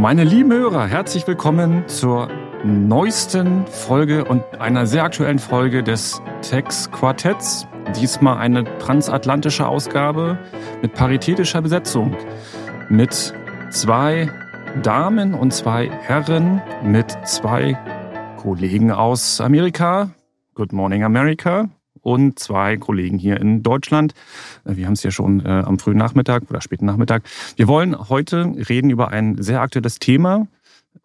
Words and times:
Meine 0.00 0.24
lieben 0.24 0.50
Hörer, 0.50 0.86
herzlich 0.86 1.26
willkommen 1.26 1.86
zur 1.86 2.30
neuesten 2.64 3.66
Folge 3.66 4.24
und 4.24 4.42
einer 4.58 4.86
sehr 4.86 5.04
aktuellen 5.04 5.38
Folge 5.38 5.82
des 5.82 6.22
Tex 6.40 6.90
Quartetts. 6.90 7.66
Diesmal 7.94 8.38
eine 8.38 8.64
transatlantische 8.78 9.68
Ausgabe 9.68 10.38
mit 10.80 10.94
paritätischer 10.94 11.60
Besetzung. 11.60 12.16
Mit 12.88 13.34
zwei 13.68 14.30
Damen 14.82 15.34
und 15.34 15.52
zwei 15.52 15.90
Herren, 15.90 16.62
mit 16.82 17.18
zwei 17.26 17.78
Kollegen 18.38 18.92
aus 18.92 19.38
Amerika. 19.38 20.08
Good 20.54 20.72
Morning 20.72 21.04
America 21.04 21.68
und 22.02 22.38
zwei 22.38 22.76
Kollegen 22.76 23.18
hier 23.18 23.40
in 23.40 23.62
Deutschland. 23.62 24.14
Äh, 24.64 24.76
wir 24.76 24.86
haben 24.86 24.94
es 24.94 25.02
ja 25.02 25.10
schon 25.10 25.44
äh, 25.44 25.48
am 25.48 25.78
frühen 25.78 25.98
Nachmittag 25.98 26.50
oder 26.50 26.60
späten 26.60 26.86
Nachmittag. 26.86 27.22
Wir 27.56 27.68
wollen 27.68 28.08
heute 28.08 28.52
reden 28.68 28.90
über 28.90 29.08
ein 29.08 29.40
sehr 29.42 29.60
aktuelles 29.60 29.98
Thema 29.98 30.46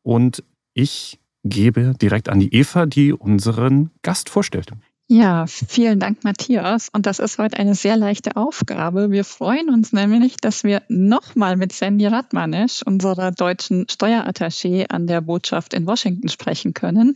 und 0.04 0.44
ich 0.74 1.20
gebe 1.44 1.94
direkt 2.02 2.30
an 2.30 2.40
die 2.40 2.54
Eva, 2.54 2.86
die 2.86 3.14
unseren 3.14 3.92
Gast 4.02 4.30
vorstellt. 4.30 4.72
Ja, 5.08 5.46
vielen 5.46 6.00
Dank, 6.00 6.24
Matthias. 6.24 6.90
Und 6.92 7.06
das 7.06 7.20
ist 7.20 7.38
heute 7.38 7.58
eine 7.58 7.76
sehr 7.76 7.96
leichte 7.96 8.36
Aufgabe. 8.36 9.12
Wir 9.12 9.24
freuen 9.24 9.70
uns 9.70 9.94
nämlich, 9.94 10.38
dass 10.38 10.64
wir 10.64 10.82
nochmal 10.88 11.58
mit 11.58 11.74
Sandy 11.74 12.08
Radmanisch, 12.08 12.82
unserer 12.84 13.30
deutschen 13.30 13.88
Steuerattachee 13.88 14.88
an 14.90 15.06
der 15.06 15.22
Botschaft 15.22 15.76
in 15.76 15.86
Washington, 15.86 16.28
sprechen 16.28 16.74
können. 16.74 17.14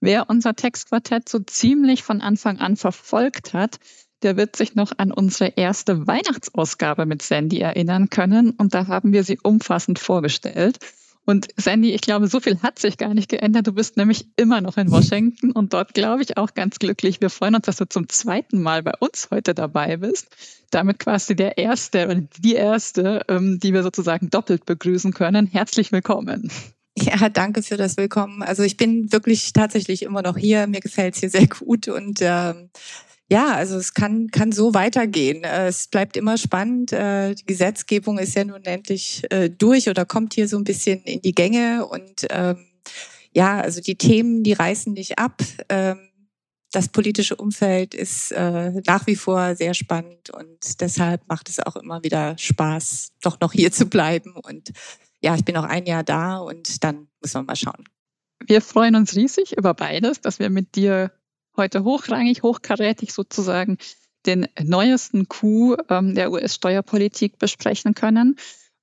Wer 0.00 0.30
unser 0.30 0.54
Textquartett 0.54 1.28
so 1.28 1.40
ziemlich 1.40 2.02
von 2.02 2.20
Anfang 2.20 2.58
an 2.58 2.76
verfolgt 2.76 3.52
hat, 3.52 3.78
der 4.22 4.36
wird 4.36 4.56
sich 4.56 4.74
noch 4.74 4.92
an 4.96 5.12
unsere 5.12 5.52
erste 5.56 6.06
Weihnachtsausgabe 6.06 7.06
mit 7.06 7.22
Sandy 7.22 7.60
erinnern 7.60 8.10
können. 8.10 8.50
Und 8.50 8.74
da 8.74 8.86
haben 8.86 9.12
wir 9.12 9.24
sie 9.24 9.38
umfassend 9.42 9.98
vorgestellt. 9.98 10.78
Und 11.24 11.48
Sandy, 11.56 11.92
ich 11.92 12.00
glaube, 12.00 12.26
so 12.26 12.40
viel 12.40 12.62
hat 12.62 12.78
sich 12.78 12.96
gar 12.96 13.12
nicht 13.12 13.28
geändert. 13.28 13.66
Du 13.66 13.72
bist 13.72 13.98
nämlich 13.98 14.26
immer 14.36 14.62
noch 14.62 14.78
in 14.78 14.90
Washington 14.90 15.52
und 15.52 15.74
dort, 15.74 15.92
glaube 15.92 16.22
ich, 16.22 16.38
auch 16.38 16.54
ganz 16.54 16.78
glücklich. 16.78 17.20
Wir 17.20 17.28
freuen 17.28 17.54
uns, 17.54 17.66
dass 17.66 17.76
du 17.76 17.86
zum 17.86 18.08
zweiten 18.08 18.62
Mal 18.62 18.82
bei 18.82 18.94
uns 18.98 19.28
heute 19.30 19.54
dabei 19.54 19.98
bist. 19.98 20.28
Damit 20.70 20.98
quasi 20.98 21.36
der 21.36 21.58
Erste 21.58 22.06
oder 22.06 22.22
die 22.38 22.54
Erste, 22.54 23.26
ähm, 23.28 23.60
die 23.60 23.74
wir 23.74 23.82
sozusagen 23.82 24.30
doppelt 24.30 24.64
begrüßen 24.64 25.12
können. 25.12 25.46
Herzlich 25.46 25.92
willkommen. 25.92 26.50
Ja, 27.04 27.28
danke 27.28 27.62
für 27.62 27.76
das 27.76 27.96
Willkommen. 27.96 28.42
Also 28.42 28.62
ich 28.62 28.76
bin 28.76 29.12
wirklich 29.12 29.52
tatsächlich 29.52 30.02
immer 30.02 30.22
noch 30.22 30.36
hier. 30.36 30.66
Mir 30.66 30.80
gefällt 30.80 31.14
es 31.14 31.20
hier 31.20 31.30
sehr 31.30 31.46
gut 31.46 31.88
und 31.88 32.20
ähm, 32.22 32.70
ja, 33.30 33.54
also 33.54 33.76
es 33.76 33.94
kann, 33.94 34.28
kann 34.28 34.52
so 34.52 34.74
weitergehen. 34.74 35.44
Äh, 35.44 35.68
es 35.68 35.88
bleibt 35.88 36.16
immer 36.16 36.38
spannend. 36.38 36.92
Äh, 36.92 37.34
die 37.34 37.44
Gesetzgebung 37.44 38.18
ist 38.18 38.34
ja 38.34 38.44
nun 38.44 38.64
endlich 38.64 39.22
äh, 39.30 39.50
durch 39.50 39.88
oder 39.88 40.04
kommt 40.04 40.34
hier 40.34 40.48
so 40.48 40.56
ein 40.56 40.64
bisschen 40.64 41.02
in 41.02 41.20
die 41.20 41.34
Gänge 41.34 41.86
und 41.86 42.26
ähm, 42.30 42.64
ja, 43.32 43.60
also 43.60 43.80
die 43.80 43.96
Themen, 43.96 44.42
die 44.42 44.54
reißen 44.54 44.92
nicht 44.92 45.18
ab. 45.18 45.42
Ähm, 45.68 45.98
das 46.72 46.88
politische 46.88 47.36
Umfeld 47.36 47.94
ist 47.94 48.30
nach 48.30 49.06
wie 49.06 49.16
vor 49.16 49.56
sehr 49.56 49.72
spannend 49.72 50.28
und 50.28 50.82
deshalb 50.82 51.26
macht 51.26 51.48
es 51.48 51.60
auch 51.60 51.76
immer 51.76 52.02
wieder 52.02 52.36
Spaß, 52.36 53.12
doch 53.22 53.40
noch 53.40 53.54
hier 53.54 53.72
zu 53.72 53.86
bleiben 53.86 54.34
und 54.36 54.72
ja, 55.20 55.34
ich 55.34 55.44
bin 55.44 55.54
noch 55.54 55.64
ein 55.64 55.86
Jahr 55.86 56.04
da 56.04 56.38
und 56.38 56.82
dann 56.84 57.08
müssen 57.20 57.40
wir 57.40 57.44
mal 57.44 57.56
schauen. 57.56 57.84
Wir 58.44 58.62
freuen 58.62 58.94
uns 58.94 59.16
riesig 59.16 59.56
über 59.56 59.74
beides, 59.74 60.20
dass 60.20 60.38
wir 60.38 60.50
mit 60.50 60.76
dir 60.76 61.10
heute 61.56 61.84
hochrangig, 61.84 62.42
hochkarätig 62.42 63.12
sozusagen 63.12 63.78
den 64.26 64.46
neuesten 64.62 65.28
Coup 65.28 65.76
ähm, 65.88 66.14
der 66.14 66.30
US-Steuerpolitik 66.30 67.38
besprechen 67.38 67.94
können. 67.94 68.36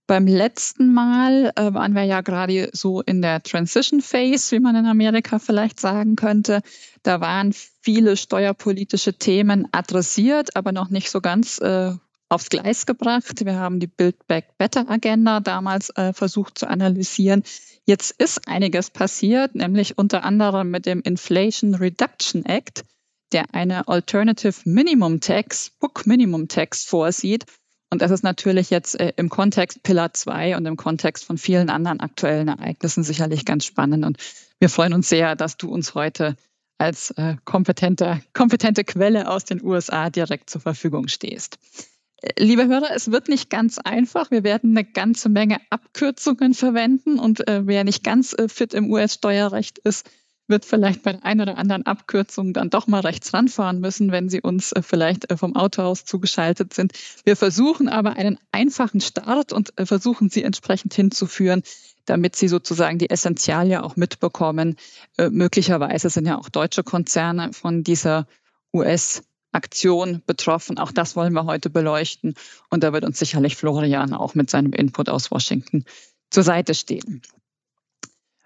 Beim 0.08 0.28
letzten 0.28 0.94
Mal 0.94 1.52
äh, 1.56 1.74
waren 1.74 1.96
wir 1.96 2.04
ja 2.04 2.22
gerade 2.22 2.70
so 2.74 3.02
in 3.02 3.24
der 3.24 3.42
Transition 3.42 4.02
Phase, 4.02 4.56
wie 4.56 4.60
man 4.60 4.76
in 4.76 4.86
Amerika 4.86 5.40
vielleicht 5.40 5.80
sagen 5.80 6.16
könnte. 6.16 6.62
Da 7.02 7.22
waren 7.22 7.54
viele 7.54 8.16
steuerpolitische 8.16 9.18
Themen 9.18 9.68
adressiert, 9.72 10.56
aber 10.56 10.72
noch 10.72 10.90
nicht 10.90 11.10
so 11.10 11.22
ganz 11.22 11.60
äh, 11.60 11.94
aufs 12.30 12.50
Gleis 12.50 12.86
gebracht. 12.86 13.46
Wir 13.46 13.56
haben 13.56 13.80
die 13.80 13.88
Build 13.88 14.28
Back 14.28 14.58
Better 14.58 14.90
Agenda 14.90 15.40
damals 15.40 15.90
äh, 15.92 16.14
versucht 16.14 16.58
zu 16.58 16.68
analysieren. 16.68 17.44
Jetzt 17.86 18.12
ist 18.20 18.48
einiges 18.48 18.90
passiert, 18.90 19.56
nämlich 19.56 19.98
unter 19.98 20.24
anderem 20.24 20.72
mit 20.72 20.86
dem 20.86 21.02
Inflation 21.02 21.76
Reduction 21.76 22.46
Act, 22.46 22.84
der 23.32 23.54
eine 23.54 23.88
Alternative 23.88 24.56
Minimum 24.66 25.20
Tax, 25.20 25.72
Book 25.80 26.08
Minimum 26.08 26.48
Tax 26.48 26.84
vorsieht. 26.84 27.46
Und 27.92 28.02
das 28.02 28.12
ist 28.12 28.24
natürlich 28.24 28.72
jetzt 28.72 29.00
äh, 29.00 29.14
im 29.16 29.30
Kontext 29.30 29.84
Pillar 29.84 30.14
2 30.14 30.58
und 30.58 30.66
im 30.66 30.76
Kontext 30.76 31.24
von 31.24 31.38
vielen 31.38 31.70
anderen 31.70 32.00
aktuellen 32.00 32.48
Ereignissen 32.48 33.04
sicherlich 33.04 33.46
ganz 33.46 33.66
spannend. 33.66 34.04
Und 34.04 34.18
wir 34.60 34.70
freuen 34.70 34.94
uns 34.94 35.08
sehr, 35.08 35.36
dass 35.36 35.58
du 35.58 35.70
uns 35.72 35.94
heute 35.94 36.36
als 36.78 37.12
äh, 37.12 37.36
kompetente, 37.46 38.22
kompetente 38.34 38.84
Quelle 38.84 39.30
aus 39.30 39.46
den 39.46 39.64
USA 39.64 40.10
direkt 40.10 40.50
zur 40.50 40.62
Verfügung 40.62 41.08
stehst. 41.08 41.60
Liebe 42.38 42.68
Hörer, 42.68 42.90
es 42.96 43.12
wird 43.12 43.28
nicht 43.28 43.50
ganz 43.50 43.78
einfach. 43.78 44.32
Wir 44.32 44.44
werden 44.44 44.76
eine 44.76 44.84
ganze 44.84 45.30
Menge 45.30 45.58
Abkürzungen 45.70 46.54
verwenden 46.54 47.20
und 47.20 47.48
äh, 47.48 47.68
wer 47.68 47.84
nicht 47.84 48.04
ganz 48.04 48.34
äh, 48.34 48.50
fit 48.50 48.74
im 48.74 48.92
US-Steuerrecht 48.92 49.78
ist, 49.80 50.10
wird 50.48 50.66
vielleicht 50.66 51.04
bei 51.04 51.14
der 51.14 51.26
einen 51.26 51.42
oder 51.42 51.58
anderen 51.58 51.86
Abkürzung 51.86 52.54
dann 52.54 52.70
doch 52.70 52.88
mal 52.88 53.02
rechts 53.02 53.34
ranfahren 53.34 53.80
müssen, 53.80 54.12
wenn 54.12 54.30
sie 54.30 54.42
uns 54.42 54.72
äh, 54.72 54.82
vielleicht 54.82 55.30
äh, 55.30 55.38
vom 55.38 55.56
Auto 55.56 55.84
aus 55.84 56.06
zugeschaltet 56.06 56.74
sind. 56.74 56.94
Wir 57.26 57.36
versuchen 57.36 57.90
aber 57.90 58.14
einen 58.14 58.40
einfachen 58.52 59.02
Start 59.02 59.54
und 59.54 59.78
äh, 59.78 59.86
versuchen 59.86 60.30
sie 60.30 60.44
entsprechend 60.44 60.94
hinzuführen, 60.94 61.62
damit 62.06 62.36
sie 62.36 62.48
sozusagen 62.48 62.98
die 62.98 63.10
Essentialien 63.10 63.82
auch 63.82 63.96
mitbekommen. 63.98 64.78
Äh, 65.18 65.30
möglicherweise 65.30 66.10
sind 66.10 66.28
ja 66.28 66.38
auch 66.38 66.50
deutsche 66.50 66.84
Konzerne 66.84 67.54
von 67.54 67.84
dieser 67.84 68.28
US- 68.74 69.24
Aktion 69.56 70.22
betroffen. 70.26 70.78
Auch 70.78 70.92
das 70.92 71.16
wollen 71.16 71.34
wir 71.34 71.46
heute 71.46 71.70
beleuchten. 71.70 72.36
Und 72.70 72.84
da 72.84 72.94
wird 72.94 73.06
uns 73.06 73.18
sicherlich 73.18 73.56
Florian 73.56 74.14
auch 74.14 74.36
mit 74.36 74.50
seinem 74.50 74.74
Input 74.74 75.10
aus 75.10 75.32
Washington 75.32 75.86
zur 76.30 76.44
Seite 76.44 76.76
stehen. 76.76 77.22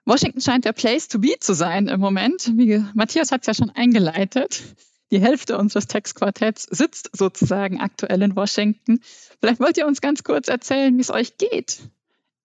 Washington 0.05 0.41
scheint 0.41 0.65
der 0.65 0.73
Place 0.73 1.07
to 1.07 1.19
be 1.19 1.35
zu 1.39 1.53
sein 1.53 1.87
im 1.87 1.99
Moment. 1.99 2.51
Wie 2.55 2.83
Matthias 2.93 3.31
hat 3.31 3.41
es 3.41 3.47
ja 3.47 3.53
schon 3.53 3.69
eingeleitet. 3.69 4.63
Die 5.11 5.19
Hälfte 5.19 5.57
unseres 5.57 5.87
Textquartetts 5.87 6.63
sitzt 6.63 7.09
sozusagen 7.13 7.79
aktuell 7.79 8.21
in 8.21 8.35
Washington. 8.35 9.01
Vielleicht 9.39 9.59
wollt 9.59 9.77
ihr 9.77 9.87
uns 9.87 10.01
ganz 10.01 10.23
kurz 10.23 10.47
erzählen, 10.47 10.95
wie 10.95 11.01
es 11.01 11.09
euch 11.09 11.37
geht 11.37 11.79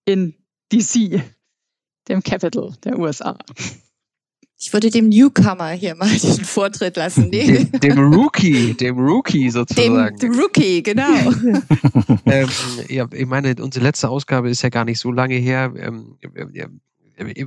in 0.05 0.35
DC, 0.71 1.21
dem 2.07 2.23
Capital 2.23 2.75
der 2.83 2.97
USA. 2.97 3.37
Ich 4.57 4.71
würde 4.71 4.89
dem 4.89 5.09
Newcomer 5.09 5.71
hier 5.71 5.95
mal 5.95 6.09
den 6.17 6.45
Vortritt 6.45 6.95
lassen. 6.95 7.29
Nee. 7.29 7.65
Dem, 7.65 7.79
dem, 7.79 8.13
Rookie, 8.13 8.73
dem 8.73 8.97
Rookie 8.97 9.49
sozusagen. 9.49 10.17
Dem 10.17 10.39
Rookie, 10.39 10.81
genau. 10.81 11.03
ähm, 12.25 12.49
ja, 12.87 13.07
ich 13.11 13.25
meine, 13.25 13.55
unsere 13.59 13.83
letzte 13.83 14.09
Ausgabe 14.09 14.49
ist 14.49 14.61
ja 14.61 14.69
gar 14.69 14.85
nicht 14.85 14.99
so 14.99 15.11
lange 15.11 15.35
her. 15.35 15.73
Ähm, 15.77 16.17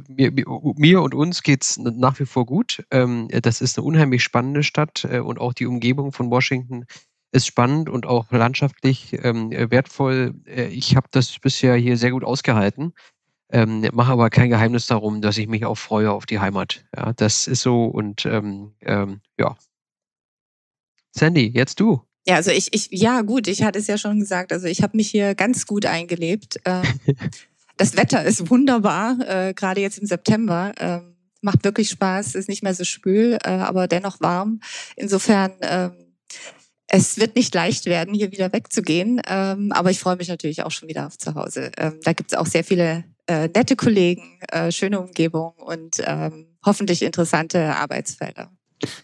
mir, 0.09 0.33
mir, 0.77 1.03
und 1.03 1.15
uns 1.15 1.43
geht 1.43 1.63
es 1.63 1.79
nach 1.79 2.19
wie 2.21 2.27
vor 2.27 2.47
gut. 2.47 2.85
Ähm, 2.91 3.29
das 3.43 3.61
ist 3.61 3.79
eine 3.79 3.87
unheimlich 3.87 4.23
spannende 4.23 4.63
Stadt 4.63 5.07
äh, 5.11 5.21
und 5.21 5.39
auch 5.39 5.53
die 5.53 5.67
Umgebung 5.67 6.13
von 6.13 6.31
Washington 6.31 6.85
ist 7.31 7.47
spannend 7.47 7.91
und 7.91 8.07
auch 8.07 8.31
landschaftlich 8.31 9.19
ähm, 9.23 9.51
wertvoll. 9.51 10.35
Äh, 10.47 10.69
ich 10.69 10.97
habe 10.97 11.09
das 11.11 11.39
bisher 11.39 11.75
hier 11.77 11.97
sehr 11.97 12.11
gut 12.11 12.25
ausgehalten. 12.25 12.95
Ähm, 13.51 13.89
mache 13.93 14.13
aber 14.13 14.31
kein 14.31 14.51
Geheimnis 14.51 14.87
darum, 14.87 15.23
dass 15.23 15.39
ich 15.39 15.49
mich 15.49 15.65
auch 15.65 15.77
freue 15.77 16.11
auf 16.11 16.27
die 16.27 16.39
Heimat. 16.39 16.85
Ja, 16.95 17.13
das 17.15 17.47
ist 17.47 17.63
so 17.63 17.87
und 17.87 18.27
ähm, 18.27 18.75
ähm, 18.83 19.21
ja. 19.39 19.57
Sandy, 21.13 21.51
jetzt 21.55 21.81
du. 21.81 22.03
Ja, 22.27 22.37
also 22.37 22.51
ich, 22.51 22.75
ich, 22.75 22.89
ja 22.91 23.23
gut, 23.23 23.49
ich 23.49 23.63
hatte 23.63 23.79
es 23.79 23.87
ja 23.87 23.97
schon 23.97 24.21
gesagt. 24.21 24.53
Also 24.53 24.67
ich 24.67 24.83
habe 24.83 24.97
mich 24.97 25.09
hier 25.09 25.35
ganz 25.35 25.67
gut 25.67 25.87
eingelebt. 25.87 26.61
Ähm, 26.67 26.83
das 27.79 27.97
Wetter 27.97 28.23
ist 28.23 28.51
wunderbar, 28.51 29.19
äh, 29.27 29.55
gerade 29.55 29.81
jetzt 29.81 29.99
im 29.99 30.07
September. 30.07 30.73
Ähm, 30.79 31.17
macht 31.41 31.65
wirklich 31.65 31.89
Spaß, 31.89 32.35
ist 32.35 32.49
nicht 32.49 32.63
mehr 32.63 32.75
so 32.75 32.85
spül, 32.85 33.39
äh, 33.45 33.49
aber 33.49 33.89
dennoch 33.89 34.21
warm. 34.21 34.61
Insofern 34.97 35.53
ähm, 35.63 35.93
es 36.89 37.19
wird 37.19 37.37
nicht 37.37 37.55
leicht 37.55 37.87
werden, 37.87 38.15
hier 38.15 38.33
wieder 38.33 38.53
wegzugehen, 38.53 39.21
ähm, 39.27 39.73
aber 39.73 39.91
ich 39.91 40.01
freue 40.01 40.17
mich 40.17 40.29
natürlich 40.29 40.63
auch 40.63 40.71
schon 40.71 40.89
wieder 40.89 41.07
auf 41.07 41.19
zu 41.19 41.35
Hause. 41.35 41.71
Ähm, 41.77 42.01
da 42.03 42.13
gibt 42.13 42.33
es 42.33 42.39
auch 42.39 42.47
sehr 42.47 42.65
viele 42.65 43.05
äh, 43.29 43.49
nette 43.55 43.77
Kollegen, 43.77 44.41
äh, 44.51 44.73
schöne 44.73 45.01
Umgebung 45.01 45.53
und 45.59 46.03
ähm, 46.05 46.47
hoffentlich 46.65 47.03
interessante 47.03 47.77
Arbeitsfelder. 47.77 48.51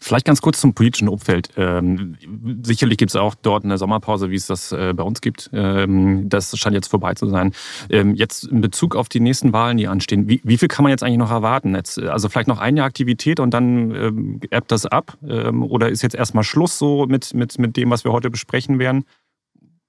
Vielleicht 0.01 0.25
ganz 0.25 0.41
kurz 0.41 0.61
zum 0.61 0.75
politischen 0.75 1.09
Umfeld. 1.09 1.49
Ähm, 1.57 2.17
sicherlich 2.63 2.97
gibt 2.97 3.11
es 3.11 3.17
auch 3.17 3.35
dort 3.35 3.65
eine 3.65 3.77
Sommerpause, 3.77 4.31
wie 4.31 4.37
es 4.37 4.47
das 4.47 4.71
äh, 4.71 4.93
bei 4.95 5.03
uns 5.03 5.21
gibt. 5.21 5.51
Ähm, 5.53 6.29
das 6.29 6.57
scheint 6.57 6.75
jetzt 6.75 6.87
vorbei 6.89 7.15
zu 7.15 7.29
sein. 7.29 7.53
Ähm, 7.91 8.15
jetzt 8.15 8.45
in 8.45 8.61
Bezug 8.61 8.95
auf 8.95 9.09
die 9.09 9.19
nächsten 9.19 9.53
Wahlen, 9.53 9.77
die 9.77 9.89
anstehen, 9.89 10.29
wie, 10.29 10.41
wie, 10.45 10.59
viel 10.59 10.69
kann 10.69 10.85
man 10.85 10.91
jetzt 10.91 11.03
eigentlich 11.03 11.19
noch 11.19 11.33
erwarten? 11.33 11.75
Jetzt, 11.75 11.99
also 11.99 12.29
vielleicht 12.29 12.47
noch 12.47 12.61
ein 12.61 12.77
Jahr 12.77 12.87
Aktivität 12.87 13.41
und 13.41 13.53
dann 13.53 13.95
ähm, 13.95 14.41
ebbt 14.51 14.71
das 14.71 14.87
ab? 14.87 15.19
Ähm, 15.27 15.65
oder 15.65 15.89
ist 15.89 16.03
jetzt 16.03 16.15
erstmal 16.15 16.45
Schluss 16.45 16.79
so 16.79 17.07
mit, 17.07 17.35
mit, 17.35 17.59
mit 17.59 17.77
dem, 17.77 17.91
was 17.91 18.05
wir 18.05 18.13
heute 18.13 18.31
besprechen 18.31 18.79
werden? 18.79 19.05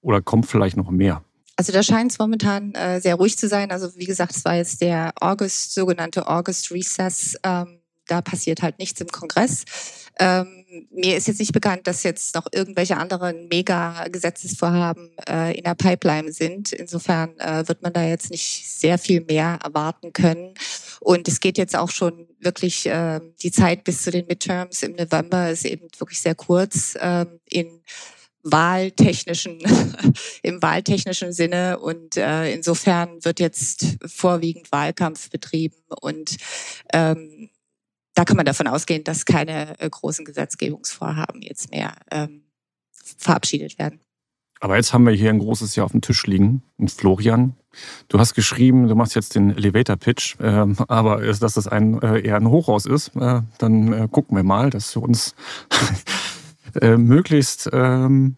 Oder 0.01 0.21
kommt 0.21 0.47
vielleicht 0.47 0.77
noch 0.77 0.89
mehr? 0.89 1.21
Also 1.57 1.71
da 1.71 1.83
scheint 1.83 2.11
es 2.11 2.19
momentan 2.19 2.73
äh, 2.73 2.99
sehr 2.99 3.15
ruhig 3.15 3.37
zu 3.37 3.47
sein. 3.47 3.71
Also 3.71 3.95
wie 3.95 4.05
gesagt, 4.05 4.35
es 4.35 4.43
war 4.43 4.55
jetzt 4.55 4.81
der 4.81 5.13
August, 5.19 5.73
sogenannte 5.73 6.27
August 6.27 6.71
Recess. 6.71 7.37
Ähm, 7.43 7.79
da 8.07 8.21
passiert 8.21 8.61
halt 8.61 8.77
nichts 8.77 9.01
im 9.01 9.07
Kongress. 9.07 9.65
Ähm, 10.19 10.65
mir 10.91 11.17
ist 11.17 11.27
jetzt 11.27 11.39
nicht 11.39 11.53
bekannt, 11.53 11.87
dass 11.87 12.03
jetzt 12.03 12.35
noch 12.35 12.47
irgendwelche 12.51 12.97
anderen 12.97 13.47
Mega-Gesetzesvorhaben 13.47 15.11
äh, 15.27 15.57
in 15.57 15.63
der 15.63 15.75
Pipeline 15.75 16.31
sind. 16.31 16.71
Insofern 16.71 17.37
äh, 17.39 17.67
wird 17.67 17.81
man 17.81 17.93
da 17.93 18.03
jetzt 18.03 18.31
nicht 18.31 18.69
sehr 18.69 18.97
viel 18.97 19.21
mehr 19.21 19.59
erwarten 19.63 20.13
können. 20.13 20.53
Und 20.99 21.27
es 21.27 21.39
geht 21.39 21.57
jetzt 21.57 21.75
auch 21.75 21.89
schon 21.89 22.27
wirklich, 22.39 22.85
äh, 22.85 23.19
die 23.41 23.51
Zeit 23.51 23.83
bis 23.83 24.03
zu 24.03 24.11
den 24.11 24.27
Midterms 24.27 24.83
im 24.83 24.93
November 24.93 25.49
ist 25.49 25.65
eben 25.65 25.87
wirklich 25.97 26.21
sehr 26.21 26.35
kurz 26.35 26.95
äh, 26.95 27.25
in 27.49 27.81
wahltechnischen, 28.45 29.59
im 30.43 30.61
wahltechnischen 30.61 31.33
Sinne. 31.33 31.79
Und 31.79 32.15
äh, 32.15 32.53
insofern 32.53 33.25
wird 33.25 33.39
jetzt 33.39 33.97
vorwiegend 34.05 34.71
Wahlkampf 34.71 35.29
betrieben 35.29 35.75
und 36.01 36.37
ähm, 36.93 37.49
da 38.13 38.23
kann 38.23 38.37
man 38.37 38.45
davon 38.45 38.67
ausgehen, 38.67 39.03
dass 39.03 39.25
keine 39.25 39.77
äh, 39.79 39.89
großen 39.89 40.23
Gesetzgebungsvorhaben 40.23 41.41
jetzt 41.41 41.69
mehr 41.71 41.95
ähm, 42.11 42.45
verabschiedet 43.17 43.77
werden. 43.77 43.99
Aber 44.61 44.77
jetzt 44.77 44.93
haben 44.93 45.05
wir 45.05 45.13
hier 45.13 45.29
ein 45.29 45.39
großes 45.39 45.75
Jahr 45.75 45.85
auf 45.85 45.91
dem 45.91 46.01
Tisch 46.01 46.25
liegen. 46.25 46.63
Und 46.77 46.89
Florian, 46.89 47.57
du 48.07 48.19
hast 48.19 48.35
geschrieben, 48.35 48.87
du 48.87 48.95
machst 48.95 49.15
jetzt 49.15 49.35
den 49.35 49.55
Elevator-Pitch, 49.55 50.39
äh, 50.39 50.65
aber 50.87 51.21
dass 51.21 51.53
das 51.53 51.67
ein, 51.67 52.01
äh, 52.01 52.21
eher 52.21 52.37
ein 52.37 52.49
Hochhaus 52.49 52.85
ist, 52.85 53.11
äh, 53.17 53.41
dann 53.57 53.91
äh, 53.91 54.07
gucken 54.09 54.37
wir 54.37 54.43
mal, 54.43 54.69
dass 54.69 54.93
du 54.93 55.01
uns 55.01 55.35
äh, 56.81 56.97
möglichst 56.97 57.69
ähm, 57.73 58.37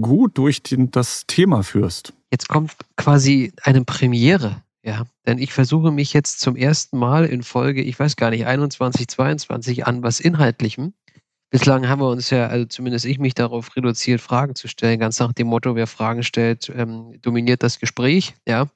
gut 0.00 0.38
durch 0.38 0.62
den, 0.62 0.90
das 0.90 1.26
Thema 1.26 1.62
führst. 1.62 2.12
Jetzt 2.30 2.48
kommt 2.48 2.72
quasi 2.96 3.52
eine 3.62 3.84
Premiere 3.84 4.62
ja, 4.84 5.04
denn 5.26 5.38
ich 5.38 5.52
versuche 5.52 5.92
mich 5.92 6.12
jetzt 6.12 6.40
zum 6.40 6.56
ersten 6.56 6.98
Mal 6.98 7.24
in 7.26 7.42
Folge, 7.44 7.82
ich 7.82 7.98
weiß 7.98 8.16
gar 8.16 8.30
nicht, 8.30 8.46
21, 8.46 9.06
22 9.06 9.86
an 9.86 10.02
was 10.02 10.18
Inhaltlichem. 10.18 10.92
Bislang 11.50 11.88
haben 11.88 12.00
wir 12.00 12.08
uns 12.08 12.30
ja, 12.30 12.48
also 12.48 12.64
zumindest 12.64 13.04
ich 13.04 13.18
mich 13.18 13.34
darauf 13.34 13.76
reduziert, 13.76 14.20
Fragen 14.20 14.54
zu 14.54 14.68
stellen, 14.68 14.98
ganz 14.98 15.20
nach 15.20 15.32
dem 15.32 15.46
Motto, 15.46 15.76
wer 15.76 15.86
Fragen 15.86 16.24
stellt, 16.24 16.72
ähm, 16.74 17.14
dominiert 17.20 17.62
das 17.62 17.78
Gespräch, 17.78 18.34
ja. 18.48 18.66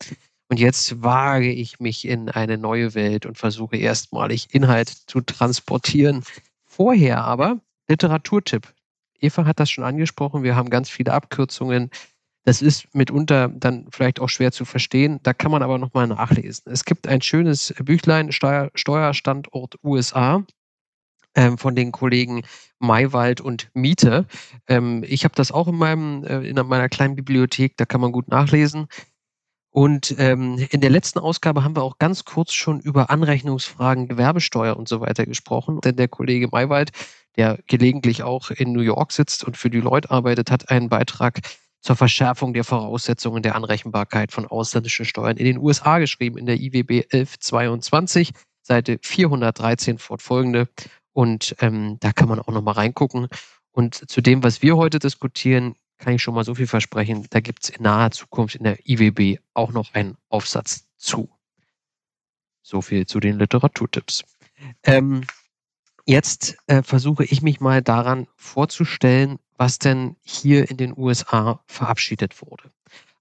Und 0.49 0.61
jetzt 0.61 1.03
wage 1.03 1.50
ich 1.50 1.81
mich 1.81 2.06
in 2.06 2.29
eine 2.29 2.56
neue 2.56 2.94
Welt 2.94 3.26
und 3.26 3.37
versuche 3.37 3.76
erstmalig 3.76 4.55
Inhalt 4.55 4.88
zu 4.88 5.20
transportieren. 5.20 6.23
Vorher 6.64 7.25
aber 7.25 7.61
Literaturtipp. 7.88 8.73
Eva 9.20 9.44
hat 9.44 9.60
das 9.60 9.70
schon 9.70 9.84
angesprochen, 9.84 10.42
wir 10.42 10.56
haben 10.56 10.70
ganz 10.70 10.88
viele 10.88 11.12
Abkürzungen. 11.12 11.90
Das 12.44 12.62
ist 12.62 12.94
mitunter 12.94 13.48
dann 13.48 13.86
vielleicht 13.90 14.20
auch 14.20 14.28
schwer 14.28 14.52
zu 14.52 14.64
verstehen. 14.64 15.18
Da 15.24 15.34
kann 15.34 15.50
man 15.50 15.62
aber 15.62 15.78
nochmal 15.78 16.06
nachlesen. 16.06 16.70
Es 16.72 16.84
gibt 16.84 17.08
ein 17.08 17.20
schönes 17.20 17.74
Büchlein, 17.82 18.30
Steuer, 18.30 18.70
Steuerstandort 18.74 19.76
USA, 19.82 20.44
ähm, 21.36 21.58
von 21.58 21.76
den 21.76 21.92
Kollegen 21.92 22.42
Maywald 22.78 23.40
und 23.40 23.68
Miete. 23.74 24.26
Ähm, 24.68 25.04
ich 25.06 25.24
habe 25.24 25.34
das 25.34 25.52
auch 25.52 25.69
in, 25.69 25.76
meinem, 25.76 26.24
äh, 26.24 26.48
in 26.48 26.56
meiner 26.66 26.88
kleinen 26.88 27.14
Bibliothek, 27.14 27.76
da 27.76 27.84
kann 27.84 28.00
man 28.00 28.12
gut 28.12 28.28
nachlesen. 28.28 28.88
Und 29.70 30.14
ähm, 30.19 30.66
in 30.70 30.80
der 30.80 30.88
letzten 30.88 31.19
Ausgabe 31.19 31.62
haben 31.62 31.76
wir 31.76 31.82
auch 31.82 31.98
ganz 31.98 32.24
kurz 32.24 32.54
schon 32.54 32.80
über 32.80 33.10
Anrechnungsfragen, 33.10 34.08
Gewerbesteuer 34.08 34.74
und 34.74 34.88
so 34.88 35.02
weiter 35.02 35.26
gesprochen. 35.26 35.82
Denn 35.82 35.96
der 35.96 36.08
Kollege 36.08 36.48
Maywald, 36.50 36.92
der 37.36 37.58
gelegentlich 37.66 38.22
auch 38.22 38.50
in 38.50 38.72
New 38.72 38.80
York 38.80 39.12
sitzt 39.12 39.44
und 39.44 39.56
für 39.56 39.70
die 39.70 39.80
Leute 39.80 40.10
arbeitet, 40.10 40.50
hat 40.50 40.70
einen 40.70 40.88
Beitrag 40.88 41.40
zur 41.80 41.96
Verschärfung 41.96 42.52
der 42.52 42.64
Voraussetzungen 42.64 43.42
der 43.42 43.54
Anrechenbarkeit 43.54 44.32
von 44.32 44.46
ausländischen 44.46 45.04
Steuern 45.04 45.36
in 45.36 45.44
den 45.44 45.58
USA 45.58 45.98
geschrieben, 45.98 46.38
in 46.38 46.46
der 46.46 46.56
IWB 46.56 47.04
1122, 47.12 48.32
Seite 48.62 48.98
413 49.02 49.98
fortfolgende. 49.98 50.68
Und 51.12 51.54
ähm, 51.60 51.98
da 52.00 52.12
kann 52.12 52.28
man 52.28 52.40
auch 52.40 52.48
nochmal 52.48 52.74
reingucken. 52.74 53.28
Und 53.70 54.10
zu 54.10 54.20
dem, 54.20 54.42
was 54.42 54.62
wir 54.62 54.76
heute 54.76 54.98
diskutieren, 54.98 55.76
kann 55.98 56.14
ich 56.14 56.22
schon 56.22 56.34
mal 56.34 56.44
so 56.44 56.54
viel 56.54 56.66
versprechen. 56.66 57.26
Da 57.30 57.40
gibt 57.40 57.64
es 57.64 57.70
in 57.70 57.82
naher 57.82 58.10
Zukunft 58.10 58.56
in 58.56 58.64
der 58.64 58.78
IWB 58.86 59.38
auch 59.54 59.72
noch 59.72 59.94
einen 59.94 60.16
Aufsatz 60.28 60.86
zu. 60.96 61.30
So 62.62 62.82
viel 62.82 63.06
zu 63.06 63.20
den 63.20 63.38
Literaturtipps. 63.38 64.24
Ähm, 64.82 65.24
jetzt 66.06 66.56
äh, 66.67 66.82
versuche 66.82 67.25
ich 67.25 67.43
mich 67.43 67.61
mal 67.61 67.82
daran 67.82 68.26
vorzustellen, 68.37 69.38
was 69.56 69.79
denn 69.79 70.17
hier 70.23 70.70
in 70.70 70.76
den 70.76 70.97
USA 70.97 71.61
verabschiedet 71.67 72.41
wurde. 72.41 72.70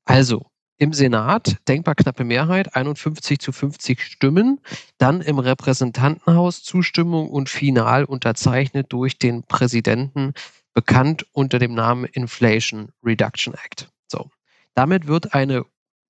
Also 0.05 0.45
im 0.77 0.91
Senat 0.91 1.57
denkbar 1.67 1.95
knappe 1.95 2.25
Mehrheit, 2.25 2.75
51 2.75 3.39
zu 3.39 3.51
50 3.51 4.01
Stimmen, 4.01 4.59
dann 4.97 5.21
im 5.21 5.39
Repräsentantenhaus 5.39 6.63
Zustimmung 6.63 7.29
und 7.29 7.49
final 7.49 8.03
unterzeichnet 8.03 8.87
durch 8.91 9.17
den 9.17 9.43
Präsidenten, 9.43 10.33
bekannt 10.73 11.25
unter 11.31 11.59
dem 11.59 11.73
Namen 11.73 12.03
Inflation 12.05 12.89
Reduction 13.03 13.53
Act. 13.53 13.89
So, 14.07 14.29
damit 14.73 15.07
wird 15.07 15.33
eine 15.33 15.65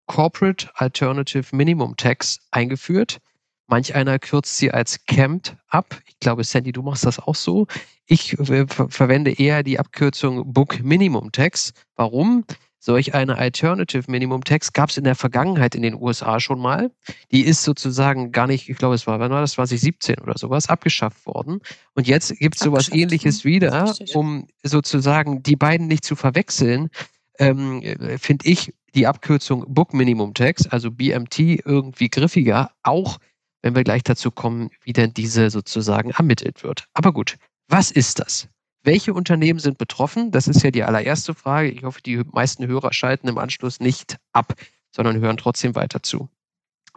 Corporate 0.07 0.69
Alternative 0.73 1.55
Minimum 1.55 1.95
Tax 1.95 2.39
eingeführt. 2.51 3.19
Manch 3.67 3.95
einer 3.95 4.19
kürzt 4.19 4.57
sie 4.57 4.71
als 4.71 5.05
CAMT 5.05 5.57
ab. 5.67 5.99
Ich 6.07 6.19
glaube, 6.19 6.43
Sandy, 6.43 6.71
du 6.71 6.81
machst 6.81 7.05
das 7.05 7.19
auch 7.19 7.35
so. 7.35 7.67
Ich 8.05 8.37
äh, 8.39 8.65
verwende 8.67 9.31
eher 9.31 9.63
die 9.63 9.79
Abkürzung 9.79 10.53
Book 10.53 10.83
Minimum 10.83 11.31
Tax. 11.31 11.73
Warum? 11.95 12.45
Solch 12.85 13.15
eine 13.15 13.39
Alternative 13.39 14.03
Minimum 14.11 14.43
Tax 14.43 14.71
gab 14.71 14.91
es 14.91 14.97
in 14.97 15.05
der 15.05 15.15
Vergangenheit 15.15 15.73
in 15.73 15.81
den 15.81 15.95
USA 15.95 16.39
schon 16.39 16.59
mal. 16.59 16.91
Die 17.31 17.41
ist 17.41 17.63
sozusagen 17.63 18.31
gar 18.31 18.45
nicht, 18.45 18.69
ich 18.69 18.77
glaube, 18.77 18.93
es 18.93 19.07
war, 19.07 19.19
wann 19.19 19.31
war 19.31 19.41
das, 19.41 19.53
2017 19.53 20.19
oder 20.19 20.37
sowas, 20.37 20.69
abgeschafft 20.69 21.25
worden. 21.25 21.61
Und 21.95 22.05
jetzt 22.07 22.37
gibt 22.37 22.57
es 22.57 22.61
sowas 22.61 22.91
ähnliches 22.91 23.43
wieder, 23.43 23.95
um 24.13 24.47
sozusagen 24.61 25.41
die 25.41 25.55
beiden 25.55 25.87
nicht 25.87 26.05
zu 26.05 26.15
verwechseln, 26.15 26.91
ähm, 27.39 27.81
finde 28.19 28.47
ich 28.47 28.71
die 28.93 29.07
Abkürzung 29.07 29.65
Book 29.67 29.95
Minimum 29.95 30.35
Tax, 30.35 30.67
also 30.67 30.91
BMT, 30.91 31.39
irgendwie 31.65 32.09
griffiger, 32.09 32.69
auch 32.83 33.17
wenn 33.65 33.73
wir 33.73 33.83
gleich 33.83 34.03
dazu 34.03 34.29
kommen, 34.29 34.69
wie 34.83 34.93
denn 34.93 35.11
diese 35.15 35.49
sozusagen 35.49 36.11
ermittelt 36.11 36.61
wird. 36.61 36.87
Aber 36.93 37.11
gut, 37.11 37.37
was 37.67 37.89
ist 37.89 38.19
das? 38.19 38.47
Welche 38.83 39.11
Unternehmen 39.11 39.57
sind 39.57 39.79
betroffen? 39.79 40.29
Das 40.29 40.47
ist 40.47 40.61
ja 40.61 40.69
die 40.69 40.83
allererste 40.83 41.33
Frage. 41.33 41.71
Ich 41.71 41.81
hoffe, 41.81 41.99
die 41.99 42.17
meisten 42.31 42.67
Hörer 42.67 42.93
schalten 42.93 43.27
im 43.27 43.39
Anschluss 43.39 43.79
nicht 43.79 44.17
ab, 44.33 44.53
sondern 44.95 45.19
hören 45.19 45.37
trotzdem 45.37 45.73
weiter 45.73 46.03
zu. 46.03 46.29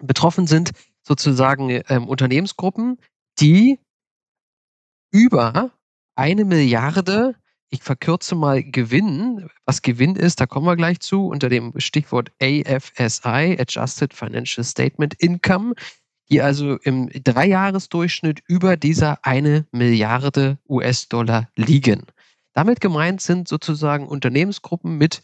Betroffen 0.03 0.47
sind 0.47 0.73
sozusagen 1.03 1.71
ähm, 1.89 2.07
Unternehmensgruppen, 2.07 2.99
die 3.41 3.81
über 5.11 5.73
eine 6.17 6.45
Milliarde, 6.45 7.35
ich 7.71 7.83
verkürze 7.83 8.35
mal 8.35 8.63
Gewinn, 8.63 9.49
was 9.65 9.81
Gewinn 9.81 10.17
ist, 10.17 10.39
da 10.41 10.47
kommen 10.47 10.67
wir 10.67 10.77
gleich 10.77 11.01
zu, 11.01 11.29
unter 11.29 11.49
dem 11.49 11.73
Stichwort 11.81 12.31
AFSI, 12.43 13.57
Adjusted 13.59 14.13
Financial 14.13 14.65
Statement 14.65 15.15
Income, 15.15 15.73
die 16.31 16.43
also 16.43 16.77
im 16.79 17.09
Dreijahresdurchschnitt 17.09 18.43
über 18.47 18.77
dieser 18.77 19.25
eine 19.25 19.67
Milliarde 19.73 20.59
US-Dollar 20.69 21.49
liegen. 21.57 22.05
Damit 22.53 22.81
gemeint 22.81 23.21
sind 23.21 23.49
sozusagen 23.49 24.07
Unternehmensgruppen 24.07 24.99
mit 24.99 25.23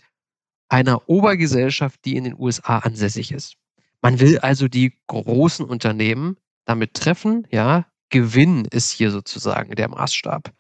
einer 0.68 1.08
Obergesellschaft, 1.08 2.04
die 2.04 2.16
in 2.16 2.25
den 2.25 2.38
USA 2.38 2.78
ansässig 2.78 3.32
ist. 3.32 3.56
Man 4.02 4.20
will 4.20 4.38
also 4.38 4.68
die 4.68 4.92
großen 5.06 5.64
Unternehmen 5.64 6.37
damit 6.64 6.94
treffen, 6.94 7.46
ja, 7.50 7.87
Gewinn 8.11 8.64
ist 8.66 8.90
hier 8.90 9.11
sozusagen 9.11 9.75
der 9.75 9.88
Maßstab. 9.88 10.52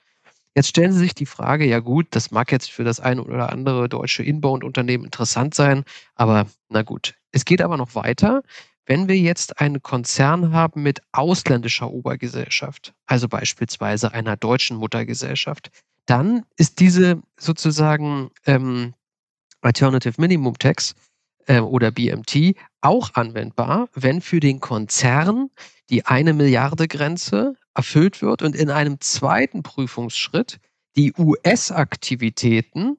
Jetzt 0.54 0.68
stellen 0.68 0.92
Sie 0.92 1.00
sich 1.00 1.14
die 1.14 1.26
Frage, 1.26 1.66
ja 1.66 1.80
gut, 1.80 2.06
das 2.10 2.30
mag 2.30 2.52
jetzt 2.52 2.70
für 2.70 2.84
das 2.84 3.00
eine 3.00 3.22
oder 3.22 3.50
andere 3.50 3.88
deutsche 3.88 4.22
Inbound-Unternehmen 4.22 5.04
interessant 5.04 5.54
sein, 5.54 5.84
aber 6.14 6.46
na 6.68 6.82
gut. 6.82 7.14
Es 7.32 7.44
geht 7.44 7.60
aber 7.60 7.76
noch 7.76 7.94
weiter. 7.94 8.42
Wenn 8.86 9.08
wir 9.08 9.16
jetzt 9.16 9.60
einen 9.60 9.82
Konzern 9.82 10.52
haben 10.52 10.82
mit 10.82 11.00
ausländischer 11.12 11.90
Obergesellschaft, 11.90 12.92
also 13.06 13.28
beispielsweise 13.28 14.12
einer 14.12 14.36
deutschen 14.36 14.76
Muttergesellschaft, 14.76 15.70
dann 16.06 16.44
ist 16.56 16.80
diese 16.80 17.22
sozusagen 17.38 18.30
ähm, 18.46 18.94
Alternative 19.62 20.20
Minimum 20.20 20.58
Tax 20.58 20.94
äh, 21.46 21.60
oder 21.60 21.90
BMT 21.90 22.56
auch 22.82 23.14
anwendbar, 23.14 23.88
wenn 23.94 24.20
für 24.20 24.40
den 24.40 24.60
Konzern 24.60 25.50
die 25.88 26.04
eine 26.04 26.34
Milliarde 26.34 26.86
Grenze 26.86 27.54
erfüllt 27.74 28.20
wird 28.20 28.42
und 28.42 28.54
in 28.54 28.70
einem 28.70 29.00
zweiten 29.00 29.62
Prüfungsschritt 29.62 30.60
die 30.96 31.12
US-Aktivitäten 31.18 32.98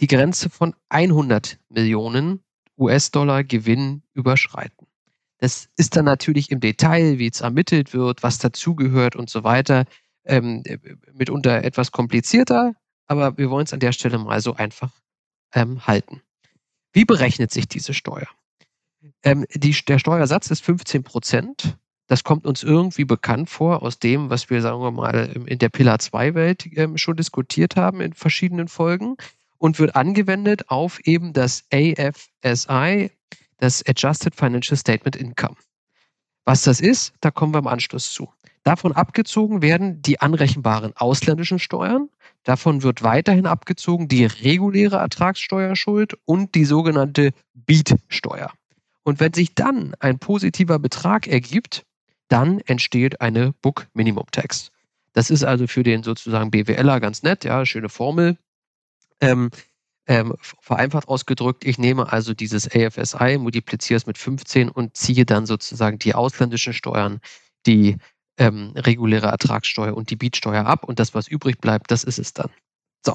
die 0.00 0.06
Grenze 0.06 0.48
von 0.48 0.76
100 0.90 1.58
Millionen 1.70 2.44
US-Dollar 2.78 3.44
Gewinn 3.44 4.02
überschreiten. 4.14 4.86
Das 5.38 5.68
ist 5.76 5.96
dann 5.96 6.04
natürlich 6.04 6.50
im 6.50 6.60
Detail, 6.60 7.18
wie 7.18 7.28
es 7.28 7.40
ermittelt 7.40 7.94
wird, 7.94 8.22
was 8.22 8.38
dazugehört 8.38 9.16
und 9.16 9.30
so 9.30 9.44
weiter, 9.44 9.84
ähm, 10.24 10.62
mitunter 11.12 11.64
etwas 11.64 11.92
komplizierter, 11.92 12.74
aber 13.06 13.38
wir 13.38 13.50
wollen 13.50 13.64
es 13.64 13.72
an 13.72 13.80
der 13.80 13.92
Stelle 13.92 14.18
mal 14.18 14.40
so 14.40 14.54
einfach 14.54 14.90
ähm, 15.54 15.86
halten. 15.86 16.22
Wie 16.92 17.04
berechnet 17.04 17.52
sich 17.52 17.68
diese 17.68 17.94
Steuer? 17.94 18.28
Ähm, 19.22 19.46
die, 19.54 19.72
der 19.86 19.98
Steuersatz 19.98 20.50
ist 20.50 20.64
15 20.64 21.04
Prozent. 21.04 21.78
Das 22.08 22.24
kommt 22.24 22.46
uns 22.46 22.62
irgendwie 22.62 23.04
bekannt 23.04 23.50
vor 23.50 23.82
aus 23.82 23.98
dem, 23.98 24.30
was 24.30 24.50
wir, 24.50 24.62
sagen 24.62 24.80
wir 24.80 24.90
mal, 24.90 25.30
in 25.46 25.58
der 25.58 25.68
Pillar 25.68 25.98
2 25.98 26.34
Welt 26.34 26.66
ähm, 26.72 26.96
schon 26.96 27.16
diskutiert 27.16 27.76
haben 27.76 28.00
in 28.00 28.14
verschiedenen 28.14 28.68
Folgen 28.68 29.16
und 29.58 29.78
wird 29.78 29.96
angewendet 29.96 30.68
auf 30.70 31.00
eben 31.00 31.32
das 31.32 31.64
AFSI, 31.72 33.10
das 33.58 33.84
Adjusted 33.86 34.34
Financial 34.34 34.76
Statement 34.76 35.16
Income. 35.16 35.56
Was 36.44 36.62
das 36.62 36.80
ist, 36.80 37.12
da 37.20 37.30
kommen 37.30 37.52
wir 37.52 37.58
im 37.58 37.66
Anschluss 37.66 38.12
zu. 38.12 38.32
Davon 38.62 38.92
abgezogen 38.92 39.62
werden 39.62 40.02
die 40.02 40.20
anrechenbaren 40.20 40.92
ausländischen 40.96 41.58
Steuern. 41.58 42.08
Davon 42.44 42.82
wird 42.82 43.02
weiterhin 43.02 43.46
abgezogen 43.46 44.08
die 44.08 44.24
reguläre 44.24 44.96
Ertragssteuerschuld 44.96 46.16
und 46.24 46.54
die 46.54 46.64
sogenannte 46.64 47.32
BEAT-Steuer. 47.54 48.52
Und 49.04 49.20
wenn 49.20 49.32
sich 49.32 49.54
dann 49.54 49.94
ein 50.00 50.18
positiver 50.18 50.78
Betrag 50.78 51.26
ergibt, 51.26 51.84
dann 52.28 52.60
entsteht 52.60 53.20
eine 53.20 53.52
Book 53.62 53.86
Minimum 53.94 54.26
Tax. 54.32 54.70
Das 55.14 55.30
ist 55.30 55.44
also 55.44 55.66
für 55.66 55.82
den 55.82 56.02
sozusagen 56.02 56.50
BWLer 56.50 57.00
ganz 57.00 57.22
nett, 57.22 57.44
ja, 57.44 57.64
schöne 57.64 57.88
Formel. 57.88 58.36
Ähm, 59.20 59.50
ähm, 60.08 60.34
vereinfacht 60.40 61.06
ausgedrückt, 61.06 61.66
ich 61.66 61.78
nehme 61.78 62.10
also 62.10 62.32
dieses 62.32 62.66
AFSI, 62.66 63.36
multipliziere 63.38 63.98
es 63.98 64.06
mit 64.06 64.16
15 64.16 64.70
und 64.70 64.96
ziehe 64.96 65.26
dann 65.26 65.44
sozusagen 65.44 65.98
die 65.98 66.14
ausländischen 66.14 66.72
Steuern, 66.72 67.20
die 67.66 67.98
ähm, 68.38 68.72
reguläre 68.74 69.26
Ertragssteuer 69.26 69.94
und 69.94 70.10
die 70.10 70.16
Beatsteuer 70.16 70.64
ab 70.64 70.84
und 70.84 70.98
das, 70.98 71.14
was 71.14 71.28
übrig 71.28 71.60
bleibt, 71.60 71.90
das 71.90 72.04
ist 72.04 72.18
es 72.18 72.32
dann. 72.32 72.48
So. 73.04 73.14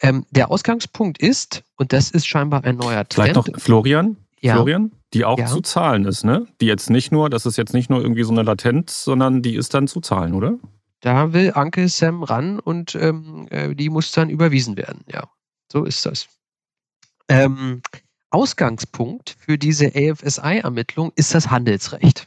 Ähm, 0.00 0.26
der 0.30 0.50
Ausgangspunkt 0.50 1.18
ist, 1.18 1.62
und 1.76 1.92
das 1.92 2.10
ist 2.10 2.26
scheinbar 2.26 2.64
ein 2.64 2.76
neuer 2.76 3.08
Trend. 3.08 3.14
Vielleicht 3.14 3.36
noch 3.36 3.60
Florian, 3.60 4.16
ja. 4.40 4.54
Florian, 4.54 4.92
die 5.14 5.24
auch 5.24 5.38
ja. 5.38 5.46
zu 5.46 5.60
zahlen 5.60 6.04
ist, 6.06 6.24
ne? 6.24 6.46
Die 6.60 6.66
jetzt 6.66 6.90
nicht 6.90 7.12
nur, 7.12 7.30
das 7.30 7.46
ist 7.46 7.56
jetzt 7.56 7.74
nicht 7.74 7.90
nur 7.90 8.00
irgendwie 8.00 8.24
so 8.24 8.32
eine 8.32 8.42
Latenz, 8.42 9.04
sondern 9.04 9.42
die 9.42 9.54
ist 9.54 9.74
dann 9.74 9.86
zu 9.86 10.00
zahlen, 10.00 10.34
oder? 10.34 10.58
Da 11.00 11.32
will 11.32 11.52
Anke 11.54 11.88
Sam 11.88 12.22
ran 12.22 12.58
und 12.58 12.94
ähm, 12.94 13.46
äh, 13.50 13.74
die 13.74 13.88
muss 13.88 14.10
dann 14.12 14.30
überwiesen 14.30 14.76
werden, 14.76 15.04
ja. 15.06 15.28
So 15.70 15.84
ist 15.84 16.04
das. 16.06 16.28
Ähm, 17.28 17.82
Ausgangspunkt 18.30 19.36
für 19.38 19.58
diese 19.58 19.92
AFSI-Ermittlung 19.94 21.12
ist 21.14 21.34
das 21.34 21.50
Handelsrecht. 21.50 22.26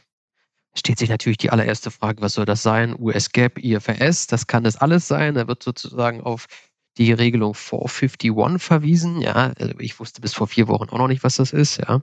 Stellt 0.74 0.98
sich 0.98 1.10
natürlich 1.10 1.38
die 1.38 1.50
allererste 1.50 1.90
Frage, 1.90 2.22
was 2.22 2.32
soll 2.34 2.46
das 2.46 2.62
sein? 2.62 2.96
US-GAAP, 2.98 3.58
IFRS, 3.58 4.26
das 4.26 4.46
kann 4.46 4.64
das 4.64 4.76
alles 4.76 5.06
sein. 5.06 5.34
Da 5.34 5.46
wird 5.46 5.62
sozusagen 5.62 6.22
auf 6.22 6.46
die 6.96 7.12
Regelung 7.12 7.54
451 7.54 8.62
verwiesen. 8.62 9.20
Ja, 9.20 9.52
also 9.58 9.74
ich 9.78 10.00
wusste 10.00 10.20
bis 10.22 10.32
vor 10.34 10.46
vier 10.46 10.68
Wochen 10.68 10.88
auch 10.88 10.98
noch 10.98 11.08
nicht, 11.08 11.24
was 11.24 11.36
das 11.36 11.52
ist. 11.52 11.78
Ja, 11.78 12.00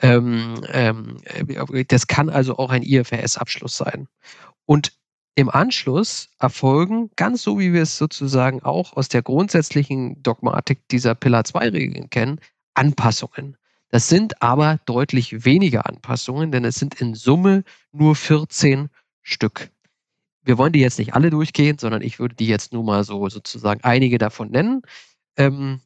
ähm, 0.00 0.60
ähm, 0.68 1.16
das 1.88 2.06
kann 2.06 2.28
also 2.28 2.58
auch 2.58 2.70
ein 2.70 2.82
IFRS-Abschluss 2.82 3.76
sein. 3.76 4.06
Und 4.66 4.92
im 5.40 5.50
Anschluss 5.50 6.28
erfolgen, 6.38 7.10
ganz 7.16 7.42
so 7.42 7.58
wie 7.58 7.72
wir 7.72 7.82
es 7.82 7.96
sozusagen 7.96 8.62
auch 8.62 8.96
aus 8.96 9.08
der 9.08 9.22
grundsätzlichen 9.22 10.22
Dogmatik 10.22 10.88
dieser 10.88 11.14
Pillar 11.14 11.42
2-Regeln 11.42 12.10
kennen, 12.10 12.40
Anpassungen. 12.74 13.56
Das 13.88 14.08
sind 14.08 14.40
aber 14.42 14.78
deutlich 14.86 15.44
weniger 15.44 15.86
Anpassungen, 15.86 16.52
denn 16.52 16.64
es 16.64 16.76
sind 16.76 17.00
in 17.00 17.14
Summe 17.14 17.64
nur 17.92 18.14
14 18.14 18.88
Stück 19.22 19.70
wir 20.42 20.58
wollen 20.58 20.72
die 20.72 20.80
jetzt 20.80 20.98
nicht 20.98 21.14
alle 21.14 21.30
durchgehen, 21.30 21.78
sondern 21.78 22.02
ich 22.02 22.18
würde 22.18 22.34
die 22.34 22.46
jetzt 22.46 22.72
nur 22.72 22.82
mal 22.82 23.04
so 23.04 23.28
sozusagen 23.28 23.82
einige 23.82 24.18
davon 24.18 24.50
nennen. 24.50 24.82
Ähm, 25.36 25.80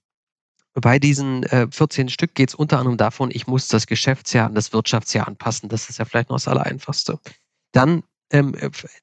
bei 0.75 0.99
diesen 0.99 1.45
äh, 1.45 1.69
14 1.71 2.09
Stück 2.09 2.35
geht 2.35 2.51
es 2.51 2.55
unter 2.55 2.79
anderem 2.79 2.97
davon, 2.97 3.31
ich 3.33 3.47
muss 3.47 3.69
das 3.69 3.87
Geschäftsjahr 3.87 4.47
an 4.47 4.55
das 4.55 4.73
Wirtschaftsjahr 4.73 5.29
anpassen. 5.29 5.69
Das 5.69 5.89
ist 5.89 5.99
ja 5.99 6.05
vielleicht 6.05 6.31
noch 6.31 6.37
das 6.37 6.49
Allereinfachste. 6.49 7.19
Dann 7.73 8.03
ähm, 8.35 8.55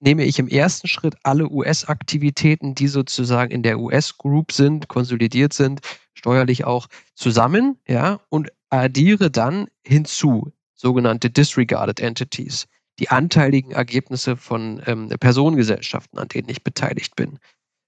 nehme 0.02 0.26
ich 0.26 0.40
im 0.40 0.50
ersten 0.50 0.90
Schritt 0.90 1.16
alle 1.24 1.50
US-Aktivitäten, 1.50 2.76
die 2.76 2.88
sozusagen 2.88 3.52
in 3.52 3.64
der 3.64 3.80
US-Group 3.80 4.52
sind, 4.52 4.90
konsolidiert 4.90 5.54
sind, 5.54 5.80
steuerlich 6.14 6.66
auch 6.66 6.88
zusammen, 7.16 7.80
ja, 7.88 8.20
und 8.30 8.52
addiere 8.70 9.32
dann 9.32 9.68
hinzu 9.86 10.52
sogenannte 10.76 11.30
Disregarded 11.30 12.02
Entities 12.02 12.68
die 13.00 13.10
anteiligen 13.10 13.72
Ergebnisse 13.72 14.36
von 14.36 14.82
ähm, 14.86 15.08
Personengesellschaften, 15.08 16.20
an 16.20 16.28
denen 16.28 16.50
ich 16.50 16.64
beteiligt 16.64 17.16
bin. 17.16 17.40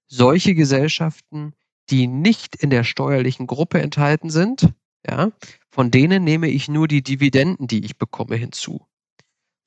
Solche 0.06 0.54
Gesellschaften, 0.54 1.52
die 1.90 2.06
nicht 2.06 2.56
in 2.56 2.70
der 2.70 2.84
steuerlichen 2.84 3.46
Gruppe 3.46 3.82
enthalten 3.82 4.30
sind, 4.30 4.72
ja, 5.06 5.30
von 5.70 5.90
denen 5.90 6.24
nehme 6.24 6.48
ich 6.48 6.68
nur 6.68 6.88
die 6.88 7.02
Dividenden, 7.02 7.66
die 7.66 7.84
ich 7.84 7.98
bekomme, 7.98 8.36
hinzu. 8.36 8.86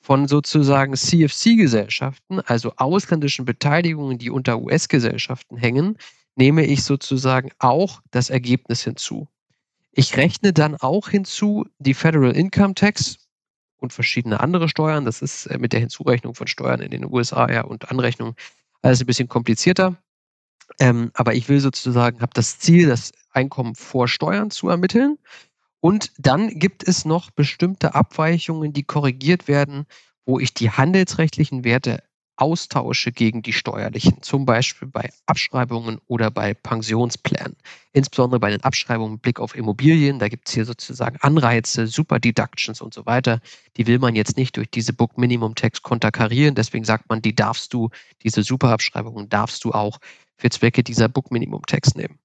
Von 0.07 0.29
sozusagen 0.29 0.95
CFC-Gesellschaften, 0.95 2.39
also 2.39 2.71
ausländischen 2.77 3.43
Beteiligungen, 3.43 4.17
die 4.17 4.29
unter 4.29 4.57
US-Gesellschaften 4.57 5.57
hängen, 5.57 5.97
nehme 6.37 6.65
ich 6.65 6.85
sozusagen 6.85 7.49
auch 7.59 8.01
das 8.11 8.29
Ergebnis 8.29 8.81
hinzu. 8.85 9.27
Ich 9.91 10.15
rechne 10.15 10.53
dann 10.53 10.77
auch 10.77 11.09
hinzu 11.09 11.65
die 11.79 11.93
Federal 11.93 12.31
Income 12.37 12.75
Tax, 12.75 13.17
und 13.79 13.91
verschiedene 13.91 14.39
andere 14.39 14.69
Steuern. 14.69 15.03
Das 15.03 15.21
ist 15.21 15.47
äh, 15.47 15.57
mit 15.57 15.73
der 15.73 15.81
Hinzurechnung 15.81 16.35
von 16.35 16.47
Steuern 16.47 16.79
in 16.79 16.91
den 16.91 17.03
USA 17.03 17.51
ja 17.51 17.65
und 17.65 17.91
Anrechnung 17.91 18.33
alles 18.81 19.01
ein 19.01 19.07
bisschen 19.07 19.27
komplizierter. 19.27 19.97
Ähm, 20.79 21.11
aber 21.15 21.35
ich 21.35 21.49
will 21.49 21.59
sozusagen, 21.59 22.21
habe 22.21 22.31
das 22.33 22.59
Ziel, 22.59 22.87
das 22.87 23.11
Einkommen 23.31 23.75
vor 23.75 24.07
Steuern 24.07 24.51
zu 24.51 24.69
ermitteln. 24.69 25.17
Und 25.79 26.11
dann 26.17 26.59
gibt 26.59 26.87
es 26.87 27.05
noch 27.05 27.31
bestimmte 27.31 27.95
Abweichungen, 27.95 28.73
die 28.73 28.83
korrigiert 28.83 29.47
werden, 29.47 29.85
wo 30.25 30.39
ich 30.39 30.53
die 30.53 30.71
handelsrechtlichen 30.71 31.63
Werte 31.63 32.03
austausche 32.37 33.11
gegen 33.11 33.41
die 33.41 33.51
steuerlichen, 33.51 34.21
zum 34.21 34.45
Beispiel 34.45 34.87
bei 34.87 35.09
Abschreibungen 35.25 35.99
oder 36.07 36.29
bei 36.29 36.53
Pensionsplänen. 36.53 37.55
Insbesondere 37.93 38.39
bei 38.39 38.51
den 38.51 38.63
Abschreibungen 38.63 39.13
mit 39.13 39.23
Blick 39.23 39.39
auf 39.39 39.55
Immobilien, 39.55 40.19
da 40.19 40.27
gibt 40.27 40.47
es 40.47 40.53
hier 40.53 40.65
sozusagen 40.65 41.17
Anreize, 41.21 41.87
Super 41.87 42.19
Deductions 42.19 42.79
und 42.79 42.93
so 42.93 43.05
weiter. 43.05 43.41
Die 43.75 43.87
will 43.87 43.97
man 43.97 44.15
jetzt 44.15 44.37
nicht 44.37 44.55
durch 44.55 44.69
diese 44.69 44.93
Book 44.93 45.17
Minimum 45.17 45.55
Tax 45.55 45.81
konterkarieren, 45.81 46.53
deswegen 46.53 46.85
sagt 46.85 47.09
man, 47.09 47.21
die 47.21 47.33
darfst 47.33 47.73
du, 47.73 47.89
diese 48.23 48.43
Superabschreibungen 48.43 49.29
darfst 49.29 49.63
du 49.63 49.71
auch 49.71 49.97
für 50.37 50.49
Zwecke 50.49 50.83
dieser 50.83 51.09
Book 51.09 51.31
Minimum 51.31 51.63
Tax 51.65 51.95
nehmen. 51.95 52.19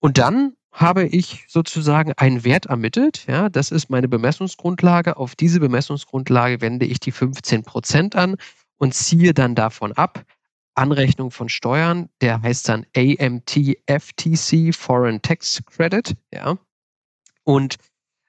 Und 0.00 0.18
dann 0.18 0.54
habe 0.72 1.06
ich 1.06 1.44
sozusagen 1.48 2.12
einen 2.16 2.44
Wert 2.44 2.66
ermittelt. 2.66 3.26
Ja, 3.26 3.48
das 3.48 3.70
ist 3.70 3.90
meine 3.90 4.08
Bemessungsgrundlage. 4.08 5.16
Auf 5.16 5.34
diese 5.34 5.60
Bemessungsgrundlage 5.60 6.60
wende 6.60 6.86
ich 6.86 7.00
die 7.00 7.10
15 7.10 7.64
Prozent 7.64 8.14
an 8.14 8.36
und 8.76 8.94
ziehe 8.94 9.34
dann 9.34 9.54
davon 9.54 9.92
ab 9.92 10.24
Anrechnung 10.78 11.32
von 11.32 11.48
Steuern, 11.48 12.08
der 12.20 12.40
heißt 12.40 12.68
dann 12.68 12.86
AMT-FTC 12.96 14.72
Foreign 14.72 15.20
Tax 15.20 15.60
Credit, 15.66 16.14
ja. 16.32 16.56
Und 17.42 17.76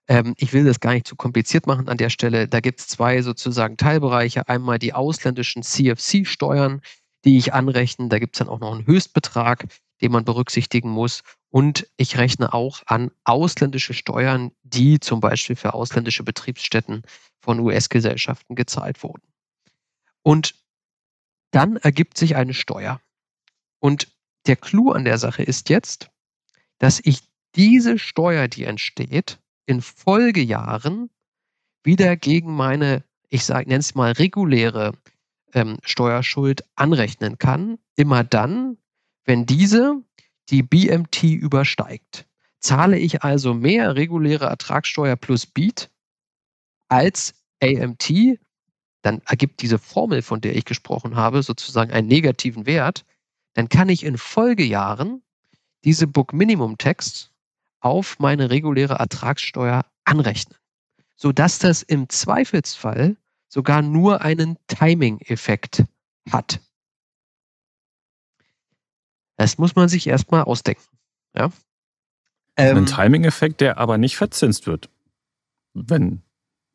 ähm, 0.07 0.33
ich 0.37 0.51
will 0.51 0.65
das 0.65 0.79
gar 0.79 0.93
nicht 0.93 1.07
zu 1.07 1.15
kompliziert 1.15 1.67
machen 1.67 1.87
an 1.87 1.97
der 1.97 2.09
Stelle. 2.09 2.47
Da 2.47 2.59
gibt 2.59 2.79
es 2.79 2.87
zwei 2.87 3.21
sozusagen 3.21 3.77
Teilbereiche. 3.77 4.49
Einmal 4.49 4.79
die 4.79 4.93
ausländischen 4.93 5.61
CFC-Steuern, 5.61 6.81
die 7.23 7.37
ich 7.37 7.53
anrechne. 7.53 8.09
Da 8.09 8.17
gibt 8.17 8.35
es 8.35 8.39
dann 8.39 8.49
auch 8.49 8.59
noch 8.59 8.73
einen 8.73 8.87
Höchstbetrag, 8.87 9.67
den 10.01 10.11
man 10.11 10.25
berücksichtigen 10.25 10.89
muss. 10.89 11.23
Und 11.49 11.87
ich 11.97 12.17
rechne 12.17 12.53
auch 12.53 12.83
an 12.85 13.11
ausländische 13.23 13.93
Steuern, 13.93 14.51
die 14.63 14.99
zum 14.99 15.19
Beispiel 15.19 15.55
für 15.55 15.73
ausländische 15.73 16.23
Betriebsstätten 16.23 17.03
von 17.39 17.59
US-Gesellschaften 17.59 18.55
gezahlt 18.55 19.01
wurden. 19.03 19.23
Und 20.21 20.55
dann 21.51 21.77
ergibt 21.77 22.17
sich 22.17 22.35
eine 22.35 22.53
Steuer. 22.53 23.01
Und 23.79 24.07
der 24.45 24.55
Clou 24.55 24.91
an 24.91 25.05
der 25.05 25.17
Sache 25.17 25.43
ist 25.43 25.69
jetzt, 25.69 26.09
dass 26.77 26.99
ich 27.03 27.21
diese 27.55 27.97
Steuer, 27.97 28.47
die 28.47 28.63
entsteht, 28.63 29.39
in 29.65 29.81
Folgejahren 29.81 31.09
wieder 31.83 32.15
gegen 32.15 32.55
meine, 32.55 33.03
ich 33.29 33.45
sage, 33.45 33.69
nenne 33.69 33.79
es 33.79 33.95
mal 33.95 34.11
reguläre 34.11 34.93
ähm, 35.53 35.77
Steuerschuld 35.83 36.63
anrechnen 36.75 37.37
kann. 37.37 37.79
Immer 37.95 38.23
dann, 38.23 38.77
wenn 39.29 39.45
diese 39.45 40.03
die 40.49 40.63
BMT 40.63 41.21
übersteigt. 41.23 42.25
Zahle 42.59 42.97
ich 42.97 43.23
also 43.23 43.53
mehr 43.53 43.95
reguläre 43.95 44.47
Ertragssteuer 44.47 45.15
plus 45.15 45.45
Beat 45.45 45.91
als 46.87 47.35
AMT, 47.61 48.39
dann 49.03 49.21
ergibt 49.27 49.61
diese 49.61 49.77
Formel, 49.77 50.23
von 50.23 50.41
der 50.41 50.55
ich 50.55 50.65
gesprochen 50.65 51.15
habe, 51.15 51.43
sozusagen 51.43 51.91
einen 51.91 52.07
negativen 52.07 52.65
Wert, 52.65 53.05
dann 53.53 53.69
kann 53.69 53.87
ich 53.87 54.03
in 54.03 54.17
Folgejahren 54.17 55.21
diese 55.83 56.07
Book 56.07 56.33
Minimum 56.33 56.79
Text 56.79 57.31
auf 57.81 58.17
meine 58.17 58.49
reguläre 58.49 58.95
Ertragssteuer 58.95 59.85
anrechnen, 60.05 60.57
sodass 61.15 61.59
das 61.59 61.83
im 61.83 62.09
Zweifelsfall 62.09 63.15
sogar 63.47 63.83
nur 63.83 64.21
einen 64.21 64.57
Timing-Effekt 64.65 65.83
hat. 66.31 66.59
Das 69.39 69.57
muss 69.57 69.73
man 69.73 69.87
sich 69.87 70.05
erstmal 70.05 70.43
ausdenken. 70.43 70.83
Ja? 71.33 71.49
Ähm, 72.57 72.79
ein 72.79 72.85
Timing-Effekt, 72.85 73.61
der 73.61 73.77
aber 73.77 73.97
nicht 73.97 74.17
verzinst 74.17 74.67
wird. 74.67 74.89
Wenn, 75.73 76.23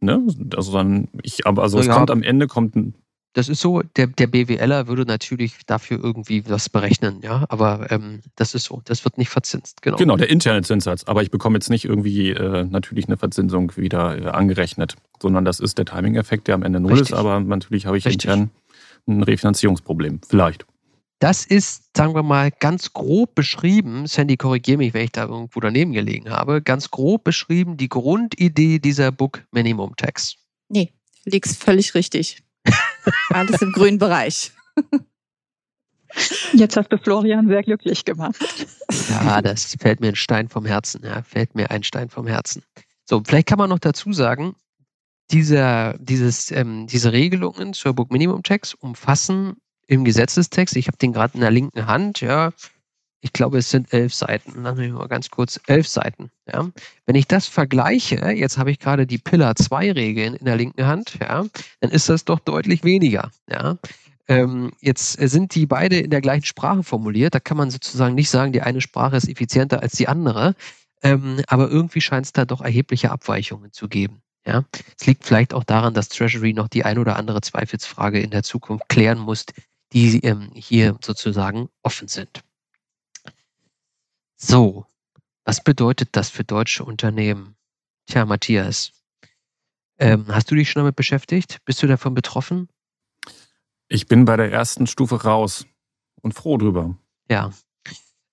ne? 0.00 0.26
Also 0.56 0.72
dann, 0.72 1.08
ich, 1.22 1.46
aber 1.46 1.62
also 1.62 1.78
es 1.78 1.86
ja, 1.86 1.94
kommt 1.94 2.10
am 2.10 2.22
Ende 2.22 2.46
kommt 2.46 2.74
ein 2.74 2.94
das 3.34 3.48
ist 3.48 3.60
so, 3.60 3.82
der, 3.96 4.06
der 4.06 4.28
BWLer 4.28 4.86
würde 4.86 5.04
natürlich 5.06 5.56
dafür 5.66 5.98
irgendwie 6.00 6.48
was 6.48 6.68
berechnen, 6.68 7.18
ja, 7.20 7.44
aber 7.48 7.90
ähm, 7.90 8.20
das 8.36 8.54
ist 8.54 8.66
so, 8.66 8.80
das 8.84 9.04
wird 9.04 9.18
nicht 9.18 9.28
verzinst, 9.28 9.82
genau. 9.82 9.96
Genau, 9.96 10.16
der 10.16 10.30
interne 10.30 10.62
Zinssatz, 10.62 11.02
aber 11.02 11.20
ich 11.20 11.32
bekomme 11.32 11.56
jetzt 11.56 11.68
nicht 11.68 11.84
irgendwie 11.84 12.30
äh, 12.30 12.64
natürlich 12.64 13.06
eine 13.08 13.16
Verzinsung 13.16 13.76
wieder 13.76 14.16
äh, 14.16 14.28
angerechnet, 14.28 14.94
sondern 15.20 15.44
das 15.44 15.58
ist 15.58 15.78
der 15.78 15.84
Timing-Effekt, 15.84 16.46
der 16.46 16.54
am 16.54 16.62
Ende 16.62 16.78
null 16.78 16.92
Richtig. 16.92 17.10
ist, 17.10 17.16
aber 17.16 17.40
natürlich 17.40 17.86
habe 17.86 17.98
ich 17.98 18.06
Richtig. 18.06 18.30
intern 18.30 18.50
ein 19.08 19.24
Refinanzierungsproblem, 19.24 20.20
vielleicht. 20.26 20.64
Das 21.20 21.44
ist, 21.44 21.96
sagen 21.96 22.14
wir 22.14 22.22
mal, 22.22 22.50
ganz 22.50 22.92
grob 22.92 23.34
beschrieben, 23.34 24.06
Sandy, 24.06 24.36
korrigiere 24.36 24.78
mich, 24.78 24.94
wenn 24.94 25.04
ich 25.04 25.12
da 25.12 25.24
irgendwo 25.26 25.60
daneben 25.60 25.92
gelegen 25.92 26.30
habe, 26.30 26.60
ganz 26.60 26.90
grob 26.90 27.24
beschrieben 27.24 27.76
die 27.76 27.88
Grundidee 27.88 28.78
dieser 28.78 29.12
Book 29.12 29.44
Minimum 29.52 29.96
Tax. 29.96 30.36
Nee, 30.68 30.92
liegst 31.24 31.62
völlig 31.62 31.94
richtig. 31.94 32.42
Alles 33.30 33.62
im 33.62 33.72
grünen 33.72 33.98
Bereich. 33.98 34.52
Jetzt 36.52 36.76
hast 36.76 36.90
du 36.90 36.98
Florian 36.98 37.48
sehr 37.48 37.62
glücklich 37.62 38.04
gemacht. 38.04 38.36
Ja, 39.08 39.42
das 39.42 39.76
fällt 39.80 40.00
mir 40.00 40.08
ein 40.08 40.16
Stein 40.16 40.48
vom 40.48 40.64
Herzen. 40.64 41.02
Ja, 41.04 41.22
fällt 41.22 41.54
mir 41.54 41.70
ein 41.70 41.82
Stein 41.82 42.08
vom 42.08 42.26
Herzen. 42.26 42.62
So, 43.04 43.22
vielleicht 43.24 43.48
kann 43.48 43.58
man 43.58 43.70
noch 43.70 43.78
dazu 43.78 44.12
sagen, 44.12 44.54
dieser, 45.30 45.96
dieses, 45.98 46.50
ähm, 46.50 46.86
diese 46.86 47.12
Regelungen 47.12 47.74
zur 47.74 47.94
Book 47.94 48.12
Minimum 48.12 48.42
Tax 48.42 48.74
umfassen 48.74 49.56
im 49.86 50.04
Gesetzestext, 50.04 50.76
ich 50.76 50.86
habe 50.88 50.96
den 50.96 51.12
gerade 51.12 51.34
in 51.34 51.40
der 51.40 51.50
linken 51.50 51.86
Hand, 51.86 52.20
ja, 52.20 52.52
ich 53.24 53.32
glaube, 53.32 53.56
es 53.56 53.70
sind 53.70 53.90
elf 53.94 54.12
Seiten. 54.12 54.52
Lass 54.62 54.76
mich 54.76 54.92
mal 54.92 55.08
ganz 55.08 55.30
kurz, 55.30 55.58
elf 55.66 55.88
Seiten. 55.88 56.30
Ja. 56.46 56.68
Wenn 57.06 57.14
ich 57.14 57.26
das 57.26 57.46
vergleiche, 57.46 58.16
jetzt 58.16 58.58
habe 58.58 58.70
ich 58.70 58.78
gerade 58.78 59.06
die 59.06 59.16
Pillar 59.16 59.56
2 59.56 59.92
Regeln 59.92 60.34
in 60.34 60.44
der 60.44 60.56
linken 60.56 60.86
Hand, 60.86 61.18
ja, 61.18 61.46
dann 61.80 61.90
ist 61.90 62.10
das 62.10 62.26
doch 62.26 62.38
deutlich 62.38 62.84
weniger. 62.84 63.30
Ja. 63.50 63.78
Ähm, 64.28 64.72
jetzt 64.82 65.12
sind 65.14 65.54
die 65.54 65.64
beide 65.64 65.98
in 65.98 66.10
der 66.10 66.20
gleichen 66.20 66.44
Sprache 66.44 66.82
formuliert. 66.82 67.34
Da 67.34 67.40
kann 67.40 67.56
man 67.56 67.70
sozusagen 67.70 68.14
nicht 68.14 68.28
sagen, 68.28 68.52
die 68.52 68.60
eine 68.60 68.82
Sprache 68.82 69.16
ist 69.16 69.28
effizienter 69.28 69.82
als 69.82 69.92
die 69.92 70.06
andere. 70.06 70.54
Ähm, 71.02 71.40
aber 71.46 71.70
irgendwie 71.70 72.02
scheint 72.02 72.26
es 72.26 72.32
da 72.32 72.44
doch 72.44 72.60
erhebliche 72.60 73.10
Abweichungen 73.10 73.72
zu 73.72 73.88
geben. 73.88 74.20
Ja. 74.46 74.64
Es 74.98 75.06
liegt 75.06 75.24
vielleicht 75.24 75.54
auch 75.54 75.64
daran, 75.64 75.94
dass 75.94 76.10
Treasury 76.10 76.52
noch 76.52 76.68
die 76.68 76.84
ein 76.84 76.98
oder 76.98 77.16
andere 77.16 77.40
Zweifelsfrage 77.40 78.20
in 78.20 78.30
der 78.30 78.42
Zukunft 78.42 78.88
klären 78.90 79.18
muss, 79.18 79.46
die 79.94 80.18
ähm, 80.24 80.50
hier 80.54 80.98
sozusagen 81.02 81.68
offen 81.82 82.08
sind. 82.08 82.42
So, 84.36 84.86
was 85.44 85.62
bedeutet 85.62 86.10
das 86.12 86.28
für 86.28 86.44
deutsche 86.44 86.84
Unternehmen? 86.84 87.56
Tja, 88.06 88.26
Matthias, 88.26 88.92
ähm, 89.98 90.26
hast 90.28 90.50
du 90.50 90.56
dich 90.56 90.70
schon 90.70 90.80
damit 90.80 90.96
beschäftigt? 90.96 91.58
Bist 91.64 91.82
du 91.82 91.86
davon 91.86 92.14
betroffen? 92.14 92.68
Ich 93.88 94.06
bin 94.08 94.24
bei 94.24 94.36
der 94.36 94.50
ersten 94.50 94.86
Stufe 94.86 95.22
raus 95.22 95.66
und 96.20 96.34
froh 96.34 96.58
drüber. 96.58 96.98
Ja. 97.30 97.52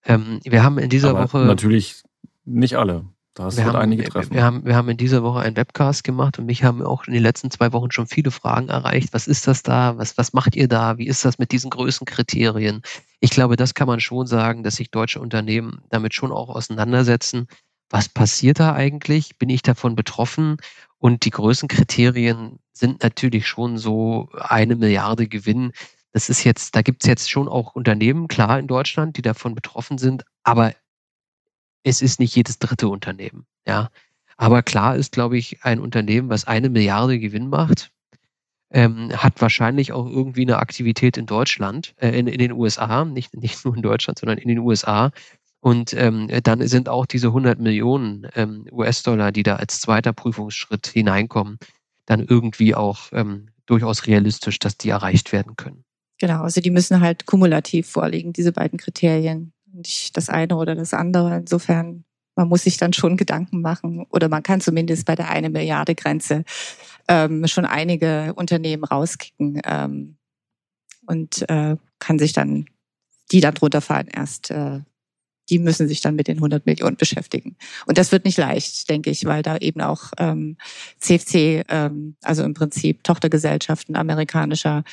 Ähm, 0.03 0.39
wir 0.44 0.63
haben 0.63 0.80
in 0.80 0.89
dieser 0.89 1.12
Aber 1.12 1.25
Woche. 1.25 1.46
Natürlich 1.46 2.03
nicht 2.44 2.75
alle. 2.75 3.06
Da 3.34 3.46
hast 3.46 3.58
wir 3.58 3.66
haben, 3.66 3.78
einige 3.78 4.04
treffen. 4.04 4.34
Wir 4.34 4.44
haben, 4.44 4.66
wir 4.66 4.76
haben 4.76 4.90
in 4.90 4.98
dieser 4.98 5.24
Woche 5.24 5.40
einen 5.40 5.56
Webcast 5.56 6.04
gemacht 6.04 6.38
und 6.38 6.46
mich 6.46 6.64
haben 6.64 6.82
auch 6.82 7.06
in 7.08 7.14
den 7.14 7.24
letzten 7.24 7.50
zwei 7.50 7.72
Wochen 7.72 7.90
schon 7.90 8.08
viele 8.08 8.30
Fragen 8.30 8.68
erreicht. 8.68 9.14
Was 9.14 9.28
ist 9.28 9.48
das 9.48 9.64
da? 9.64 9.98
Was, 9.98 10.18
was 10.18 10.34
macht 10.34 10.56
ihr 10.56 10.68
da? 10.68 10.98
Wie 10.98 11.08
ist 11.08 11.24
das 11.24 11.40
mit 11.40 11.54
diesen 11.54 11.70
Größenkriterien? 11.70 12.82
Ich 13.22 13.30
glaube, 13.30 13.56
das 13.56 13.74
kann 13.74 13.88
man 13.88 14.02
schon 14.02 14.28
sagen, 14.28 14.64
dass 14.64 14.76
sich 14.76 14.92
deutsche 14.92 15.22
Unternehmen 15.22 15.82
damit 15.90 16.14
schon 16.14 16.32
auch 16.34 16.50
auseinandersetzen. 16.50 17.48
Was 17.90 18.10
passiert 18.10 18.60
da 18.60 18.74
eigentlich? 18.74 19.38
Bin 19.38 19.50
ich 19.50 19.62
davon 19.62 19.96
betroffen? 19.96 20.58
Und 20.98 21.24
die 21.24 21.32
Größenkriterien 21.32 22.60
sind 22.74 23.02
natürlich 23.02 23.48
schon 23.48 23.78
so 23.78 24.30
eine 24.34 24.76
Milliarde 24.76 25.28
Gewinn. 25.28 25.72
Das 26.12 26.30
ist 26.30 26.44
jetzt, 26.44 26.76
da 26.76 26.82
gibt 26.82 27.04
es 27.04 27.08
jetzt 27.08 27.32
schon 27.32 27.48
auch 27.48 27.76
Unternehmen, 27.76 28.28
klar 28.28 28.60
in 28.60 28.67
Deutschland, 28.67 29.15
die 29.15 29.22
davon 29.22 29.56
betroffen 29.56 29.98
sind, 29.98 30.24
aber 30.44 30.74
es 31.84 32.02
ist 32.02 32.20
nicht 32.20 32.36
jedes 32.36 32.60
dritte 32.60 32.88
Unternehmen. 32.88 33.46
Ja. 33.67 33.89
Aber 34.38 34.63
klar 34.63 34.96
ist, 34.96 35.12
glaube 35.12 35.38
ich, 35.38 35.63
ein 35.63 35.80
Unternehmen, 35.80 36.30
was 36.30 36.46
eine 36.46 36.70
Milliarde 36.70 37.20
Gewinn 37.20 37.48
macht, 37.48 37.91
ähm, 38.72 39.12
hat 39.15 39.41
wahrscheinlich 39.41 39.91
auch 39.91 40.08
irgendwie 40.08 40.41
eine 40.41 40.58
Aktivität 40.58 41.17
in 41.17 41.26
Deutschland, 41.26 41.94
äh, 41.98 42.17
in, 42.17 42.28
in 42.28 42.39
den 42.39 42.54
USA, 42.54 43.06
nicht, 43.06 43.36
nicht 43.36 43.63
nur 43.65 43.76
in 43.76 43.82
Deutschland, 43.82 44.20
sondern 44.20 44.38
in 44.38 44.48
den 44.48 44.60
USA. 44.60 45.12
Und 45.60 45.94
ähm, 45.94 46.28
dann 46.44 46.67
sind 46.67 46.89
auch 46.89 47.06
diese 47.06 47.28
100 47.28 47.60
Millionen 47.60 48.28
ähm, 48.36 48.65
US-Dollar, 48.72 49.32
die 49.32 49.44
da 49.44 49.58
als 49.58 49.80
zweiter 49.80 50.13
Prüfungsschritt 50.13 50.88
hineinkommen, 50.88 51.60
dann 52.08 52.26
irgendwie 52.26 52.74
auch 52.74 53.00
ähm, 53.12 53.50
durchaus 53.67 54.08
realistisch, 54.08 54.58
dass 54.58 54.78
die 54.78 54.89
erreicht 54.89 55.32
werden 55.32 55.56
können. 55.56 55.84
Genau, 56.20 56.41
also 56.41 56.62
die 56.62 56.72
müssen 56.72 57.00
halt 57.00 57.26
kumulativ 57.26 57.89
vorliegen, 57.89 58.34
diese 58.34 58.52
beiden 58.52 58.80
Kriterien 58.80 59.54
nicht 59.73 60.15
das 60.17 60.29
eine 60.29 60.55
oder 60.55 60.75
das 60.75 60.93
andere. 60.93 61.38
Insofern, 61.38 62.03
man 62.36 62.47
muss 62.47 62.63
sich 62.63 62.77
dann 62.77 62.93
schon 62.93 63.17
Gedanken 63.17 63.62
machen 63.62 64.05
oder 64.10 64.29
man 64.29 64.43
kann 64.43 64.62
zumindest 64.62 65.05
bei 65.05 65.15
der 65.15 65.29
eine 65.29 65.49
Milliarde 65.49 65.95
Grenze 65.95 66.43
ähm, 67.07 67.47
schon 67.47 67.65
einige 67.65 68.34
Unternehmen 68.36 68.84
rauskicken 68.84 69.62
ähm, 69.65 70.17
und 71.05 71.49
äh, 71.49 71.77
kann 71.99 72.19
sich 72.19 72.34
dann, 72.34 72.65
die 73.31 73.41
dann 73.41 73.53
drunter 73.53 73.81
fallen, 73.81 74.07
erst 74.07 74.51
äh, 74.51 74.79
die 75.51 75.60
müssen 75.60 75.88
sich 75.88 75.99
dann 76.01 76.15
mit 76.15 76.27
den 76.27 76.38
100 76.38 76.65
Millionen 76.65 76.95
beschäftigen. 76.95 77.57
Und 77.86 77.97
das 77.97 78.12
wird 78.12 78.23
nicht 78.23 78.38
leicht, 78.38 78.89
denke 78.89 79.10
ich, 79.10 79.25
weil 79.25 79.43
da 79.43 79.57
eben 79.57 79.81
auch 79.81 80.12
ähm, 80.17 80.57
CFC, 80.99 81.65
ähm, 81.67 82.15
also 82.21 82.43
im 82.43 82.53
Prinzip 82.53 83.03
Tochtergesellschaften 83.03 83.97
amerikanischer 83.97 84.84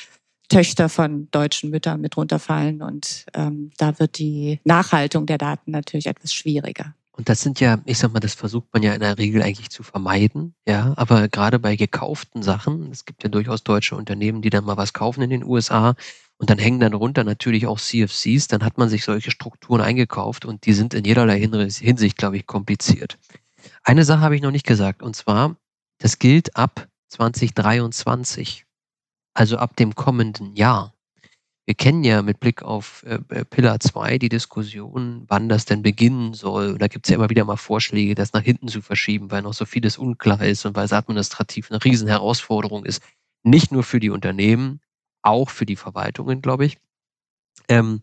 Töchter 0.49 0.89
von 0.89 1.29
deutschen 1.31 1.69
Müttern 1.69 2.01
mit 2.01 2.17
runterfallen. 2.17 2.81
Und 2.81 3.25
ähm, 3.33 3.71
da 3.77 3.99
wird 3.99 4.17
die 4.17 4.59
Nachhaltung 4.63 5.25
der 5.25 5.37
Daten 5.37 5.71
natürlich 5.71 6.07
etwas 6.07 6.33
schwieriger. 6.33 6.93
Und 7.19 7.27
das 7.27 7.41
sind 7.41 7.59
ja, 7.59 7.79
ich 7.83 7.97
sag 7.97 8.13
mal, 8.13 8.21
das 8.21 8.33
versucht 8.33 8.67
man 8.71 8.81
ja 8.81 8.93
in 8.93 9.01
der 9.01 9.17
Regel 9.17 9.41
eigentlich 9.41 9.69
zu 9.69 9.83
vermeiden, 9.83 10.55
ja. 10.65 10.93
Aber 10.95 11.27
gerade 11.27 11.59
bei 11.59 11.75
gekauften 11.75 12.43
Sachen, 12.43 12.89
es 12.91 13.03
gibt 13.03 13.23
ja 13.23 13.29
durchaus 13.29 13.61
deutsche 13.61 13.97
Unternehmen, 13.97 14.41
die 14.41 14.49
dann 14.49 14.63
mal 14.63 14.77
was 14.77 14.93
kaufen 14.93 15.21
in 15.21 15.29
den 15.29 15.43
USA 15.43 15.95
und 16.37 16.49
dann 16.49 16.57
hängen 16.57 16.79
dann 16.79 16.93
runter 16.93 17.25
natürlich 17.25 17.67
auch 17.67 17.77
CFCs, 17.77 18.47
dann 18.47 18.63
hat 18.63 18.77
man 18.77 18.87
sich 18.87 19.03
solche 19.03 19.31
Strukturen 19.31 19.81
eingekauft 19.81 20.45
und 20.45 20.65
die 20.65 20.71
sind 20.71 20.93
in 20.93 21.03
jederlei 21.03 21.41
Hinsicht, 21.41 22.17
glaube 22.17 22.37
ich, 22.37 22.47
kompliziert. 22.47 23.17
Eine 23.83 24.05
Sache 24.05 24.21
habe 24.21 24.37
ich 24.37 24.41
noch 24.41 24.51
nicht 24.51 24.65
gesagt 24.65 25.03
und 25.03 25.13
zwar, 25.17 25.57
das 25.97 26.19
gilt 26.19 26.55
ab 26.55 26.87
2023 27.09 28.65
also 29.33 29.57
ab 29.57 29.75
dem 29.75 29.95
kommenden 29.95 30.55
Jahr. 30.55 30.93
Wir 31.65 31.75
kennen 31.75 32.03
ja 32.03 32.23
mit 32.23 32.39
Blick 32.39 32.63
auf 32.63 33.03
äh, 33.03 33.19
äh 33.29 33.45
Pillar 33.45 33.79
2 33.79 34.17
die 34.17 34.29
Diskussion, 34.29 35.25
wann 35.27 35.49
das 35.49 35.65
denn 35.65 35.83
beginnen 35.83 36.33
soll. 36.33 36.71
Und 36.71 36.81
da 36.81 36.87
gibt 36.87 37.05
es 37.05 37.11
ja 37.11 37.15
immer 37.15 37.29
wieder 37.29 37.45
mal 37.45 37.57
Vorschläge, 37.57 38.15
das 38.15 38.33
nach 38.33 38.41
hinten 38.41 38.67
zu 38.67 38.81
verschieben, 38.81 39.29
weil 39.29 39.43
noch 39.43 39.53
so 39.53 39.65
vieles 39.65 39.97
unklar 39.97 40.41
ist 40.41 40.65
und 40.65 40.75
weil 40.75 40.85
es 40.85 40.93
administrativ 40.93 41.69
eine 41.69 41.83
Riesenherausforderung 41.83 42.85
ist. 42.85 43.03
Nicht 43.43 43.71
nur 43.71 43.83
für 43.83 43.99
die 43.99 44.09
Unternehmen, 44.09 44.81
auch 45.21 45.49
für 45.49 45.65
die 45.65 45.75
Verwaltungen, 45.75 46.41
glaube 46.41 46.65
ich. 46.65 46.77
Ähm, 47.67 47.99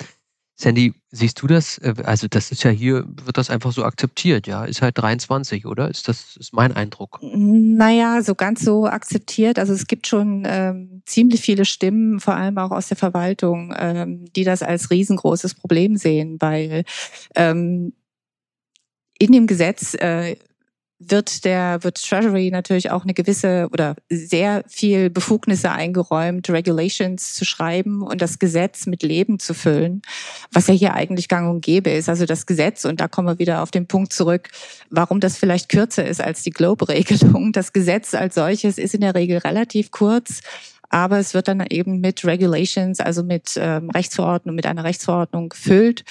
Sandy, 0.59 0.95
siehst 1.11 1.43
du 1.43 1.47
das? 1.47 1.77
Äh, 1.79 1.95
also 2.05 2.29
das 2.29 2.51
ist 2.51 2.65
ja 2.65 2.71
hier, 2.71 3.05
wird 3.07 3.37
das 3.37 3.51
einfach 3.51 3.73
so 3.73 3.85
akzeptiert, 3.85 4.47
ja? 4.47 4.65
Ist 4.65 4.81
halt 4.81 4.97
23, 4.97 5.67
oder? 5.67 5.91
Ist 5.91 6.09
das 6.09 6.37
ist 6.37 6.55
mein 6.55 6.75
Eindruck? 6.75 7.19
Naja, 7.23 8.23
so 8.23 8.35
ganz 8.35 8.63
so 8.63 8.87
akzeptiert. 8.87 9.59
Also 9.59 9.75
es 9.75 9.87
gibt 9.87 10.07
schon 10.07 10.45
ähm, 10.47 11.03
ziemlich 11.05 11.43
viele 11.43 11.67
Stimmen, 11.67 12.21
vor 12.21 12.35
allem 12.35 12.57
auch 12.57 12.71
aus 12.71 12.89
der 12.89 12.97
Verwaltung, 12.97 13.75
ähm, 13.77 14.25
die 14.35 14.45
das 14.45 14.63
als 14.63 14.91
riesengroßes 14.91 15.55
Problem 15.55 15.97
sehen, 15.97 16.39
weil 16.41 16.85
ähm, 17.35 17.93
in 19.19 19.33
dem 19.33 19.47
Gesetz 19.47 19.95
äh, 19.95 20.37
wird 20.99 21.45
der 21.45 21.85
wird 21.85 22.03
Treasury 22.03 22.51
natürlich 22.51 22.91
auch 22.91 23.03
eine 23.03 23.13
gewisse 23.13 23.69
oder 23.71 23.97
sehr 24.09 24.65
viel 24.67 25.11
Befugnisse 25.11 25.71
eingeräumt, 25.71 26.49
Regulations 26.49 27.35
zu 27.35 27.45
schreiben 27.45 28.03
und 28.03 28.23
das 28.23 28.39
Gesetz 28.39 28.87
mit 28.87 29.03
Leben 29.03 29.39
zu 29.39 29.53
füllen, 29.53 30.01
was 30.53 30.69
ja 30.69 30.75
hier 30.75 30.95
eigentlich 30.95 31.29
gang 31.29 31.51
und 31.51 31.61
gäbe 31.61 31.91
ist. 31.91 32.09
Also 32.09 32.25
das 32.25 32.47
Gesetz, 32.47 32.85
und 32.87 33.01
da 33.01 33.09
kommen 33.09 33.29
wir 33.29 33.39
wieder 33.39 33.63
auf 33.63 33.71
den 33.71 33.87
Punkt 33.87 34.13
zurück, 34.13 34.49
warum 34.89 35.21
das 35.21 35.37
vielleicht 35.37 35.69
kürzer 35.69 36.07
ist 36.07 36.21
als 36.21 36.43
die 36.43 36.51
Globe-Regelung. 36.51 37.53
Das 37.53 37.73
Gesetz 37.73 38.15
als 38.15 38.35
solches 38.35 38.79
ist 38.79 38.95
in 38.95 39.03
der 39.03 39.15
Regel 39.15 39.39
relativ 39.39 39.91
kurz. 39.91 40.41
Aber 40.89 41.19
es 41.19 41.35
wird 41.35 41.49
dann 41.49 41.65
eben 41.69 42.01
mit 42.01 42.25
Regulations, 42.25 43.01
also 43.01 43.23
mit 43.23 43.55
ähm, 43.57 43.91
Rechtsverordnung, 43.91 44.55
mit 44.55 44.67
einer 44.67 44.85
Rechtsverordnung 44.85 45.49
gefüllt 45.49 46.05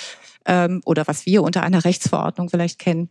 ähm, 0.46 0.82
oder 0.86 1.08
was 1.08 1.26
wir 1.26 1.44
unter 1.44 1.64
einer 1.64 1.86
Rechtsverordnung 1.86 2.50
vielleicht 2.50 2.78
kennen. 2.78 3.10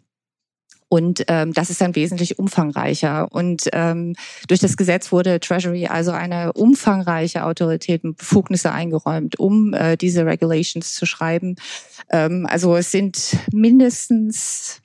Und 0.89 1.25
ähm, 1.29 1.53
das 1.53 1.71
ist 1.71 1.81
dann 1.81 1.97
wesentlich 1.97 2.39
umfangreicher. 2.39 3.33
Und 3.33 3.69
ähm, 3.73 4.15
durch 4.49 4.61
das 4.61 4.77
Gesetz 4.77 5.11
wurde 5.13 5.41
Treasury 5.41 5.87
also 5.87 6.13
eine 6.13 6.53
umfangreiche 6.53 7.45
Autorität 7.45 8.05
mit 8.05 8.19
Befugnisse 8.19 8.71
eingeräumt, 8.71 9.39
um 9.39 9.75
äh, 9.75 9.97
diese 9.97 10.25
Regulations 10.27 10.95
zu 10.95 11.07
schreiben. 11.07 11.57
Ähm, 12.11 12.47
also 12.49 12.77
es 12.77 12.91
sind 12.91 13.37
mindestens 13.53 14.83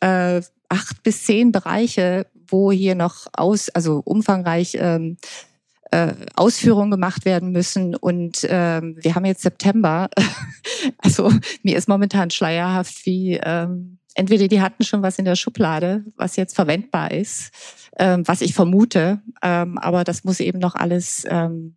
äh, 0.00 0.40
acht 0.68 1.02
bis 1.02 1.24
zehn 1.24 1.52
Bereiche, 1.52 2.26
wo 2.48 2.72
hier 2.72 2.94
noch 2.94 3.26
aus, 3.32 3.68
also 3.68 4.00
umfangreich 4.04 4.76
ähm, 4.80 5.16
äh, 5.90 6.12
Ausführungen 6.34 6.90
gemacht 6.90 7.24
werden 7.24 7.52
müssen. 7.52 7.94
Und 7.94 8.46
ähm, 8.48 8.96
wir 9.00 9.14
haben 9.14 9.24
jetzt 9.24 9.42
September. 9.42 10.08
also 10.98 11.32
mir 11.62 11.76
ist 11.76 11.88
momentan 11.88 12.30
schleierhaft, 12.30 13.06
wie 13.06 13.38
ähm, 13.42 13.98
entweder 14.16 14.48
die 14.48 14.60
hatten 14.60 14.84
schon 14.84 15.02
was 15.02 15.18
in 15.18 15.24
der 15.24 15.36
Schublade, 15.36 16.04
was 16.16 16.36
jetzt 16.36 16.56
verwendbar 16.56 17.10
ist, 17.10 17.50
ähm, 17.98 18.26
was 18.26 18.40
ich 18.40 18.54
vermute, 18.54 19.20
ähm, 19.42 19.78
aber 19.78 20.04
das 20.04 20.24
muss 20.24 20.40
eben 20.40 20.58
noch 20.58 20.74
alles 20.74 21.24
ähm, 21.28 21.76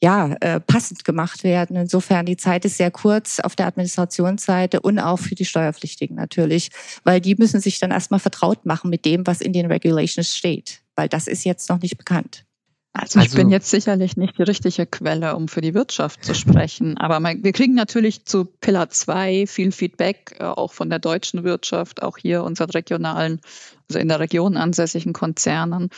ja, 0.00 0.34
äh, 0.40 0.60
passend 0.60 1.04
gemacht 1.04 1.42
werden. 1.44 1.76
Insofern, 1.76 2.24
die 2.24 2.36
Zeit 2.36 2.64
ist 2.64 2.76
sehr 2.76 2.90
kurz 2.90 3.40
auf 3.40 3.56
der 3.56 3.66
Administrationsseite 3.66 4.80
und 4.80 4.98
auch 4.98 5.18
für 5.18 5.34
die 5.34 5.44
Steuerpflichtigen 5.44 6.16
natürlich, 6.16 6.70
weil 7.04 7.20
die 7.20 7.34
müssen 7.34 7.60
sich 7.60 7.78
dann 7.78 7.90
erstmal 7.90 8.20
vertraut 8.20 8.64
machen 8.64 8.90
mit 8.90 9.04
dem, 9.04 9.26
was 9.26 9.40
in 9.40 9.52
den 9.52 9.66
Regulations 9.66 10.36
steht, 10.36 10.82
weil 10.94 11.08
das 11.08 11.26
ist 11.26 11.44
jetzt 11.44 11.68
noch 11.68 11.80
nicht 11.80 11.98
bekannt. 11.98 12.44
Also, 12.92 13.20
ich 13.20 13.30
bin 13.30 13.46
also 13.46 13.50
jetzt 13.50 13.70
sicherlich 13.70 14.16
nicht 14.16 14.38
die 14.38 14.42
richtige 14.42 14.86
Quelle, 14.86 15.36
um 15.36 15.46
für 15.46 15.60
die 15.60 15.74
Wirtschaft 15.74 16.24
zu 16.24 16.34
sprechen, 16.34 16.96
aber 16.98 17.20
wir 17.20 17.52
kriegen 17.52 17.74
natürlich 17.74 18.24
zu 18.24 18.44
Pillar 18.44 18.90
2 18.90 19.46
viel 19.46 19.72
Feedback, 19.72 20.36
äh, 20.40 20.44
auch 20.44 20.72
von 20.72 20.90
der 20.90 20.98
deutschen 20.98 21.44
Wirtschaft, 21.44 22.02
auch 22.02 22.18
hier 22.18 22.42
unseren 22.42 22.70
regionalen, 22.70 23.40
also 23.88 24.00
in 24.00 24.08
der 24.08 24.20
Region 24.20 24.56
ansässigen 24.56 25.12
Konzernen. 25.12 25.90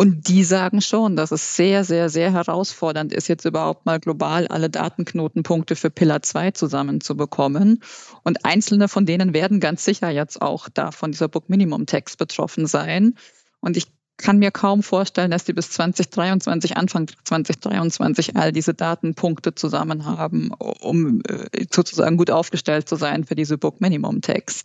Und 0.00 0.28
die 0.28 0.44
sagen 0.44 0.80
schon, 0.80 1.16
dass 1.16 1.32
es 1.32 1.56
sehr, 1.56 1.82
sehr, 1.82 2.08
sehr 2.08 2.32
herausfordernd 2.32 3.12
ist, 3.12 3.26
jetzt 3.26 3.44
überhaupt 3.44 3.84
mal 3.84 3.98
global 3.98 4.46
alle 4.46 4.70
Datenknotenpunkte 4.70 5.74
für 5.74 5.90
Pillar 5.90 6.22
2 6.22 6.52
zusammenzubekommen. 6.52 7.82
Und 8.22 8.44
einzelne 8.44 8.86
von 8.86 9.06
denen 9.06 9.34
werden 9.34 9.58
ganz 9.58 9.84
sicher 9.84 10.08
jetzt 10.10 10.40
auch 10.40 10.68
da 10.72 10.92
von 10.92 11.10
dieser 11.10 11.26
Book 11.26 11.48
Minimum 11.50 11.86
Text 11.86 12.16
betroffen 12.16 12.68
sein. 12.68 13.16
Und 13.58 13.76
ich 13.76 13.88
kann 14.18 14.38
mir 14.38 14.50
kaum 14.50 14.82
vorstellen, 14.82 15.30
dass 15.30 15.44
die 15.44 15.52
bis 15.52 15.70
2023, 15.70 16.76
Anfang 16.76 17.08
2023 17.24 18.36
all 18.36 18.52
diese 18.52 18.74
Datenpunkte 18.74 19.54
zusammen 19.54 20.04
haben, 20.04 20.50
um 20.52 21.22
äh, 21.22 21.66
sozusagen 21.72 22.16
gut 22.16 22.30
aufgestellt 22.30 22.88
zu 22.88 22.96
sein 22.96 23.24
für 23.24 23.36
diese 23.36 23.56
Book 23.56 23.80
Minimum 23.80 24.20
Tags. 24.20 24.64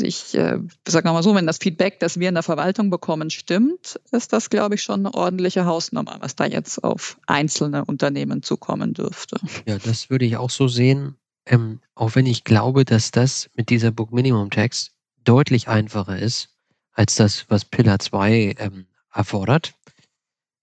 Ich 0.00 0.34
äh, 0.34 0.58
sage 0.86 1.08
mal 1.08 1.22
so, 1.22 1.34
wenn 1.34 1.46
das 1.46 1.58
Feedback, 1.58 1.98
das 2.00 2.20
wir 2.20 2.28
in 2.28 2.34
der 2.34 2.42
Verwaltung 2.42 2.90
bekommen, 2.90 3.30
stimmt, 3.30 3.98
ist 4.12 4.32
das, 4.32 4.50
glaube 4.50 4.76
ich, 4.76 4.82
schon 4.82 5.06
eine 5.06 5.14
ordentliche 5.14 5.64
Hausnummer, 5.64 6.18
was 6.20 6.36
da 6.36 6.44
jetzt 6.44 6.84
auf 6.84 7.18
einzelne 7.26 7.84
Unternehmen 7.84 8.42
zukommen 8.42 8.94
dürfte. 8.94 9.40
Ja, 9.66 9.78
das 9.78 10.10
würde 10.10 10.24
ich 10.24 10.36
auch 10.36 10.50
so 10.50 10.68
sehen. 10.68 11.16
Ähm, 11.46 11.80
auch 11.94 12.14
wenn 12.14 12.26
ich 12.26 12.44
glaube, 12.44 12.84
dass 12.84 13.10
das 13.10 13.48
mit 13.54 13.70
dieser 13.70 13.90
Book 13.90 14.12
Minimum 14.12 14.50
Tax 14.50 14.90
deutlich 15.24 15.66
einfacher 15.66 16.18
ist 16.18 16.57
als 16.98 17.14
das, 17.14 17.46
was 17.48 17.64
Pillar 17.64 18.00
2 18.00 18.56
ähm, 18.58 18.86
erfordert. 19.12 19.74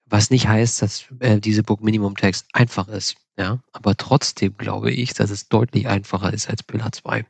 Was 0.08 0.30
nicht 0.30 0.48
heißt, 0.48 0.82
dass 0.82 1.06
äh, 1.19 1.39
diese 1.39 1.63
Book 1.63 1.82
Minimum 1.82 2.15
Text 2.15 2.45
einfach 2.54 2.88
ist. 2.89 3.15
Ja, 3.38 3.60
aber 3.71 3.95
trotzdem 3.98 4.56
glaube 4.58 4.91
ich, 4.91 5.13
dass 5.13 5.30
es 5.30 5.50
deutlich 5.50 5.88
einfacher 5.88 6.32
ist 6.32 6.50
als 6.50 6.63
Pillar 6.63 6.91
2. 6.91 7.26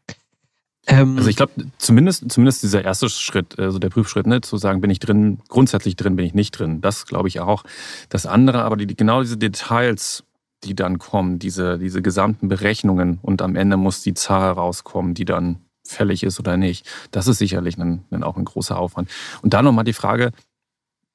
Ähm, 0.88 1.18
also 1.18 1.30
ich 1.30 1.36
glaube, 1.36 1.54
zumindest, 1.78 2.32
zumindest 2.32 2.64
dieser 2.64 2.84
erste 2.84 3.10
Schritt, 3.10 3.58
also 3.58 3.80
der 3.80 3.90
Prüfschritt, 3.90 4.28
ne, 4.28 4.42
zu 4.42 4.58
sagen, 4.58 4.82
bin 4.82 4.92
ich 4.92 5.00
drin, 5.00 5.40
grundsätzlich 5.48 5.96
drin, 5.96 6.16
bin 6.16 6.26
ich 6.26 6.34
nicht 6.34 6.52
drin, 6.52 6.82
das 6.82 7.06
glaube 7.06 7.28
ich 7.28 7.40
auch. 7.40 7.64
Das 8.10 8.26
andere, 8.26 8.64
aber 8.64 8.76
die, 8.76 8.88
genau 8.88 9.22
diese 9.22 9.38
Details, 9.38 10.24
die 10.64 10.76
dann 10.76 11.00
kommen, 11.00 11.40
diese, 11.40 11.80
diese 11.80 12.02
gesamten 12.02 12.50
Berechnungen 12.50 13.20
und 13.22 13.42
am 13.42 13.56
Ende 13.56 13.78
muss 13.78 14.04
die 14.04 14.14
Zahl 14.14 14.52
rauskommen, 14.52 15.14
die 15.14 15.26
dann 15.26 15.65
fällig 15.86 16.24
ist 16.24 16.40
oder 16.40 16.58
nicht. 16.58 16.88
Das 17.12 17.28
ist 17.28 17.38
sicherlich 17.38 17.78
ein, 17.78 18.04
ein 18.12 18.24
auch 18.24 18.38
ein 18.38 18.46
großer 18.46 18.78
Aufwand. 18.78 19.10
Und 19.42 19.54
da 19.54 19.62
nochmal 19.62 19.86
die 19.86 19.94
Frage, 19.94 20.32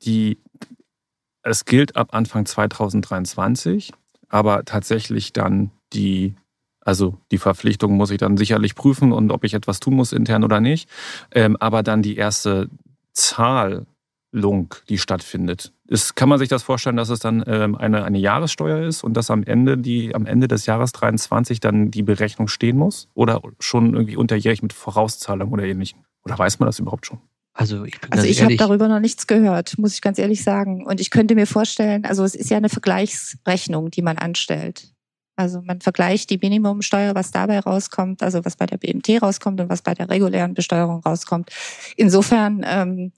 die, 0.03 0.39
es 1.43 1.65
gilt 1.65 1.97
ab 1.97 2.09
Anfang 2.13 2.47
2023, 2.47 3.93
aber 4.29 4.65
tatsächlich 4.65 5.33
dann 5.33 5.71
die, 5.93 6.35
also 6.81 7.19
die 7.31 7.39
Verpflichtung 7.39 7.97
muss 7.97 8.11
ich 8.11 8.19
dann 8.19 8.37
sicherlich 8.37 8.75
prüfen 8.75 9.13
und 9.13 9.31
ob 9.33 9.45
ich 9.45 9.55
etwas 9.55 9.81
tun 9.81 9.95
muss 9.95 10.13
intern 10.13 10.45
oder 10.45 10.61
nicht, 10.61 10.89
ähm, 11.33 11.57
aber 11.59 11.83
dann 11.83 12.03
die 12.03 12.17
erste 12.17 12.71
Zahlung, 13.13 14.75
die 14.89 14.99
stattfindet. 14.99 15.73
Ist, 15.91 16.15
kann 16.15 16.29
man 16.29 16.39
sich 16.39 16.49
das 16.49 16.63
vorstellen, 16.63 16.97
dass 16.97 17.09
es 17.09 17.19
dann 17.19 17.43
ähm, 17.49 17.75
eine, 17.75 18.05
eine 18.05 18.19
Jahressteuer 18.19 18.87
ist 18.87 19.03
und 19.03 19.15
dass 19.15 19.29
am 19.29 19.43
Ende, 19.43 19.77
die, 19.77 20.15
am 20.15 20.25
Ende 20.25 20.47
des 20.47 20.67
Jahres 20.67 20.93
23 20.93 21.59
dann 21.59 21.91
die 21.91 22.05
Berechnung 22.05 22.47
stehen 22.47 22.79
muss? 22.79 23.09
Oder 23.15 23.43
schon 23.59 23.95
irgendwie 23.95 24.17
unterjährig 24.17 24.63
mit 24.63 24.73
Vorauszahlung 24.73 25.51
oder 25.51 25.65
ähnlichem? 25.65 25.99
Oder 26.25 26.39
weiß 26.39 26.61
man 26.61 26.69
das 26.69 26.79
überhaupt 26.79 27.07
schon? 27.07 27.19
Also 27.55 27.83
ich, 27.83 27.99
also 28.09 28.25
ich 28.25 28.41
habe 28.41 28.55
darüber 28.55 28.87
noch 28.87 29.01
nichts 29.01 29.27
gehört, 29.27 29.79
muss 29.79 29.95
ich 29.95 30.01
ganz 30.01 30.21
ehrlich 30.21 30.45
sagen. 30.45 30.87
Und 30.87 31.01
ich 31.01 31.11
könnte 31.11 31.35
mir 31.35 31.49
vorstellen, 31.49 32.05
also 32.05 32.23
es 32.23 32.37
ist 32.37 32.51
ja 32.51 32.57
eine 32.57 32.69
Vergleichsrechnung, 32.69 33.91
die 33.91 34.03
man 34.03 34.17
anstellt. 34.17 34.95
Also 35.35 35.61
man 35.63 35.81
vergleicht 35.81 36.31
die 36.31 36.39
Minimumsteuer, 36.39 37.17
was 37.17 37.33
dabei 37.33 37.59
rauskommt, 37.59 38.23
also 38.23 38.45
was 38.45 38.57
bei 38.57 38.67
der 38.67 38.77
BMT 38.77 39.23
rauskommt 39.23 39.61
und 39.61 39.71
was 39.71 39.83
bei 39.83 39.95
der 39.95 40.09
regulären 40.09 40.55
Besteuerung 40.55 41.01
rauskommt. 41.01 41.51
Insofern, 41.97 42.65
ähm, 42.65 43.13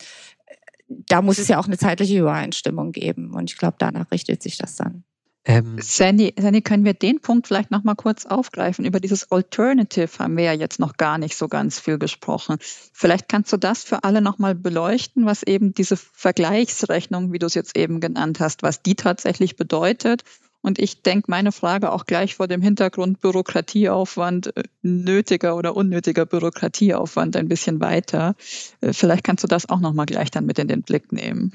da 1.08 1.22
muss 1.22 1.38
es 1.38 1.48
ja 1.48 1.58
auch 1.58 1.66
eine 1.66 1.78
zeitliche 1.78 2.18
Übereinstimmung 2.18 2.92
geben. 2.92 3.32
Und 3.34 3.50
ich 3.50 3.58
glaube, 3.58 3.76
danach 3.78 4.10
richtet 4.10 4.42
sich 4.42 4.56
das 4.56 4.76
dann. 4.76 5.04
Ähm, 5.44 5.78
Sandy, 5.80 6.34
Sandy, 6.38 6.62
können 6.62 6.84
wir 6.84 6.94
den 6.94 7.20
Punkt 7.20 7.48
vielleicht 7.48 7.72
noch 7.72 7.82
mal 7.82 7.96
kurz 7.96 8.26
aufgreifen? 8.26 8.84
Über 8.84 9.00
dieses 9.00 9.32
Alternative 9.32 10.08
haben 10.20 10.36
wir 10.36 10.44
ja 10.44 10.52
jetzt 10.52 10.78
noch 10.78 10.96
gar 10.96 11.18
nicht 11.18 11.36
so 11.36 11.48
ganz 11.48 11.80
viel 11.80 11.98
gesprochen. 11.98 12.58
Vielleicht 12.60 13.28
kannst 13.28 13.52
du 13.52 13.56
das 13.56 13.82
für 13.82 14.04
alle 14.04 14.20
noch 14.20 14.38
mal 14.38 14.54
beleuchten, 14.54 15.26
was 15.26 15.42
eben 15.42 15.74
diese 15.74 15.96
Vergleichsrechnung, 15.96 17.32
wie 17.32 17.40
du 17.40 17.46
es 17.46 17.54
jetzt 17.54 17.76
eben 17.76 17.98
genannt 17.98 18.38
hast, 18.38 18.62
was 18.62 18.82
die 18.82 18.94
tatsächlich 18.94 19.56
bedeutet. 19.56 20.22
Und 20.62 20.78
ich 20.78 21.02
denke, 21.02 21.30
meine 21.30 21.52
Frage 21.52 21.92
auch 21.92 22.06
gleich 22.06 22.36
vor 22.36 22.48
dem 22.48 22.62
Hintergrund 22.62 23.20
Bürokratieaufwand, 23.20 24.56
äh, 24.56 24.62
nötiger 24.82 25.56
oder 25.56 25.76
unnötiger 25.76 26.24
Bürokratieaufwand 26.24 27.36
ein 27.36 27.48
bisschen 27.48 27.80
weiter. 27.80 28.36
Äh, 28.80 28.92
vielleicht 28.92 29.24
kannst 29.24 29.42
du 29.44 29.48
das 29.48 29.68
auch 29.68 29.80
noch 29.80 29.92
mal 29.92 30.06
gleich 30.06 30.30
dann 30.30 30.46
mit 30.46 30.58
in 30.58 30.68
den 30.68 30.82
Blick 30.82 31.12
nehmen. 31.12 31.52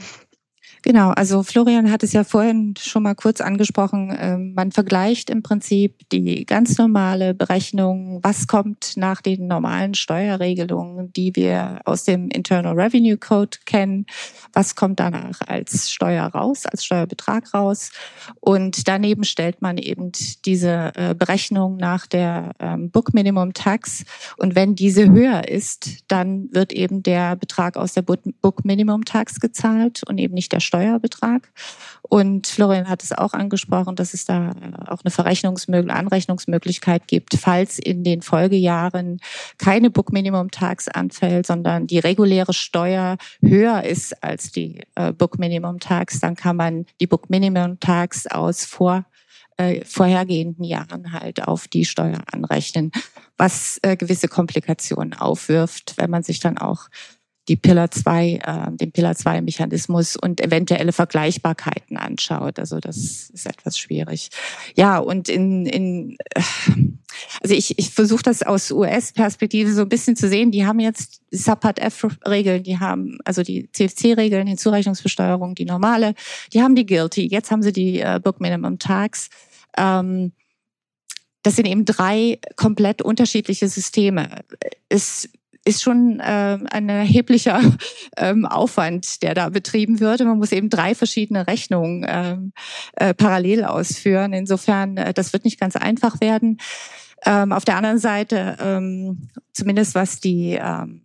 Genau, 0.88 1.10
also 1.10 1.44
Florian 1.44 1.92
hat 1.92 2.02
es 2.04 2.14
ja 2.14 2.24
vorhin 2.24 2.74
schon 2.80 3.04
mal 3.04 3.14
kurz 3.14 3.42
angesprochen. 3.42 4.16
Ähm, 4.18 4.54
man 4.56 4.72
vergleicht 4.72 5.30
im 5.30 5.44
Prinzip 5.44 6.08
die 6.14 6.46
ganz 6.46 6.78
normale 6.78 7.34
Berechnung, 7.34 8.22
was 8.24 8.48
kommt 8.48 8.94
nach 8.96 9.22
den 9.22 9.48
normalen 9.48 9.96
Steuerregelungen, 9.96 11.12
die 11.12 11.36
wir 11.36 11.82
aus 11.84 12.06
dem 12.06 12.30
Internal 12.30 12.80
Revenue 12.80 13.18
Code 13.18 13.58
kennen, 13.66 14.06
was 14.54 14.78
kommt 14.78 15.02
danach 15.02 15.42
als 15.46 15.92
Steuer 15.92 16.24
raus, 16.28 16.66
als 16.66 16.86
Steuerbetrag 16.86 17.54
raus. 17.54 17.92
Und 18.40 18.88
daneben 18.88 19.26
stellt 19.26 19.62
man 19.62 19.78
eben 19.78 20.14
diese 20.46 20.94
äh, 20.96 21.14
Berechnung 21.14 21.76
nach 21.76 22.08
der 22.08 22.54
ähm, 22.60 22.92
Book 22.92 23.14
Minimum 23.14 23.52
Tax. 23.52 24.06
Und 24.38 24.56
wenn 24.56 24.74
diese 24.74 25.12
höher 25.12 25.50
ist, 25.50 26.06
dann 26.08 26.48
wird 26.54 26.72
eben 26.72 27.04
der 27.04 27.36
Betrag 27.36 27.76
aus 27.76 27.92
der 27.92 28.04
Book 28.04 28.64
Minimum 28.64 29.04
Tax 29.04 29.42
gezahlt 29.42 30.04
und 30.08 30.18
eben 30.18 30.34
nicht 30.34 30.54
der 30.54 30.62
Steuerbetrag. 30.78 31.50
Und 32.04 32.48
Florian 32.48 32.88
hat 32.88 33.04
es 33.04 33.12
auch 33.12 33.34
angesprochen, 33.34 33.96
dass 33.96 34.14
es 34.14 34.26
da 34.26 34.52
auch 34.88 35.04
eine 35.04 35.12
Verrechnungsmöglichkeit, 35.12 35.98
Anrechnungsmöglichkeit 35.98 37.08
gibt, 37.08 37.36
falls 37.36 37.80
in 37.80 38.04
den 38.04 38.22
Folgejahren 38.22 39.20
keine 39.58 39.90
Book 39.90 40.14
Minimum 40.14 40.52
Tax 40.52 40.88
anfällt, 40.88 41.48
sondern 41.48 41.88
die 41.88 42.00
reguläre 42.00 42.54
Steuer 42.54 43.18
höher 43.42 43.84
ist 43.84 44.24
als 44.24 44.52
die 44.52 44.82
äh, 44.96 45.12
Book 45.12 45.38
Minimum 45.38 45.80
Tax, 45.80 46.20
dann 46.20 46.36
kann 46.36 46.56
man 46.56 46.86
die 47.02 47.08
Book 47.08 47.30
Minimum 47.30 47.80
Tax 47.80 48.28
aus 48.28 48.64
vor 48.64 49.06
äh, 49.58 49.84
vorhergehenden 49.84 50.64
Jahren 50.64 51.12
halt 51.12 51.46
auf 51.48 51.68
die 51.68 51.84
Steuer 51.84 52.22
anrechnen, 52.32 52.92
was 53.38 53.80
äh, 53.82 53.98
gewisse 53.98 54.28
Komplikationen 54.28 55.14
aufwirft, 55.14 55.96
wenn 55.98 56.12
man 56.12 56.24
sich 56.24 56.40
dann 56.40 56.58
auch 56.58 56.90
die 57.48 57.56
Pillar 57.56 57.92
2, 57.92 58.40
äh, 58.44 58.72
den 58.78 58.92
Pillar 58.92 59.16
2 59.16 59.42
Mechanismus 59.42 60.16
und 60.16 60.42
eventuelle 60.42 60.92
Vergleichbarkeiten 60.92 61.98
anschaut. 61.98 62.60
Also 62.60 62.80
das 62.80 62.98
ist 62.98 63.46
etwas 63.46 63.78
schwierig. 63.78 64.30
Ja, 64.76 64.98
und 64.98 65.30
in, 65.30 65.66
in 65.66 66.18
äh, 66.34 66.42
also 67.42 67.56
ich, 67.56 67.78
ich 67.80 67.92
versuche 67.92 68.24
das 68.24 68.44
aus 68.44 68.72
US-Perspektive 68.72 69.72
so 69.74 69.82
ein 69.82 69.90
bisschen 69.90 70.16
zu 70.16 70.28
sehen. 70.28 70.52
Die 70.52 70.66
haben 70.66 70.80
jetzt 70.80 71.22
Subpart 71.32 71.80
F-Regeln, 71.80 72.64
die 72.64 72.80
haben 72.80 73.18
also 73.24 73.44
die 73.44 73.70
CFC-Regeln, 73.72 74.46
die 74.46 74.56
Zurechnungsbesteuerung, 74.56 75.56
die 75.56 75.66
normale, 75.66 76.14
die 76.54 76.62
haben 76.62 76.76
die 76.76 76.86
Guilty. 76.86 77.28
Jetzt 77.28 77.52
haben 77.52 77.64
sie 77.64 77.72
die 77.72 78.00
äh, 78.02 78.20
Book 78.22 78.42
Minimum 78.42 78.80
Tax. 78.80 79.30
Ähm, 79.78 80.34
das 81.44 81.56
sind 81.56 81.66
eben 81.66 81.86
drei 81.86 82.40
komplett 82.58 83.02
unterschiedliche 83.02 83.70
Systeme. 83.70 84.44
Es 84.90 85.30
ist 85.68 85.84
schon 85.84 86.20
äh, 86.20 86.58
ein 86.72 86.90
erheblicher 86.90 87.62
ähm, 88.18 88.46
Aufwand, 88.46 89.22
der 89.22 89.34
da 89.34 89.50
betrieben 89.50 90.00
wird. 90.00 90.22
Man 90.22 90.38
muss 90.38 90.52
eben 90.52 90.70
drei 90.70 90.96
verschiedene 90.96 91.46
Rechnungen 91.46 92.06
ähm, 92.08 92.54
äh, 92.96 93.14
parallel 93.14 93.66
ausführen. 93.66 94.34
Insofern, 94.34 94.98
äh, 94.98 95.14
das 95.14 95.34
wird 95.34 95.46
nicht 95.46 95.60
ganz 95.60 95.76
einfach 95.76 96.22
werden. 96.22 96.58
Ähm, 97.26 97.52
auf 97.52 97.66
der 97.66 97.76
anderen 97.76 98.00
Seite, 98.00 98.58
ähm, 98.62 99.30
zumindest 99.54 99.96
was 99.96 100.20
die 100.20 100.58
ähm, 100.62 101.02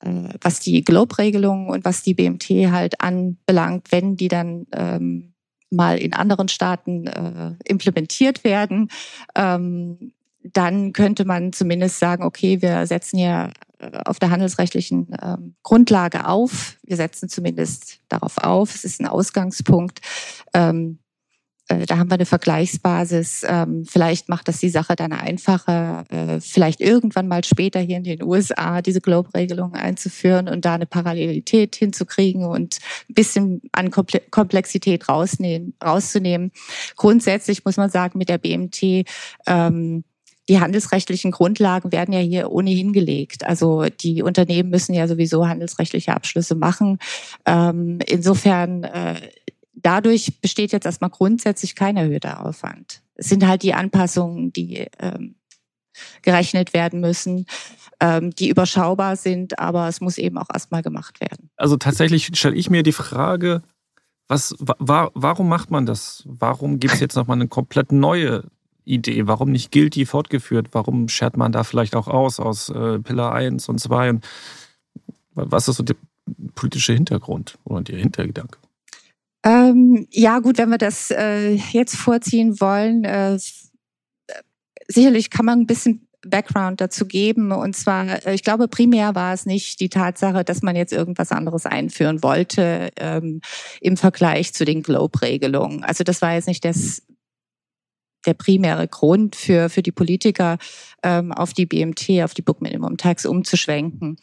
äh, 0.00 0.34
was 0.40 0.60
die 0.60 0.82
Globe-Regelung 0.82 1.68
und 1.68 1.84
was 1.84 2.02
die 2.02 2.14
BMT 2.14 2.70
halt 2.70 3.00
anbelangt, 3.00 3.90
wenn 3.90 4.16
die 4.16 4.28
dann 4.28 4.66
ähm, 4.72 5.34
mal 5.70 5.98
in 5.98 6.14
anderen 6.14 6.48
Staaten 6.48 7.06
äh, 7.06 7.54
implementiert 7.64 8.44
werden, 8.44 8.90
ähm, 9.34 10.12
dann 10.52 10.92
könnte 10.92 11.24
man 11.24 11.52
zumindest 11.52 11.98
sagen, 11.98 12.24
okay, 12.24 12.62
wir 12.62 12.86
setzen 12.86 13.18
hier 13.18 13.52
äh, 13.78 13.98
auf 14.04 14.18
der 14.18 14.30
handelsrechtlichen 14.30 15.08
ähm, 15.22 15.54
Grundlage 15.62 16.26
auf. 16.26 16.76
Wir 16.82 16.96
setzen 16.96 17.28
zumindest 17.28 18.00
darauf 18.08 18.38
auf. 18.38 18.74
Es 18.74 18.84
ist 18.84 19.00
ein 19.00 19.06
Ausgangspunkt. 19.06 20.00
Ähm, 20.54 20.98
äh, 21.68 21.86
da 21.86 21.98
haben 21.98 22.10
wir 22.10 22.14
eine 22.14 22.26
Vergleichsbasis. 22.26 23.44
Ähm, 23.46 23.84
vielleicht 23.86 24.28
macht 24.28 24.48
das 24.48 24.58
die 24.58 24.70
Sache 24.70 24.96
dann 24.96 25.12
einfacher, 25.12 26.04
äh, 26.10 26.40
vielleicht 26.40 26.80
irgendwann 26.80 27.28
mal 27.28 27.44
später 27.44 27.80
hier 27.80 27.98
in 27.98 28.04
den 28.04 28.22
USA 28.22 28.82
diese 28.82 29.00
Globe-Regelung 29.00 29.74
einzuführen 29.74 30.48
und 30.48 30.64
da 30.64 30.74
eine 30.74 30.86
Parallelität 30.86 31.76
hinzukriegen 31.76 32.44
und 32.44 32.78
ein 33.08 33.14
bisschen 33.14 33.62
an 33.72 33.90
Komplexität 33.90 35.08
rausnehmen, 35.08 35.74
rauszunehmen. 35.84 36.52
Grundsätzlich 36.96 37.64
muss 37.64 37.76
man 37.76 37.90
sagen, 37.90 38.18
mit 38.18 38.28
der 38.28 38.38
BMT 38.38 39.04
ähm, 39.46 40.04
die 40.48 40.60
handelsrechtlichen 40.60 41.30
Grundlagen 41.30 41.92
werden 41.92 42.12
ja 42.12 42.20
hier 42.20 42.50
ohnehin 42.50 42.92
gelegt. 42.92 43.44
Also 43.44 43.84
die 43.84 44.22
Unternehmen 44.22 44.70
müssen 44.70 44.94
ja 44.94 45.06
sowieso 45.06 45.46
handelsrechtliche 45.46 46.14
Abschlüsse 46.14 46.54
machen. 46.54 46.98
Ähm, 47.44 47.98
insofern 48.06 48.84
äh, 48.84 49.20
dadurch 49.74 50.40
besteht 50.40 50.72
jetzt 50.72 50.86
erstmal 50.86 51.10
grundsätzlich 51.10 51.74
kein 51.74 51.96
erhöhter 51.96 52.44
Aufwand. 52.44 53.02
Es 53.14 53.28
sind 53.28 53.46
halt 53.46 53.62
die 53.62 53.74
Anpassungen, 53.74 54.52
die 54.52 54.86
ähm, 54.98 55.34
gerechnet 56.22 56.72
werden 56.72 57.00
müssen, 57.00 57.46
ähm, 58.00 58.30
die 58.30 58.48
überschaubar 58.48 59.16
sind, 59.16 59.58
aber 59.58 59.88
es 59.88 60.00
muss 60.00 60.18
eben 60.18 60.38
auch 60.38 60.48
erstmal 60.52 60.82
gemacht 60.82 61.20
werden. 61.20 61.50
Also 61.56 61.76
tatsächlich 61.76 62.30
stelle 62.34 62.56
ich 62.56 62.70
mir 62.70 62.82
die 62.82 62.92
Frage, 62.92 63.62
was, 64.28 64.54
wa, 64.58 65.10
warum 65.14 65.48
macht 65.48 65.70
man 65.70 65.86
das? 65.86 66.22
Warum 66.26 66.80
gibt 66.80 66.94
es 66.94 67.00
jetzt 67.00 67.16
nochmal 67.16 67.38
eine 67.38 67.48
komplett 67.48 67.92
neue 67.92 68.44
Idee? 68.88 69.26
Warum 69.26 69.50
nicht 69.50 69.72
Guilty 69.72 70.06
fortgeführt? 70.06 70.68
Warum 70.72 71.08
schert 71.08 71.36
man 71.36 71.52
da 71.52 71.64
vielleicht 71.64 71.94
auch 71.94 72.08
aus, 72.08 72.40
aus 72.40 72.70
äh, 72.70 72.98
Pillar 72.98 73.34
1 73.34 73.68
und 73.68 73.78
2? 73.78 74.18
Was 75.34 75.68
ist 75.68 75.76
so 75.76 75.82
der 75.82 75.96
politische 76.54 76.92
Hintergrund 76.92 77.58
oder 77.64 77.82
der 77.82 77.98
Hintergedanke? 77.98 78.58
Ähm, 79.44 80.06
ja, 80.10 80.40
gut, 80.40 80.58
wenn 80.58 80.70
wir 80.70 80.78
das 80.78 81.10
äh, 81.10 81.52
jetzt 81.52 81.96
vorziehen 81.96 82.60
wollen, 82.60 83.04
äh, 83.04 83.38
sicherlich 84.88 85.30
kann 85.30 85.46
man 85.46 85.60
ein 85.60 85.66
bisschen 85.66 86.08
Background 86.26 86.80
dazu 86.80 87.06
geben. 87.06 87.52
Und 87.52 87.76
zwar, 87.76 88.26
äh, 88.26 88.34
ich 88.34 88.42
glaube, 88.42 88.68
primär 88.68 89.14
war 89.14 89.32
es 89.32 89.46
nicht 89.46 89.80
die 89.80 89.88
Tatsache, 89.88 90.44
dass 90.44 90.62
man 90.62 90.76
jetzt 90.76 90.92
irgendwas 90.92 91.32
anderes 91.32 91.66
einführen 91.66 92.22
wollte 92.22 92.90
ähm, 92.96 93.40
im 93.80 93.96
Vergleich 93.96 94.52
zu 94.52 94.64
den 94.64 94.82
Globe-Regelungen. 94.82 95.84
Also 95.84 96.04
das 96.04 96.22
war 96.22 96.34
jetzt 96.34 96.48
nicht 96.48 96.64
das, 96.64 97.02
der 98.26 98.34
primäre 98.34 98.88
Grund 98.88 99.36
für, 99.36 99.68
für 99.68 99.82
die 99.82 99.92
Politiker, 99.92 100.58
ähm, 101.02 101.32
auf 101.32 101.52
die 101.52 101.66
BMT, 101.66 102.22
auf 102.22 102.34
die 102.34 102.42
Book 102.42 102.60
Minimum 102.60 102.96
Tax 102.96 103.26
umzuschwenken. 103.26 104.16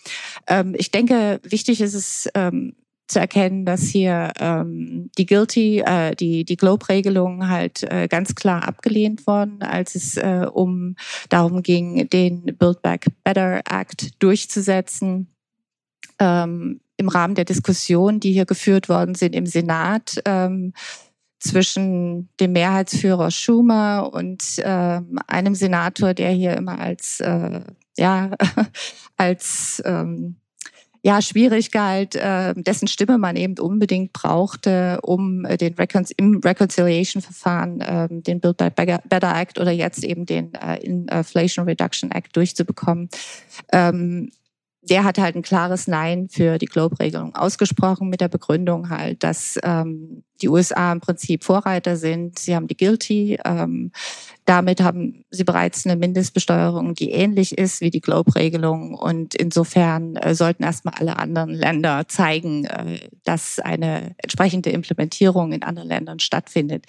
Ähm, 0.47 0.75
ich 0.77 0.91
denke, 0.91 1.39
wichtig 1.43 1.81
ist 1.81 1.93
es, 1.93 2.29
ähm, 2.36 2.75
zu 3.08 3.19
erkennen, 3.19 3.65
dass 3.65 3.84
hier 3.84 4.31
ähm, 4.39 5.12
die 5.17 5.25
Guilty, 5.25 5.79
äh, 5.86 6.15
die, 6.15 6.43
die 6.43 6.58
Globe-Regelung 6.58 7.47
halt 7.49 7.84
äh, 7.84 8.08
ganz 8.08 8.36
klar 8.36 8.67
abgelehnt 8.67 9.27
worden, 9.27 9.62
als 9.62 9.95
es 9.95 10.17
äh, 10.17 10.47
um 10.51 10.95
darum 11.29 11.62
ging, 11.62 12.10
den 12.10 12.45
Build 12.58 12.81
Back 12.81 13.05
Better 13.23 13.62
Act 13.69 14.21
durchzusetzen. 14.21 15.27
Ähm, 16.17 16.81
Im 16.97 17.10
Rahmen 17.10 17.36
der 17.36 17.45
Diskussion, 17.45 18.19
die 18.19 18.31
hier 18.31 18.45
geführt 18.45 18.89
worden 18.89 19.13
sind 19.13 19.36
im 19.36 19.45
Senat, 19.45 20.21
ähm, 20.25 20.73
zwischen 21.45 22.29
dem 22.39 22.53
Mehrheitsführer 22.53 23.31
Schumer 23.31 24.12
und 24.13 24.43
ähm, 24.58 25.19
einem 25.27 25.55
Senator, 25.55 26.13
der 26.13 26.31
hier 26.31 26.58
immer 26.58 26.79
als 26.79 27.19
äh, 27.19 27.62
ja 27.97 28.31
als 29.17 29.81
ähm, 29.86 30.38
ja, 31.05 31.21
schwierig 31.21 31.69
galt, 31.69 32.15
äh, 32.15 32.55
dessen 32.55 32.88
Stimme 32.88 33.19
man 33.19 33.36
eben 33.36 33.60
unbedingt 33.60 34.12
brauchte, 34.12 34.97
um 35.03 35.45
äh, 35.45 35.55
den 35.55 35.75
Recon 35.75 36.03
im 36.17 36.39
Reconciliation-Verfahren 36.43 37.79
äh, 37.79 38.08
den 38.10 38.39
Build 38.39 38.58
Back 38.58 38.75
Better 39.08 39.39
Act 39.39 39.60
oder 39.60 39.69
jetzt 39.69 40.03
eben 40.03 40.25
den 40.25 40.55
äh, 40.55 40.77
Inflation 40.77 41.65
Reduction 41.65 42.10
Act 42.10 42.36
durchzubekommen. 42.36 43.10
Ähm, 43.71 44.31
der 44.89 45.04
hat 45.04 45.17
halt 45.17 45.36
ein 45.36 45.41
klares 45.41 45.88
Nein 45.88 46.28
für 46.30 46.58
die 46.58 46.67
Globe-Regelung 46.67 47.36
ausgesprochen 47.36 48.10
mit 48.10 48.21
der 48.21 48.28
Begründung 48.28 48.89
halt, 48.89 49.24
dass 49.24 49.60
ähm, 49.63 50.24
die 50.41 50.50
USA 50.50 50.91
im 50.91 51.00
Prinzip 51.00 51.43
Vorreiter 51.43 51.95
sind. 51.95 52.38
Sie 52.39 52.56
haben 52.56 52.67
die 52.67 52.78
Guilty. 52.78 53.39
Ähm, 53.45 53.91
damit 54.45 54.82
haben 54.82 55.24
sie 55.32 55.43
bereits 55.43 55.86
eine 55.86 55.95
Mindestbesteuerung, 55.95 56.93
die 56.93 57.12
ähnlich 57.12 57.58
ist 57.58 57.82
wie 57.82 57.89
die 57.89 58.02
Globe-Regelung. 58.02 58.93
Und 58.93 59.34
insofern 59.34 60.17
äh, 60.17 60.36
sollten 60.36 60.63
erstmal 60.63 60.95
alle 61.00 61.17
anderen 61.17 61.52
Länder 61.52 62.08
zeigen, 62.08 62.65
äh, 62.65 63.00
dass 63.24 63.60
eine 63.60 64.15
entsprechende 64.17 64.69
Implementierung 64.69 65.52
in 65.52 65.63
anderen 65.63 65.89
Ländern 65.89 66.19
stattfindet. 66.19 66.86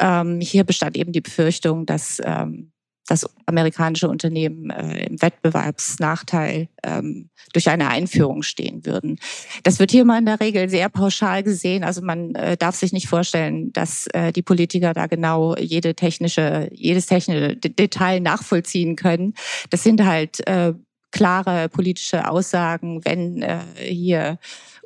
Ähm, 0.00 0.40
hier 0.40 0.64
bestand 0.64 0.96
eben 0.96 1.12
die 1.12 1.20
Befürchtung, 1.20 1.86
dass 1.86 2.20
ähm, 2.24 2.72
dass 3.08 3.28
amerikanische 3.46 4.08
Unternehmen 4.08 4.70
äh, 4.70 5.06
im 5.06 5.20
Wettbewerbsnachteil 5.20 6.68
ähm, 6.84 7.30
durch 7.52 7.68
eine 7.68 7.88
Einführung 7.88 8.42
stehen 8.42 8.84
würden. 8.84 9.18
Das 9.62 9.78
wird 9.78 9.90
hier 9.90 10.04
mal 10.04 10.18
in 10.18 10.26
der 10.26 10.40
Regel 10.40 10.68
sehr 10.68 10.88
pauschal 10.90 11.42
gesehen. 11.42 11.82
Also 11.84 12.02
man 12.02 12.34
äh, 12.34 12.56
darf 12.56 12.76
sich 12.76 12.92
nicht 12.92 13.08
vorstellen, 13.08 13.72
dass 13.72 14.06
äh, 14.08 14.30
die 14.32 14.42
Politiker 14.42 14.92
da 14.92 15.06
genau 15.06 15.56
jede 15.56 15.94
technische, 15.94 16.68
jedes 16.72 17.06
technische 17.06 17.56
Detail 17.56 18.20
nachvollziehen 18.20 18.94
können. 18.94 19.34
Das 19.70 19.82
sind 19.82 20.04
halt 20.04 20.46
äh, 20.46 20.74
klare 21.10 21.68
politische 21.68 22.28
Aussagen, 22.28 23.04
wenn 23.04 23.42
äh, 23.42 23.60
hier 23.78 24.38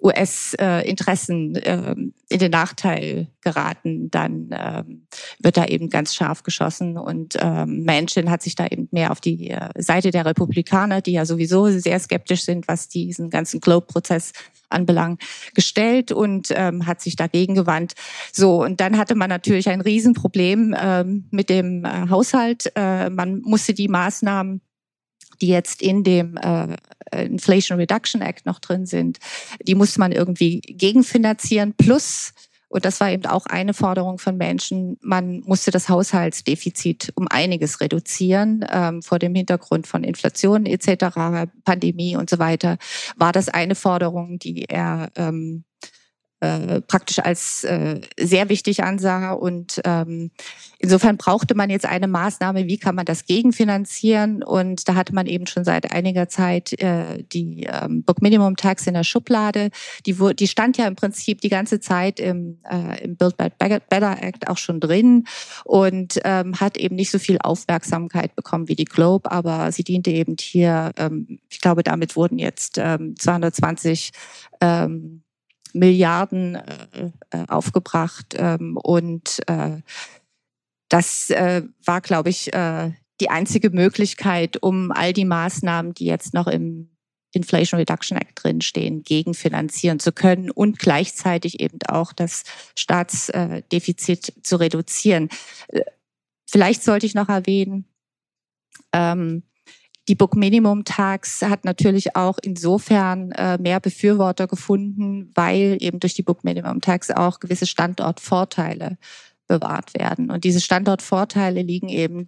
US-Interessen 0.02 1.54
äh, 1.56 1.94
in 2.28 2.38
den 2.38 2.50
Nachteil 2.50 3.28
geraten, 3.40 4.11
dann 4.11 4.50
ähm, 4.52 5.06
wird 5.38 5.56
da 5.56 5.64
eben 5.66 5.90
ganz 5.90 6.14
scharf 6.14 6.42
geschossen. 6.42 6.98
Und 6.98 7.37
ähm, 7.40 7.85
Manchin 7.85 8.30
hat 8.30 8.42
sich 8.42 8.56
da 8.56 8.66
eben 8.66 8.88
mehr 8.90 9.12
auf 9.12 9.20
die 9.20 9.50
äh, 9.50 9.68
Seite 9.78 10.11
der 10.11 10.26
Republikaner, 10.26 11.00
die 11.02 11.12
ja 11.12 11.24
sowieso 11.24 11.68
sehr 11.68 12.00
skeptisch 12.00 12.42
sind, 12.42 12.66
was 12.66 12.88
diesen 12.88 13.30
ganzen 13.30 13.61
Globe-Prozess 13.61 14.32
anbelangt, 14.70 15.22
gestellt 15.54 16.11
und 16.11 16.48
ähm, 16.50 16.87
hat 16.87 17.00
sich 17.00 17.14
dagegen 17.14 17.54
gewandt. 17.54 17.92
So, 18.32 18.62
und 18.62 18.80
dann 18.80 18.98
hatte 18.98 19.14
man 19.14 19.28
natürlich 19.28 19.68
ein 19.68 19.82
Riesenproblem 19.82 20.74
ähm, 20.78 21.24
mit 21.30 21.48
dem 21.48 21.85
äh, 21.85 22.08
Haushalt. 22.08 22.72
Äh, 22.74 23.11
man 23.11 23.42
musste 23.42 23.74
die 23.74 23.88
Maßnahmen 23.88 24.62
die 25.37 25.49
jetzt 25.49 25.83
in 25.83 26.05
dem 26.05 26.37
äh, 26.37 26.77
Inflation 27.12 27.79
Reduction 27.79 28.23
Act 28.23 28.47
noch 28.47 28.59
drin 28.59 28.87
sind, 28.87 29.18
die 29.62 29.75
muss 29.75 29.99
man 29.99 30.12
irgendwie 30.12 30.61
gegenfinanzieren. 30.61 31.75
Plus, 31.75 32.33
und 32.68 32.87
das 32.87 33.01
war 33.01 33.11
eben 33.11 33.27
auch 33.27 33.45
eine 33.45 33.75
Forderung 33.75 34.18
von 34.18 34.38
Menschen, 34.38 34.97
man 35.03 35.40
musste 35.40 35.71
das 35.71 35.90
Haushaltsdefizit 35.90 37.12
um 37.16 37.29
einiges 37.29 37.83
reduzieren. 37.83 38.64
Ähm, 38.71 39.03
vor 39.03 39.18
dem 39.18 39.35
Hintergrund 39.35 39.87
von 39.87 40.05
Inflation 40.05 40.64
etc., 40.64 41.51
Pandemie 41.64 42.16
und 42.16 42.31
so 42.31 42.38
weiter, 42.38 42.79
war 43.16 43.33
das 43.33 43.51
eine 43.51 43.75
Forderung, 43.75 44.38
die 44.38 44.64
er 44.64 45.11
ähm, 45.16 45.64
äh, 46.42 46.81
praktisch 46.81 47.20
als 47.20 47.62
äh, 47.62 48.00
sehr 48.18 48.48
wichtig 48.48 48.83
ansah. 48.83 49.33
Und 49.33 49.81
ähm, 49.85 50.33
insofern 50.81 51.16
brauchte 51.16 51.55
man 51.55 51.70
jetzt 51.70 51.87
eine 51.87 52.09
Maßnahme, 52.09 52.66
wie 52.66 52.78
kann 52.78 52.96
man 52.96 53.05
das 53.05 53.26
gegenfinanzieren? 53.26 54.42
Und 54.42 54.88
da 54.88 54.96
hatte 54.96 55.14
man 55.14 55.26
eben 55.26 55.46
schon 55.46 55.64
seit 55.64 55.92
einiger 55.92 56.28
Zeit 56.28 56.72
äh, 56.83 57.22
die 57.22 57.68
ähm, 57.72 58.02
Book 58.02 58.22
Minimum 58.22 58.57
Tax 58.57 58.88
in 58.88 58.94
der 58.94 59.05
Schublade. 59.05 59.70
Die, 60.05 60.16
die 60.35 60.48
stand 60.48 60.76
ja 60.78 60.88
im 60.88 60.96
Prinzip 60.96 61.40
die 61.40 61.48
ganze 61.48 61.78
Zeit 61.78 62.18
im, 62.18 62.59
äh, 62.68 63.05
im 63.05 63.16
Build 63.16 63.37
Back 63.37 63.59
Better 63.59 64.20
Act 64.20 64.48
auch 64.48 64.59
schon 64.59 64.81
drin 64.81 65.28
und 65.64 66.18
ähm, 66.24 66.59
hat 66.59 66.76
eben 66.76 66.96
nicht 66.96 67.12
so 67.12 67.20
viel 67.20 67.38
Aufmerksamkeit 67.40 68.35
bekommen 68.35 68.66
wie 68.66 68.74
die 68.74 68.85
Globe, 68.85 69.31
aber 69.31 69.70
sie 69.70 69.85
diente 69.85 70.11
eben 70.11 70.35
hier, 70.40 70.90
ähm, 70.96 71.38
ich 71.48 71.61
glaube, 71.61 71.85
damit 71.85 72.16
wurden 72.16 72.40
jetzt 72.40 72.78
ähm, 72.78 73.14
220 73.16 74.11
ähm, 74.61 75.22
Milliarden 75.72 76.56
äh, 76.56 77.11
äh, 77.30 77.46
aufgebracht. 77.48 78.35
Ähm, 78.37 78.76
und 78.76 79.40
äh, 79.46 79.80
das 80.88 81.30
äh, 81.30 81.62
war, 81.85 82.00
glaube 82.00 82.30
ich, 82.30 82.52
äh, 82.52 82.92
die 83.20 83.30
einzige 83.30 83.70
Möglichkeit, 83.70 84.62
um 84.62 84.90
all 84.90 85.12
die 85.12 85.24
Maßnahmen, 85.24 85.94
die 85.94 86.06
jetzt 86.06 86.35
noch 86.35 86.46
im 86.46 86.90
Inflation 87.32 87.78
Reduction 87.78 88.18
Act 88.18 88.42
drinstehen, 88.42 89.02
gegenfinanzieren 89.02 89.98
zu 89.98 90.12
können 90.12 90.50
und 90.50 90.78
gleichzeitig 90.78 91.61
eben 91.61 91.78
auch 91.88 92.12
das 92.12 92.44
Staatsdefizit 92.76 94.35
zu 94.42 94.56
reduzieren. 94.56 95.30
Vielleicht 96.46 96.82
sollte 96.82 97.06
ich 97.06 97.14
noch 97.14 97.30
erwähnen, 97.30 97.87
ähm, 98.92 99.44
Die 100.09 100.17
Book 100.17 100.35
Minimum 100.35 100.85
Tax 100.85 101.43
hat 101.43 101.65
natürlich 101.65 102.17
auch 102.17 102.38
insofern 102.43 103.31
äh, 103.33 103.57
mehr 103.59 103.79
Befürworter 103.79 104.49
gefunden, 104.49 105.31
weil 105.35 105.77
eben 105.81 106.01
durch 106.01 106.15
die 106.15 106.25
Book 106.25 106.43
Minimum 106.43 106.81
Tax 106.81 107.11
auch 107.11 107.38
gewisse 107.38 107.67
Standortvorteile 107.67 108.99
bewahrt 109.47 109.95
werden. 109.95 110.31
Und 110.31 110.45
diese 110.45 110.61
Standortvorteile 110.61 111.62
liegen 111.62 111.88
eben 111.88 112.27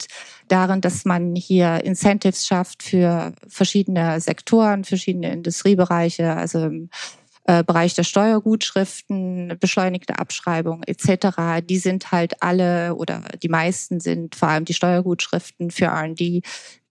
darin, 0.48 0.80
dass 0.80 1.04
man 1.04 1.34
hier 1.34 1.84
Incentives 1.84 2.46
schafft 2.46 2.82
für 2.82 3.32
verschiedene 3.48 4.20
Sektoren, 4.20 4.84
verschiedene 4.84 5.32
Industriebereiche, 5.32 6.36
also 6.36 6.66
im 6.66 6.90
äh, 7.46 7.64
Bereich 7.64 7.94
der 7.94 8.04
Steuergutschriften, 8.04 9.56
beschleunigte 9.58 10.18
Abschreibung 10.18 10.82
etc. 10.84 11.64
Die 11.68 11.78
sind 11.78 12.12
halt 12.12 12.42
alle 12.42 12.94
oder 12.94 13.22
die 13.42 13.48
meisten 13.48 14.00
sind 14.00 14.34
vor 14.34 14.48
allem 14.48 14.64
die 14.64 14.74
Steuergutschriften 14.74 15.70
für 15.70 15.86
R&D 15.86 16.42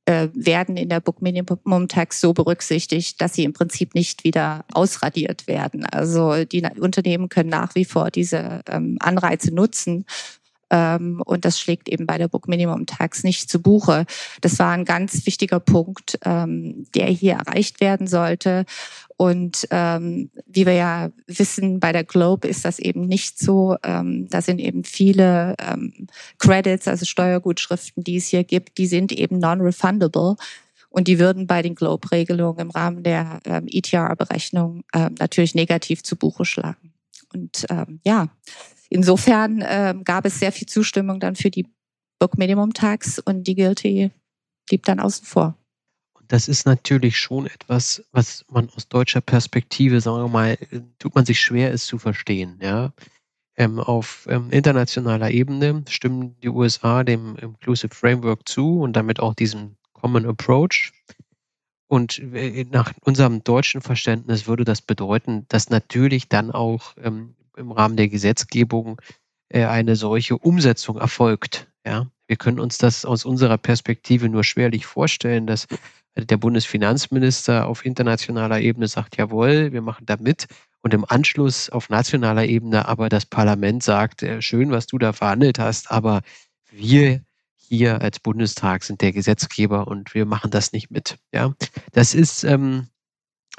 äh, 0.05 0.27
werden 0.33 0.75
in 0.75 0.89
der 0.89 0.99
Book 0.99 1.21
Minimum 1.21 1.87
Tax 1.87 2.19
so 2.19 2.33
berücksichtigt, 2.33 3.21
dass 3.21 3.33
sie 3.33 3.43
im 3.43 3.53
Prinzip 3.53 3.95
nicht 3.95 4.23
wieder 4.23 4.65
ausradiert 4.73 5.47
werden. 5.47 5.85
Also 5.85 6.43
die 6.43 6.63
Unternehmen 6.79 7.29
können 7.29 7.49
nach 7.49 7.75
wie 7.75 7.85
vor 7.85 8.11
diese 8.11 8.61
ähm, 8.69 8.97
Anreize 8.99 9.53
nutzen. 9.53 10.05
Ähm, 10.69 11.21
und 11.26 11.45
das 11.45 11.60
schlägt 11.60 11.89
eben 11.89 12.06
bei 12.06 12.17
der 12.17 12.28
Book 12.28 12.47
Minimum 12.47 12.86
Tax 12.86 13.23
nicht 13.23 13.49
zu 13.49 13.62
Buche. 13.62 14.06
Das 14.41 14.60
war 14.60 14.71
ein 14.71 14.86
ganz 14.86 15.26
wichtiger 15.26 15.60
Punkt, 15.60 16.17
ähm, 16.26 16.86
der 16.95 17.08
hier 17.08 17.34
erreicht 17.34 17.82
werden 17.82 18.08
sollte. 18.08 18.65
Und 19.17 19.67
ähm, 19.71 20.32
wie 20.47 20.65
wir 20.65 20.73
ja 20.73 21.12
wissen, 21.28 21.80
bei 21.80 21.91
der 21.91 22.04
Globe 22.04 22.47
ist 22.47 22.65
das 22.65 22.80
eben 22.80 23.06
nicht 23.08 23.39
so. 23.39 23.78
Ähm, 23.84 24.28
da 24.30 24.41
sind 24.41 24.60
eben 24.60 24.84
viele 24.84 25.56
ähm, 25.60 26.08
Credits, 26.39 26.88
also 26.88 27.06
Steuergutschriften, 27.06 28.04
die 28.04 28.17
es 28.17 28.28
hier 28.28 28.43
gibt, 28.43 28.78
die 28.78 28.88
sind 28.88 29.12
eben 29.12 29.39
non-refundable. 29.39 30.36
Und 30.89 31.08
die 31.08 31.17
würden 31.17 31.47
bei 31.47 31.63
den 31.63 31.73
Globe-Regelungen 31.73 32.60
im 32.60 32.69
Rahmen 32.69 33.02
der 33.02 33.39
ähm, 33.45 33.65
ETR-Berechnung 33.67 34.84
ähm, 34.93 35.15
natürlich 35.17 35.56
negativ 35.56 36.04
zu 36.04 36.15
Buche 36.15 36.45
schlagen. 36.45 36.93
Und 37.34 37.65
ähm, 37.69 37.99
ja, 38.04 38.28
insofern 38.93 39.63
ähm, 39.67 40.03
gab 40.03 40.25
es 40.25 40.39
sehr 40.39 40.51
viel 40.51 40.67
Zustimmung 40.67 41.19
dann 41.19 41.36
für 41.36 41.49
die 41.49 41.67
Book 42.19 42.38
Minimum 42.38 42.73
Tax 42.73 43.19
und 43.19 43.47
die 43.47 43.56
Guilty 43.56 44.12
blieb 44.67 44.86
dann 44.86 44.99
außen 44.99 45.25
vor 45.25 45.58
das 46.34 46.47
ist 46.47 46.65
natürlich 46.65 47.19
schon 47.19 47.45
etwas, 47.45 48.03
was 48.12 48.43
man 48.49 48.69
aus 48.75 48.88
deutscher 48.88 49.21
Perspektive, 49.21 50.01
sagen 50.01 50.23
wir 50.23 50.27
mal, 50.27 50.58
tut 50.97 51.13
man 51.13 51.25
sich 51.25 51.39
schwer, 51.39 51.71
es 51.71 51.86
zu 51.86 51.99
verstehen. 51.99 52.60
Ja? 52.62 52.91
Ähm, 53.56 53.79
auf 53.79 54.25
ähm, 54.29 54.49
internationaler 54.49 55.29
Ebene 55.29 55.84
stimmen 55.88 56.36
die 56.41 56.49
USA 56.49 57.03
dem 57.03 57.36
Inclusive 57.36 57.93
Framework 57.93 58.47
zu 58.49 58.82
und 58.82 58.93
damit 58.93 59.19
auch 59.19 59.36
diesem 59.36 59.75
Common 59.93 60.25
Approach. 60.25 60.91
Und 61.88 62.17
äh, 62.17 62.65
nach 62.71 62.93
unserem 63.01 63.43
deutschen 63.43 63.82
Verständnis 63.82 64.47
würde 64.47 64.63
das 64.63 64.82
bedeuten, 64.82 65.45
dass 65.49 65.69
natürlich 65.69 66.29
dann 66.29 66.49
auch 66.49 66.95
ähm, 67.03 67.36
im 67.57 67.71
Rahmen 67.71 67.97
der 67.97 68.07
Gesetzgebung 68.07 69.01
äh, 69.49 69.65
eine 69.65 69.95
solche 69.95 70.37
Umsetzung 70.37 70.97
erfolgt. 70.97 71.67
Ja, 71.85 72.07
wir 72.27 72.37
können 72.37 72.59
uns 72.59 72.77
das 72.77 73.05
aus 73.05 73.25
unserer 73.25 73.57
Perspektive 73.57 74.29
nur 74.29 74.43
schwerlich 74.43 74.85
vorstellen, 74.85 75.47
dass 75.47 75.67
der 76.15 76.37
Bundesfinanzminister 76.37 77.67
auf 77.67 77.85
internationaler 77.85 78.59
Ebene 78.59 78.87
sagt, 78.87 79.17
jawohl, 79.17 79.71
wir 79.71 79.81
machen 79.81 80.05
da 80.05 80.17
mit. 80.19 80.47
Und 80.81 80.93
im 80.93 81.05
Anschluss 81.05 81.69
auf 81.69 81.89
nationaler 81.89 82.45
Ebene 82.45 82.87
aber 82.87 83.09
das 83.09 83.25
Parlament 83.25 83.83
sagt, 83.83 84.21
äh, 84.21 84.41
schön, 84.41 84.71
was 84.71 84.85
du 84.87 84.97
da 84.97 85.13
verhandelt 85.13 85.59
hast, 85.59 85.89
aber 85.91 86.21
wir 86.71 87.21
hier 87.55 88.01
als 88.01 88.19
Bundestag 88.19 88.83
sind 88.83 89.01
der 89.01 89.13
Gesetzgeber 89.13 89.87
und 89.87 90.13
wir 90.13 90.25
machen 90.25 90.51
das 90.51 90.73
nicht 90.73 90.91
mit. 90.91 91.17
Ja, 91.33 91.53
das 91.91 92.13
ist, 92.13 92.43
ähm, 92.43 92.87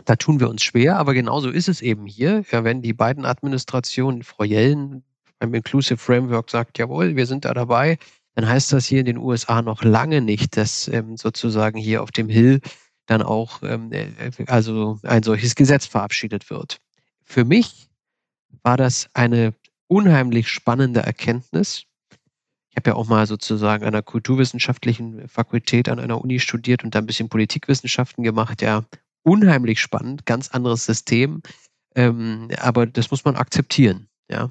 da 0.04 0.16
tun 0.16 0.40
wir 0.40 0.48
uns 0.48 0.62
schwer, 0.62 0.96
aber 0.96 1.14
genauso 1.14 1.50
ist 1.50 1.68
es 1.68 1.80
eben 1.80 2.06
hier. 2.06 2.44
Ja, 2.50 2.64
wenn 2.64 2.82
die 2.82 2.92
beiden 2.92 3.24
Administrationen, 3.24 4.22
Frau 4.22 4.44
Jellen 4.44 5.04
beim 5.38 5.54
Inclusive 5.54 5.98
Framework 5.98 6.50
sagt, 6.50 6.78
jawohl, 6.78 7.16
wir 7.16 7.26
sind 7.26 7.44
da 7.44 7.54
dabei, 7.54 7.98
dann 8.34 8.48
heißt 8.48 8.72
das 8.72 8.86
hier 8.86 9.00
in 9.00 9.06
den 9.06 9.18
USA 9.18 9.62
noch 9.62 9.82
lange 9.84 10.20
nicht, 10.20 10.56
dass 10.56 10.88
ähm, 10.88 11.16
sozusagen 11.16 11.78
hier 11.78 12.02
auf 12.02 12.10
dem 12.10 12.28
Hill 12.28 12.60
dann 13.06 13.22
auch 13.22 13.62
ähm, 13.62 13.92
äh, 13.92 14.08
also 14.46 14.98
ein 15.02 15.22
solches 15.22 15.54
Gesetz 15.54 15.86
verabschiedet 15.86 16.50
wird. 16.50 16.80
Für 17.24 17.44
mich 17.44 17.88
war 18.62 18.76
das 18.76 19.08
eine 19.14 19.54
unheimlich 19.86 20.48
spannende 20.48 21.00
Erkenntnis. 21.00 21.84
Ich 22.70 22.76
habe 22.76 22.90
ja 22.90 22.96
auch 22.96 23.06
mal 23.06 23.26
sozusagen 23.26 23.84
an 23.84 23.94
einer 23.94 24.02
kulturwissenschaftlichen 24.02 25.28
Fakultät 25.28 25.88
an 25.88 26.00
einer 26.00 26.20
Uni 26.20 26.40
studiert 26.40 26.82
und 26.82 26.94
da 26.94 26.98
ein 26.98 27.06
bisschen 27.06 27.28
Politikwissenschaften 27.28 28.24
gemacht. 28.24 28.62
Ja, 28.62 28.84
unheimlich 29.24 29.80
spannend, 29.80 30.26
ganz 30.26 30.50
anderes 30.50 30.84
System. 30.84 31.42
Ähm, 31.96 32.48
aber 32.60 32.86
das 32.86 33.10
muss 33.10 33.24
man 33.24 33.36
akzeptieren. 33.36 34.08
Ja, 34.30 34.50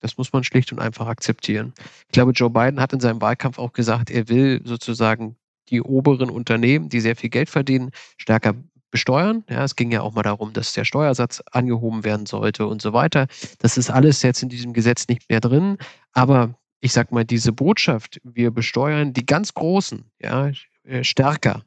das 0.00 0.16
muss 0.16 0.32
man 0.32 0.44
schlicht 0.44 0.72
und 0.72 0.80
einfach 0.80 1.06
akzeptieren. 1.06 1.72
Ich 2.06 2.12
glaube, 2.12 2.32
Joe 2.32 2.50
Biden 2.50 2.80
hat 2.80 2.92
in 2.92 3.00
seinem 3.00 3.20
Wahlkampf 3.20 3.58
auch 3.58 3.72
gesagt, 3.72 4.10
er 4.10 4.28
will 4.28 4.60
sozusagen 4.64 5.36
die 5.68 5.82
oberen 5.82 6.30
Unternehmen, 6.30 6.88
die 6.88 7.00
sehr 7.00 7.16
viel 7.16 7.30
Geld 7.30 7.50
verdienen, 7.50 7.90
stärker 8.16 8.54
besteuern. 8.90 9.44
Ja, 9.50 9.64
es 9.64 9.76
ging 9.76 9.90
ja 9.90 10.00
auch 10.00 10.14
mal 10.14 10.22
darum, 10.22 10.52
dass 10.52 10.72
der 10.72 10.84
Steuersatz 10.84 11.42
angehoben 11.52 12.04
werden 12.04 12.26
sollte 12.26 12.66
und 12.66 12.80
so 12.80 12.92
weiter. 12.92 13.26
Das 13.58 13.76
ist 13.76 13.90
alles 13.90 14.22
jetzt 14.22 14.42
in 14.42 14.48
diesem 14.48 14.72
Gesetz 14.72 15.08
nicht 15.08 15.28
mehr 15.28 15.40
drin. 15.40 15.76
Aber 16.12 16.54
ich 16.80 16.92
sag 16.92 17.12
mal, 17.12 17.24
diese 17.24 17.52
Botschaft, 17.52 18.20
wir 18.24 18.50
besteuern 18.50 19.12
die 19.12 19.26
ganz 19.26 19.52
Großen, 19.52 20.10
ja, 20.20 20.52
äh, 20.84 21.04
stärker. 21.04 21.64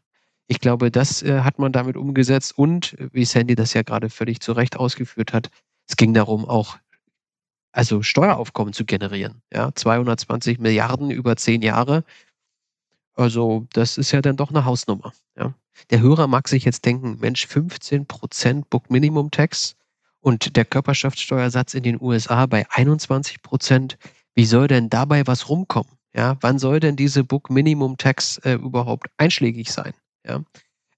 Ich 0.51 0.59
glaube, 0.59 0.91
das 0.91 1.23
äh, 1.23 1.43
hat 1.43 1.59
man 1.59 1.71
damit 1.71 1.95
umgesetzt 1.95 2.57
und, 2.57 2.97
wie 3.13 3.23
Sandy 3.23 3.55
das 3.55 3.73
ja 3.73 3.83
gerade 3.83 4.09
völlig 4.09 4.41
zu 4.41 4.51
Recht 4.51 4.75
ausgeführt 4.75 5.31
hat, 5.31 5.49
es 5.87 5.95
ging 5.95 6.13
darum, 6.13 6.43
auch 6.43 6.77
also 7.71 8.01
Steueraufkommen 8.01 8.73
zu 8.73 8.83
generieren. 8.83 9.41
Ja, 9.53 9.73
220 9.73 10.59
Milliarden 10.59 11.09
über 11.09 11.37
zehn 11.37 11.61
Jahre. 11.61 12.03
Also 13.13 13.65
das 13.71 13.97
ist 13.97 14.11
ja 14.11 14.21
dann 14.21 14.35
doch 14.35 14.49
eine 14.49 14.65
Hausnummer. 14.65 15.13
Ja. 15.37 15.53
Der 15.89 16.01
Hörer 16.01 16.27
mag 16.27 16.49
sich 16.49 16.65
jetzt 16.65 16.83
denken, 16.83 17.17
Mensch, 17.21 17.47
15 17.47 18.05
Prozent 18.05 18.69
Book 18.69 18.89
Minimum 18.89 19.31
Tax 19.31 19.77
und 20.19 20.57
der 20.57 20.65
Körperschaftssteuersatz 20.65 21.75
in 21.75 21.83
den 21.83 22.01
USA 22.01 22.45
bei 22.45 22.69
21 22.71 23.41
Prozent. 23.41 23.97
Wie 24.35 24.45
soll 24.45 24.67
denn 24.67 24.89
dabei 24.89 25.25
was 25.27 25.47
rumkommen? 25.47 25.93
Ja, 26.13 26.35
wann 26.41 26.59
soll 26.59 26.81
denn 26.81 26.97
diese 26.97 27.23
Book 27.23 27.49
Minimum 27.49 27.95
Tax 27.95 28.37
äh, 28.39 28.55
überhaupt 28.55 29.07
einschlägig 29.15 29.71
sein? 29.71 29.93
Ja. 30.25 30.43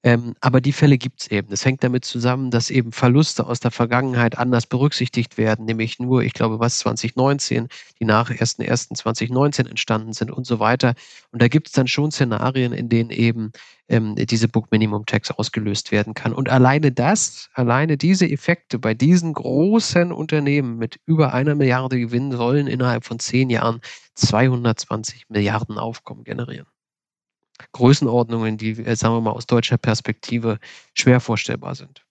Ähm, 0.06 0.36
aber 0.42 0.60
die 0.60 0.74
Fälle 0.74 0.98
gibt 0.98 1.22
es 1.22 1.32
eben. 1.32 1.50
Das 1.50 1.64
hängt 1.64 1.82
damit 1.82 2.04
zusammen, 2.04 2.52
dass 2.52 2.70
eben 2.70 2.92
Verluste 2.92 3.48
aus 3.48 3.62
der 3.62 3.72
Vergangenheit 3.72 4.38
anders 4.38 4.68
berücksichtigt 4.68 5.38
werden, 5.38 5.64
nämlich 5.66 5.98
nur, 5.98 6.24
ich 6.24 6.34
glaube, 6.34 6.60
was 6.60 6.80
2019, 6.80 7.70
die 8.02 8.06
nach 8.06 8.30
1.1.2019 8.30 9.70
entstanden 9.70 10.12
sind 10.12 10.30
und 10.30 10.46
so 10.46 10.60
weiter. 10.60 10.94
Und 11.32 11.42
da 11.42 11.48
gibt 11.48 11.68
es 11.68 11.74
dann 11.74 11.88
schon 11.88 12.12
Szenarien, 12.12 12.74
in 12.74 12.90
denen 12.90 13.12
eben 13.12 13.54
ähm, 13.88 14.16
diese 14.18 14.50
Book 14.50 14.72
Minimum 14.72 15.06
Tax 15.06 15.32
ausgelöst 15.32 15.94
werden 15.94 16.14
kann. 16.14 16.34
Und 16.34 16.50
alleine 16.50 16.92
das, 16.92 17.50
alleine 17.54 17.96
diese 17.96 18.30
Effekte 18.30 18.80
bei 18.80 18.94
diesen 18.94 19.32
großen 19.32 20.12
Unternehmen 20.12 20.78
mit 20.78 21.00
über 21.06 21.34
einer 21.34 21.56
Milliarde 21.56 21.98
Gewinn 21.98 22.34
sollen 22.34 22.68
innerhalb 22.68 23.06
von 23.06 23.20
zehn 23.20 23.50
Jahren 23.50 23.80
220 24.16 25.30
Milliarden 25.30 25.78
Aufkommen 25.78 26.26
generieren. 26.26 26.73
Größenordnungen, 27.72 28.58
die, 28.58 28.72
äh, 28.72 28.96
sagen 28.96 29.16
wir 29.16 29.22
mal, 29.22 29.32
aus 29.32 29.46
deutscher 29.46 29.78
Perspektive 29.78 30.60
schwer 30.94 31.20
vorstellbar 31.20 31.76
sind. 31.76 32.04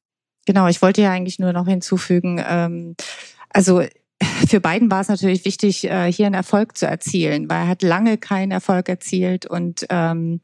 Genau, 0.46 0.66
ich 0.66 0.83
wollte 0.83 1.02
ja 1.02 1.11
eigentlich 1.11 1.38
nur 1.38 1.52
noch 1.52 1.66
hinzufügen, 1.66 2.42
ähm, 2.46 2.96
also 3.50 3.83
für 4.48 4.61
Biden 4.61 4.90
war 4.90 5.00
es 5.00 5.09
natürlich 5.09 5.45
wichtig, 5.45 5.84
äh, 5.84 6.11
hier 6.11 6.26
einen 6.26 6.34
Erfolg 6.34 6.76
zu 6.76 6.86
erzielen, 6.86 7.49
weil 7.49 7.62
er 7.62 7.68
hat 7.68 7.82
lange 7.82 8.18
keinen 8.18 8.53
Erfolg 8.53 8.88
erzielt 8.88 9.47
und 9.47 9.86
ähm, 9.90 10.40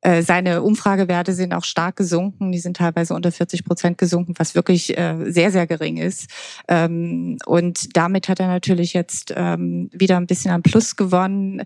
äh, 0.00 0.22
seine 0.22 0.62
Umfragewerte 0.62 1.32
sind 1.32 1.52
auch 1.52 1.64
stark 1.64 1.96
gesunken. 1.96 2.52
Die 2.52 2.60
sind 2.60 2.76
teilweise 2.76 3.14
unter 3.14 3.32
40 3.32 3.64
Prozent 3.64 3.98
gesunken, 3.98 4.34
was 4.36 4.54
wirklich 4.54 4.94
sehr, 5.24 5.50
sehr 5.50 5.66
gering 5.66 5.96
ist. 5.96 6.30
Ähm, 6.68 7.36
und 7.46 7.96
damit 7.96 8.28
hat 8.28 8.38
er 8.38 8.46
natürlich 8.46 8.92
jetzt 8.92 9.34
ähm, 9.36 9.90
wieder 9.92 10.16
ein 10.16 10.28
bisschen 10.28 10.52
an 10.52 10.62
Plus 10.62 10.94
gewonnen 10.94 11.64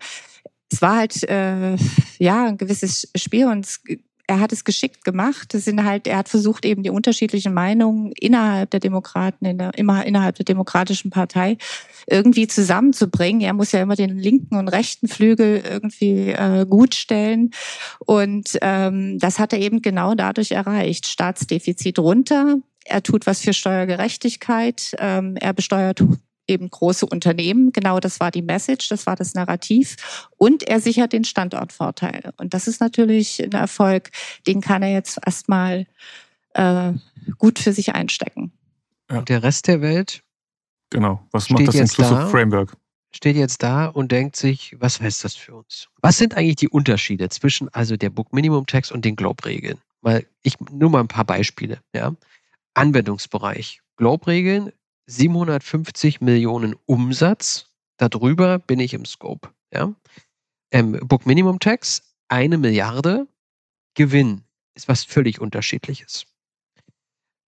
es 0.73 0.83
war 0.83 0.97
halt 0.97 1.23
äh, 1.29 1.77
ja 2.19 2.47
ein 2.47 2.57
gewisses 2.57 3.11
Spiel 3.15 3.47
und 3.47 3.67
es, 3.67 3.81
er 4.27 4.41
hat 4.41 4.53
es 4.53 4.65
geschickt 4.65 5.05
gemacht. 5.05 5.53
Es 5.55 5.65
sind 5.67 5.85
halt, 5.85 6.07
er 6.07 6.17
hat 6.19 6.29
versucht, 6.29 6.65
eben 6.65 6.83
die 6.83 6.91
unterschiedlichen 6.91 7.53
Meinungen 7.53 8.13
innerhalb 8.19 8.71
der 8.71 8.81
Demokraten, 8.81 9.45
in 9.45 9.59
der, 9.59 9.77
immer 9.77 10.07
innerhalb 10.07 10.37
der 10.37 10.45
Demokratischen 10.45 11.11
Partei 11.11 11.59
irgendwie 12.07 12.47
zusammenzubringen. 12.47 13.43
Er 13.43 13.53
muss 13.53 13.73
ja 13.73 13.83
immer 13.83 13.97
den 13.97 14.19
linken 14.19 14.57
und 14.57 14.69
rechten 14.69 15.09
Flügel 15.09 15.63
irgendwie 15.69 16.31
äh, 16.31 16.65
gut 16.69 16.95
stellen. 16.95 17.51
Und 17.99 18.59
ähm, 18.63 19.19
das 19.19 19.39
hat 19.39 19.53
er 19.53 19.61
eben 19.61 19.83
genau 19.83 20.15
dadurch 20.15 20.53
erreicht. 20.53 21.07
Staatsdefizit 21.07 21.99
runter. 21.99 22.57
Er 22.85 23.03
tut 23.03 23.27
was 23.27 23.41
für 23.41 23.53
Steuergerechtigkeit. 23.53 24.95
Ähm, 24.99 25.37
er 25.37 25.53
besteuert 25.53 26.03
eben 26.47 26.69
große 26.69 27.07
Unternehmen. 27.07 27.73
Genau 27.73 28.01
das 28.01 28.21
war 28.21 28.31
die 28.31 28.43
Message, 28.43 28.89
das 28.89 29.07
war 29.07 29.17
das 29.17 29.35
Narrativ. 29.35 30.29
Und 30.37 30.63
er 30.65 30.81
sichert 30.81 31.13
den 31.13 31.25
Standortvorteil. 31.25 32.33
Und 32.37 32.55
das 32.55 32.67
ist 32.67 32.81
natürlich 32.81 33.43
ein 33.43 33.53
Erfolg, 33.53 34.11
den 34.47 34.61
kann 34.61 34.83
er 34.83 34.93
jetzt 34.93 35.19
erstmal 35.25 35.87
äh, 36.55 36.93
gut 37.39 37.59
für 37.59 37.73
sich 37.73 37.95
einstecken. 37.95 38.53
Ja. 39.11 39.19
Und 39.19 39.29
der 39.29 39.43
Rest 39.43 39.69
der 39.69 39.81
Welt? 39.81 40.23
Genau, 40.91 41.27
was 41.31 41.49
macht 41.49 41.69
das 41.69 41.75
Inclusive 41.75 42.15
da, 42.15 42.27
Framework? 42.29 42.77
Steht 43.15 43.37
jetzt 43.37 43.63
da 43.63 43.87
und 43.87 44.13
denkt 44.13 44.37
sich, 44.37 44.77
was 44.79 45.01
heißt 45.01 45.25
das 45.25 45.35
für 45.35 45.55
uns? 45.55 45.89
Was 46.01 46.19
sind 46.19 46.37
eigentlich 46.37 46.57
die 46.57 46.69
Unterschiede 46.69 47.29
zwischen 47.29 47.69
also 47.73 47.97
der 47.97 48.11
Book 48.11 48.33
Minimum 48.33 48.67
Tax 48.67 48.91
und 48.91 49.05
den 49.05 49.17
Globe-Regeln? 49.17 49.79
Mal, 50.01 50.27
ich 50.43 50.59
nur 50.71 50.91
mal 50.91 51.01
ein 51.01 51.09
paar 51.09 51.25
Beispiele. 51.25 51.79
Ja. 51.95 52.15
Anwendungsbereich. 52.75 53.81
Globe-Regeln 53.97 54.73
750 55.07 56.21
Millionen 56.21 56.75
Umsatz. 56.87 57.67
Darüber 57.97 58.59
bin 58.59 58.81
ich 58.81 58.95
im 58.95 59.05
Scope. 59.05 59.51
Ja? 59.73 59.95
Ähm, 60.71 60.99
Book 61.03 61.27
Minimum 61.27 61.59
Tax, 61.59 62.15
eine 62.29 62.59
Milliarde. 62.59 63.27
Gewinn 63.95 64.43
ist 64.75 64.89
was 64.89 65.05
völlig 65.05 65.41
unterschiedliches. 65.41 66.25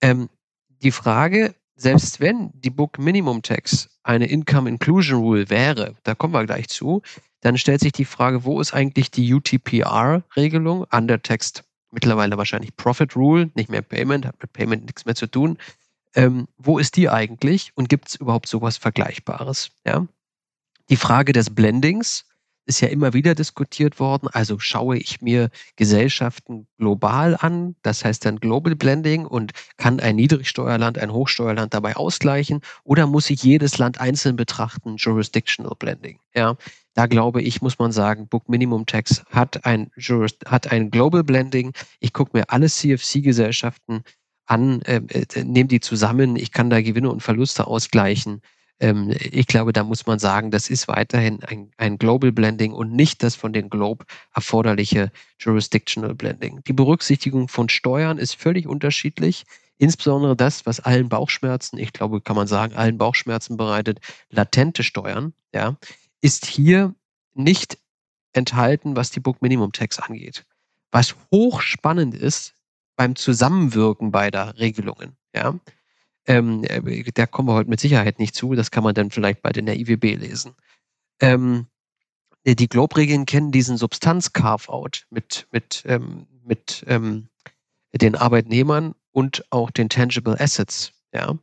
Ähm, 0.03 0.29
die 0.69 0.91
Frage, 0.91 1.55
selbst 1.77 2.21
wenn 2.21 2.51
die 2.55 2.71
Book 2.71 2.99
Minimum 2.99 3.43
Tax 3.43 3.89
eine 4.03 4.29
Income 4.29 4.69
Inclusion 4.69 5.21
Rule 5.21 5.49
wäre, 5.49 5.95
da 6.03 6.15
kommen 6.15 6.35
wir 6.35 6.45
gleich 6.45 6.69
zu, 6.69 7.03
dann 7.41 7.57
stellt 7.57 7.81
sich 7.81 7.93
die 7.93 8.05
Frage, 8.05 8.45
wo 8.45 8.61
ist 8.61 8.75
eigentlich 8.75 9.11
die 9.11 9.33
UTPR-Regelung? 9.33 10.87
Under 10.91 11.23
Text 11.23 11.65
mittlerweile 11.91 12.37
wahrscheinlich 12.37 12.77
Profit 12.77 13.17
Rule, 13.17 13.51
nicht 13.55 13.71
mehr 13.71 13.83
Payment, 13.83 14.27
hat 14.27 14.41
mit 14.43 14.53
Payment 14.53 14.85
nichts 14.85 15.07
mehr 15.07 15.15
zu 15.15 15.27
tun 15.27 15.57
ähm, 16.15 16.49
wo 16.57 16.79
ist 16.79 16.97
die 16.97 17.09
eigentlich 17.09 17.73
und 17.75 17.89
gibt 17.89 18.09
es 18.09 18.15
überhaupt 18.15 18.49
sowas 18.49 18.77
Vergleichbares? 18.77 19.71
Ja? 19.87 20.07
Die 20.91 20.97
Frage 20.97 21.33
des 21.33 21.55
Blendings 21.55 22.27
ist 22.67 22.81
ja 22.81 22.89
immer 22.89 23.13
wieder 23.13 23.35
diskutiert 23.35 24.01
worden. 24.01 24.29
Also 24.33 24.59
schaue 24.59 24.97
ich 24.97 25.21
mir 25.21 25.51
Gesellschaften 25.77 26.67
global 26.79 27.37
an, 27.39 27.77
das 27.83 28.05
heißt 28.05 28.25
dann 28.25 28.41
Global 28.41 28.75
Blending 28.75 29.27
und 29.27 29.53
kann 29.77 30.01
ein 30.01 30.17
Niedrigsteuerland, 30.17 30.99
ein 30.99 31.13
Hochsteuerland 31.13 31.75
dabei 31.75 31.97
ausgleichen 31.97 32.61
oder 32.83 33.07
muss 33.07 33.31
ich 33.31 33.43
jedes 33.43 33.79
Land 33.79 34.01
einzeln 34.01 34.37
betrachten, 34.37 34.97
Jurisdictional 34.97 35.75
Blending? 35.79 36.19
Ja, 36.35 36.57
da 36.95 37.07
glaube 37.07 37.43
ich, 37.43 37.61
muss 37.61 37.79
man 37.79 37.93
sagen, 37.93 38.29
Book 38.29 38.49
Minimum 38.49 38.87
Tax 38.87 39.25
hat 39.31 39.67
ein, 39.67 39.91
hat 40.47 40.71
ein 40.71 40.91
Global 40.91 41.25
Blending. 41.25 41.73
Ich 42.01 42.13
gucke 42.13 42.37
mir 42.37 42.45
alle 42.49 42.69
CFC-Gesellschaften 42.69 44.05
an, 44.47 44.83
äh, 44.83 45.01
äh, 45.09 45.45
nehme 45.45 45.69
die 45.69 45.81
zusammen, 45.81 46.37
ich 46.37 46.53
kann 46.53 46.71
da 46.71 46.83
Gewinne 46.83 47.11
und 47.11 47.23
Verluste 47.23 47.67
ausgleichen. 47.67 48.43
Ähm, 48.81 49.15
ich 49.19 49.47
glaube, 49.47 49.73
da 49.73 49.85
muss 49.85 50.07
man 50.07 50.19
sagen, 50.19 50.51
das 50.51 50.69
ist 50.69 50.89
weiterhin 50.89 51.43
ein, 51.45 51.71
ein 51.77 51.99
Global 51.99 52.33
Blending 52.33 52.73
und 52.73 52.93
nicht 52.93 53.23
das 53.23 53.35
von 53.35 53.53
den 53.53 53.71
Globe 53.71 54.05
erforderliche 54.35 55.11
Jurisdictional 55.39 56.15
Blending. 56.15 56.63
Die 56.67 56.73
Berücksichtigung 56.73 57.49
von 57.49 57.69
Steuern 57.69 58.19
ist 58.19 58.35
völlig 58.35 58.67
unterschiedlich. 58.67 59.45
Insbesondere 59.79 60.37
das, 60.37 60.67
was 60.67 60.81
allen 60.81 61.09
Bauchschmerzen, 61.09 61.79
ich 61.79 61.93
glaube, 61.93 62.21
kann 62.21 62.37
man 62.37 62.47
sagen, 62.47 62.77
allen 62.77 62.99
Bauchschmerzen 62.99 63.57
bereitet, 63.57 64.01
latente 64.31 64.83
Steuern, 64.83 65.33
ja, 65.53 65.77
ist 66.21 66.47
hier 66.47 66.95
nicht 67.35 67.79
enthalten, 68.33 68.97
was 68.97 69.11
die 69.11 69.21
Book 69.21 69.43
Minimum 69.43 69.73
Tax 69.73 69.99
angeht. 69.99 70.45
Was 70.91 71.17
hochspannend 71.33 72.15
ist, 72.15 72.55
beim 72.97 73.17
Zusammenwirken 73.17 74.11
beider 74.11 74.59
Regelungen. 74.59 75.17
Ja? 75.35 75.59
Ähm, 76.27 76.65
äh, 76.65 77.03
da 77.13 77.27
kommen 77.27 77.49
wir 77.49 77.55
heute 77.55 77.71
mit 77.71 77.81
Sicherheit 77.81 78.19
nicht 78.19 78.35
zu. 78.35 78.55
Das 78.55 78.71
kann 78.71 78.85
man 78.85 78.95
dann 78.95 79.11
vielleicht 79.11 79.43
bei 79.43 79.51
der 79.51 79.77
IWB 79.77 80.17
lesen. 80.17 80.55
Ähm, 81.21 81.67
die 82.47 82.69
Globe-Regeln 82.69 83.25
kennen 83.25 83.53
diesen 83.53 83.77
Substanz-Carve-out 83.77 85.07
mit, 85.11 85.47
mit, 85.51 85.83
ähm, 85.87 86.27
mit 86.45 86.85
ähm, 86.89 87.29
den 87.93 88.17
Arbeitnehmern 88.17 88.95
und 89.13 89.45
auch 89.51 89.71
den 89.71 89.89
Tangible 89.89 90.39
Assets. 90.39 90.93
Ja? 91.13 91.39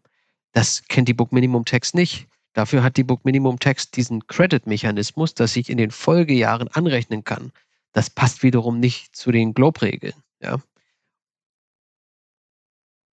Das 0.51 0.83
kennt 0.87 1.07
die 1.07 1.13
Book 1.13 1.31
Minimum 1.31 1.65
Tax 1.65 1.93
nicht. 1.93 2.27
Dafür 2.53 2.83
hat 2.83 2.97
die 2.97 3.03
Book 3.03 3.23
Minimum 3.25 3.59
Tax 3.59 3.91
diesen 3.91 4.27
Credit-Mechanismus, 4.27 5.33
dass 5.33 5.55
ich 5.55 5.69
in 5.69 5.77
den 5.77 5.91
Folgejahren 5.91 6.67
anrechnen 6.67 7.23
kann. 7.23 7.51
Das 7.93 8.09
passt 8.09 8.43
wiederum 8.43 8.79
nicht 8.79 9.15
zu 9.15 9.31
den 9.31 9.53
Globe-Regeln. 9.53 10.13
Ja? 10.41 10.57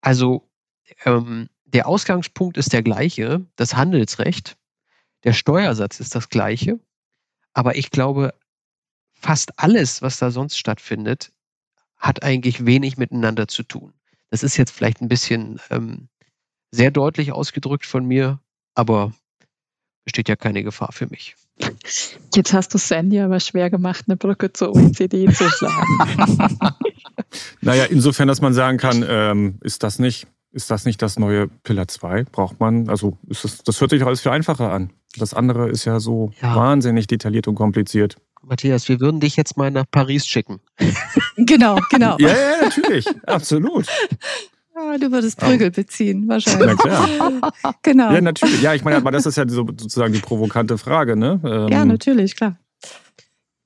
Also 0.07 0.49
ähm, 1.03 1.49
der 1.65 1.85
Ausgangspunkt 1.85 2.55
ist 2.55 2.71
der 2.71 2.81
gleiche, 2.81 3.45
das 3.57 3.75
Handelsrecht, 3.75 4.55
der 5.25 5.33
Steuersatz 5.33 5.99
ist 5.99 6.15
das 6.15 6.29
gleiche, 6.29 6.79
aber 7.51 7.75
ich 7.75 7.91
glaube, 7.91 8.33
fast 9.11 9.59
alles, 9.59 10.01
was 10.01 10.17
da 10.17 10.31
sonst 10.31 10.57
stattfindet, 10.57 11.33
hat 11.97 12.23
eigentlich 12.23 12.65
wenig 12.65 12.95
miteinander 12.95 13.49
zu 13.49 13.63
tun. 13.63 13.93
Das 14.29 14.43
ist 14.43 14.55
jetzt 14.55 14.71
vielleicht 14.71 15.01
ein 15.01 15.09
bisschen 15.09 15.59
ähm, 15.71 16.07
sehr 16.71 16.89
deutlich 16.89 17.33
ausgedrückt 17.33 17.85
von 17.85 18.05
mir, 18.05 18.39
aber 18.75 19.11
besteht 20.05 20.29
ja 20.29 20.37
keine 20.37 20.63
Gefahr 20.63 20.93
für 20.93 21.07
mich. 21.07 21.35
Jetzt 22.35 22.53
hast 22.53 22.73
du 22.73 22.77
Sandy 22.77 23.19
aber 23.19 23.39
schwer 23.39 23.69
gemacht, 23.69 24.05
eine 24.07 24.17
Brücke 24.17 24.53
zur 24.53 24.75
OECD 24.75 25.27
zu 25.31 25.49
schlagen. 25.49 26.37
naja, 27.61 27.85
insofern, 27.85 28.27
dass 28.27 28.41
man 28.41 28.53
sagen 28.53 28.77
kann, 28.77 29.03
ähm, 29.07 29.57
ist 29.61 29.83
das 29.83 29.99
nicht, 29.99 30.27
ist 30.51 30.69
das 30.69 30.85
nicht 30.85 31.01
das 31.01 31.17
neue 31.17 31.47
Pillar 31.47 31.87
2? 31.87 32.25
Braucht 32.25 32.59
man, 32.59 32.89
also 32.89 33.17
ist 33.27 33.43
das, 33.43 33.63
das 33.63 33.81
hört 33.81 33.91
sich 33.91 34.03
alles 34.05 34.21
viel 34.21 34.31
einfacher 34.31 34.71
an. 34.71 34.91
Das 35.17 35.33
andere 35.33 35.69
ist 35.69 35.85
ja 35.85 35.99
so 35.99 36.31
ja. 36.41 36.55
wahnsinnig 36.55 37.07
detailliert 37.07 37.47
und 37.47 37.55
kompliziert. 37.55 38.17
Matthias, 38.43 38.87
wir 38.87 38.99
würden 38.99 39.19
dich 39.19 39.35
jetzt 39.35 39.57
mal 39.57 39.71
nach 39.71 39.85
Paris 39.89 40.25
schicken. 40.25 40.61
genau, 41.37 41.79
genau. 41.89 42.17
ja, 42.19 42.29
ja, 42.29 42.63
natürlich, 42.63 43.05
absolut. 43.25 43.87
Ah, 44.79 44.95
du 44.99 45.11
würdest 45.11 45.39
Prügel 45.39 45.71
beziehen, 45.71 46.27
wahrscheinlich. 46.27 46.67
Na 46.67 46.75
klar. 46.75 47.51
genau. 47.81 48.13
Ja, 48.13 48.21
natürlich. 48.21 48.61
Ja, 48.61 48.75
ich 48.75 48.83
meine, 48.83 48.97
aber 48.97 49.09
das 49.09 49.25
ist 49.25 49.35
ja 49.35 49.47
so, 49.47 49.65
sozusagen 49.65 50.13
die 50.13 50.19
provokante 50.19 50.77
Frage, 50.77 51.15
ne? 51.15 51.41
Ähm, 51.43 51.67
ja, 51.69 51.83
natürlich, 51.83 52.35
klar. 52.35 52.59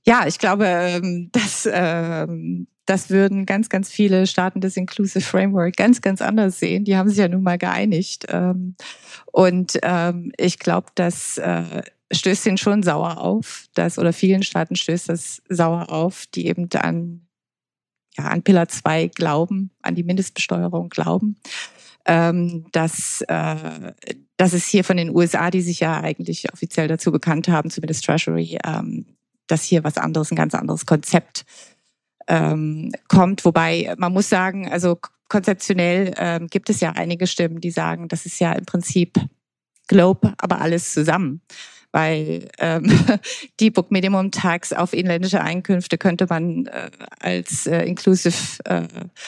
Ja, 0.07 0.25
ich 0.25 0.39
glaube, 0.39 0.65
ähm, 0.65 1.29
dass 1.33 1.67
ähm, 1.69 2.67
das 2.85 3.09
würden 3.09 3.45
ganz, 3.45 3.67
ganz 3.67 3.89
viele 3.89 4.25
Staaten 4.25 4.61
des 4.61 4.77
Inclusive 4.77 5.19
Framework 5.19 5.75
ganz, 5.75 5.99
ganz 5.99 6.21
anders 6.21 6.59
sehen. 6.59 6.85
Die 6.85 6.95
haben 6.95 7.09
sich 7.09 7.17
ja 7.17 7.27
nun 7.27 7.43
mal 7.43 7.57
geeinigt. 7.57 8.25
Und 9.31 9.79
ich 10.37 10.59
glaube, 10.59 10.87
das 10.95 11.37
äh, 11.37 11.83
stößt 12.11 12.47
ihnen 12.47 12.57
schon 12.57 12.83
sauer 12.83 13.19
auf, 13.19 13.67
dass, 13.75 13.97
oder 13.97 14.11
vielen 14.11 14.43
Staaten 14.43 14.75
stößt 14.75 15.07
das 15.07 15.41
sauer 15.47 15.89
auf, 15.91 16.25
die 16.33 16.47
eben 16.47 16.67
an 16.73 17.21
ja, 18.17 18.25
an 18.25 18.43
Pillar 18.43 18.67
2 18.67 19.07
glauben, 19.07 19.71
an 19.81 19.95
die 19.95 20.03
Mindestbesteuerung 20.03 20.89
glauben. 20.89 21.37
Ähm, 22.05 22.65
dass, 22.71 23.21
äh, 23.27 23.93
dass 24.35 24.53
es 24.53 24.65
hier 24.65 24.83
von 24.83 24.97
den 24.97 25.15
USA, 25.15 25.51
die 25.51 25.61
sich 25.61 25.81
ja 25.81 26.01
eigentlich 26.01 26.51
offiziell 26.51 26.87
dazu 26.87 27.11
bekannt 27.11 27.47
haben, 27.47 27.69
zumindest 27.69 28.03
Treasury, 28.05 28.57
ähm, 28.65 29.05
dass 29.45 29.63
hier 29.63 29.83
was 29.83 29.97
anderes, 29.97 30.31
ein 30.31 30.35
ganz 30.35 30.55
anderes 30.55 30.87
Konzept 30.87 31.45
ähm, 32.27 32.91
kommt. 33.07 33.45
Wobei 33.45 33.93
man 33.99 34.13
muss 34.13 34.29
sagen, 34.29 34.67
also 34.67 34.97
konzeptionell 35.29 36.13
ähm, 36.17 36.47
gibt 36.47 36.71
es 36.71 36.79
ja 36.79 36.93
einige 36.93 37.27
Stimmen, 37.27 37.61
die 37.61 37.71
sagen, 37.71 38.07
das 38.07 38.25
ist 38.25 38.39
ja 38.39 38.53
im 38.53 38.65
Prinzip 38.65 39.19
Globe, 39.87 40.33
aber 40.39 40.59
alles 40.59 40.93
zusammen 40.93 41.41
weil 41.91 42.47
ähm, 42.59 42.85
die 43.59 43.69
Book 43.69 43.91
Minimum 43.91 44.31
Tax 44.31 44.73
auf 44.73 44.93
inländische 44.93 45.41
Einkünfte 45.41 45.97
könnte 45.97 46.25
man 46.29 46.67
äh, 46.67 46.89
als 47.19 47.67
äh, 47.67 47.83
inclusive 47.83 48.63
äh, 48.65 48.83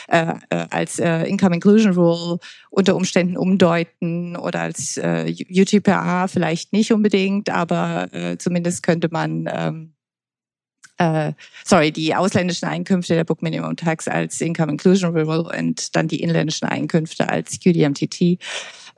äh, 0.08 0.34
äh, 0.50 0.66
als 0.70 1.00
äh, 1.00 1.24
Income 1.24 1.56
Inclusion 1.56 1.94
Rule 1.94 2.40
unter 2.70 2.96
Umständen 2.96 3.38
umdeuten 3.38 4.36
oder 4.36 4.62
als 4.62 4.98
äh, 4.98 5.34
UTPA 5.50 6.28
vielleicht 6.28 6.74
nicht 6.74 6.92
unbedingt, 6.94 7.50
aber 7.50 8.08
äh, 8.14 8.38
zumindest 8.38 8.84
könnte 8.84 9.10
man 9.12 9.50
ähm, 9.54 9.94
äh, 10.98 11.34
sorry, 11.66 11.92
die 11.92 12.16
ausländischen 12.16 12.68
Einkünfte 12.68 13.16
der 13.16 13.24
Book 13.24 13.42
Minimum 13.42 13.76
Tax 13.76 14.08
als 14.08 14.40
Income 14.42 14.74
Inclusion 14.74 15.18
Rule 15.18 15.44
und 15.58 15.96
dann 15.96 16.08
die 16.08 16.22
inländischen 16.22 16.68
Einkünfte 16.68 17.28
als 17.28 17.60
QDMTT. 17.60 18.40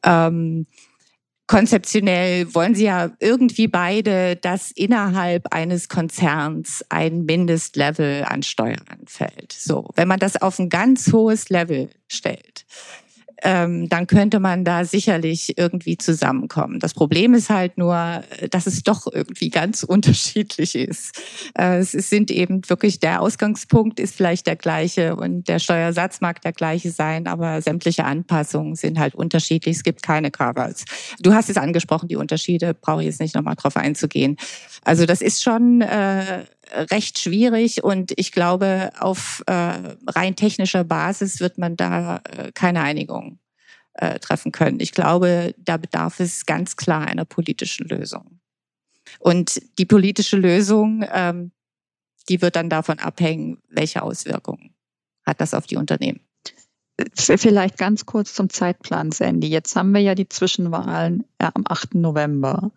Ähm, 0.04 0.68
konzeptionell 1.48 2.54
wollen 2.56 2.76
sie 2.76 2.86
ja 2.86 3.12
irgendwie 3.20 3.68
beide, 3.68 4.36
dass 4.36 4.72
innerhalb 4.72 5.54
eines 5.54 5.90
Konzerns 5.90 6.84
ein 6.90 7.26
Mindestlevel 7.26 8.24
an 8.24 8.44
Steuern 8.44 8.86
anfällt. 8.88 9.52
So, 9.52 9.90
wenn 9.96 10.08
man 10.08 10.20
das 10.20 10.42
auf 10.42 10.58
ein 10.60 10.70
ganz 10.70 11.12
hohes 11.12 11.50
Level 11.50 11.90
stellt, 12.08 12.66
ähm, 13.44 13.90
dann 13.90 14.08
könnte 14.08 14.40
man 14.40 14.64
da 14.64 14.86
sicherlich 14.86 15.58
irgendwie 15.58 15.98
zusammenkommen. 15.98 16.80
Das 16.80 16.94
Problem 16.94 17.34
ist 17.34 17.50
halt 17.50 17.78
nur, 17.78 18.24
dass 18.52 18.68
es 18.68 18.84
doch 18.84 19.08
irgendwie 19.12 19.50
ganz 19.50 19.84
unterschiedlich 19.96 20.76
ist. 20.76 21.20
Äh, 21.58 21.80
es 21.80 21.92
sind 21.92 22.32
eben 22.32 22.62
wirklich, 22.68 23.00
der 23.00 23.22
Ausgangspunkt 23.22 24.00
ist 24.00 24.16
vielleicht 24.16 24.48
der 24.48 24.56
gleiche 24.56 25.16
und 25.16 25.48
der 25.48 25.60
Steuersatz 25.60 26.22
mag 26.22 26.42
der 26.42 26.54
gleiche 26.54 26.92
sein, 26.92 27.28
aber 27.28 27.62
sämtliche 27.62 28.06
Anpassungen 28.06 28.76
sind 28.76 29.00
halt 29.00 29.16
unterschiedlich. 29.16 29.78
Es 29.78 29.84
gibt 29.84 30.04
keine 30.04 30.32
Carvers. 30.32 30.86
Du 31.22 31.34
hast 31.34 31.50
es 31.50 31.58
angesprochen, 31.58 32.08
die 32.08 32.16
Unterschiede, 32.16 32.74
brauche 32.74 33.02
ich 33.02 33.08
jetzt 33.08 33.20
nicht 33.20 33.36
nochmal 33.36 33.56
drauf 33.56 33.78
einzugehen. 33.78 34.38
Also 34.84 35.06
das 35.06 35.22
ist 35.22 35.44
schon 35.44 35.82
äh, 35.82 36.46
recht 36.92 37.20
schwierig 37.20 37.84
und 37.84 38.14
ich 38.16 38.32
glaube, 38.32 38.92
auf 39.00 39.44
äh, 39.48 39.54
rein 40.08 40.36
technischer 40.36 40.84
Basis 40.84 41.40
wird 41.40 41.58
man 41.58 41.76
da 41.76 42.18
äh, 42.18 42.52
keine 42.54 42.82
Einigung 42.82 43.40
äh, 43.94 44.20
treffen 44.20 44.52
können. 44.52 44.80
Ich 44.80 44.92
glaube, 44.92 45.56
da 45.58 45.78
bedarf 45.78 46.20
es 46.20 46.46
ganz 46.46 46.76
klar 46.76 47.08
einer 47.08 47.26
politischen 47.26 47.88
Lösung. 47.88 48.40
Und 49.20 49.62
die 49.78 49.86
politische 49.86 50.38
Lösung, 50.38 51.06
ähm, 51.12 51.52
die 52.30 52.42
wird 52.42 52.56
dann 52.56 52.70
davon 52.70 53.00
abhängen, 53.00 53.60
welche 53.70 54.02
Auswirkungen 54.02 54.76
hat 55.26 55.42
das 55.42 55.54
auf 55.54 55.66
die 55.68 55.78
Unternehmen. 55.78 56.20
Vielleicht 57.14 57.78
ganz 57.78 58.06
kurz 58.06 58.34
zum 58.34 58.50
Zeitplan, 58.50 59.12
Sandy. 59.12 59.50
Jetzt 59.50 59.76
haben 59.76 59.94
wir 59.94 60.02
ja 60.02 60.16
die 60.16 60.30
Zwischenwahlen 60.30 61.26
ja, 61.42 61.52
am 61.54 61.66
8. 61.68 61.96
November 61.96 62.72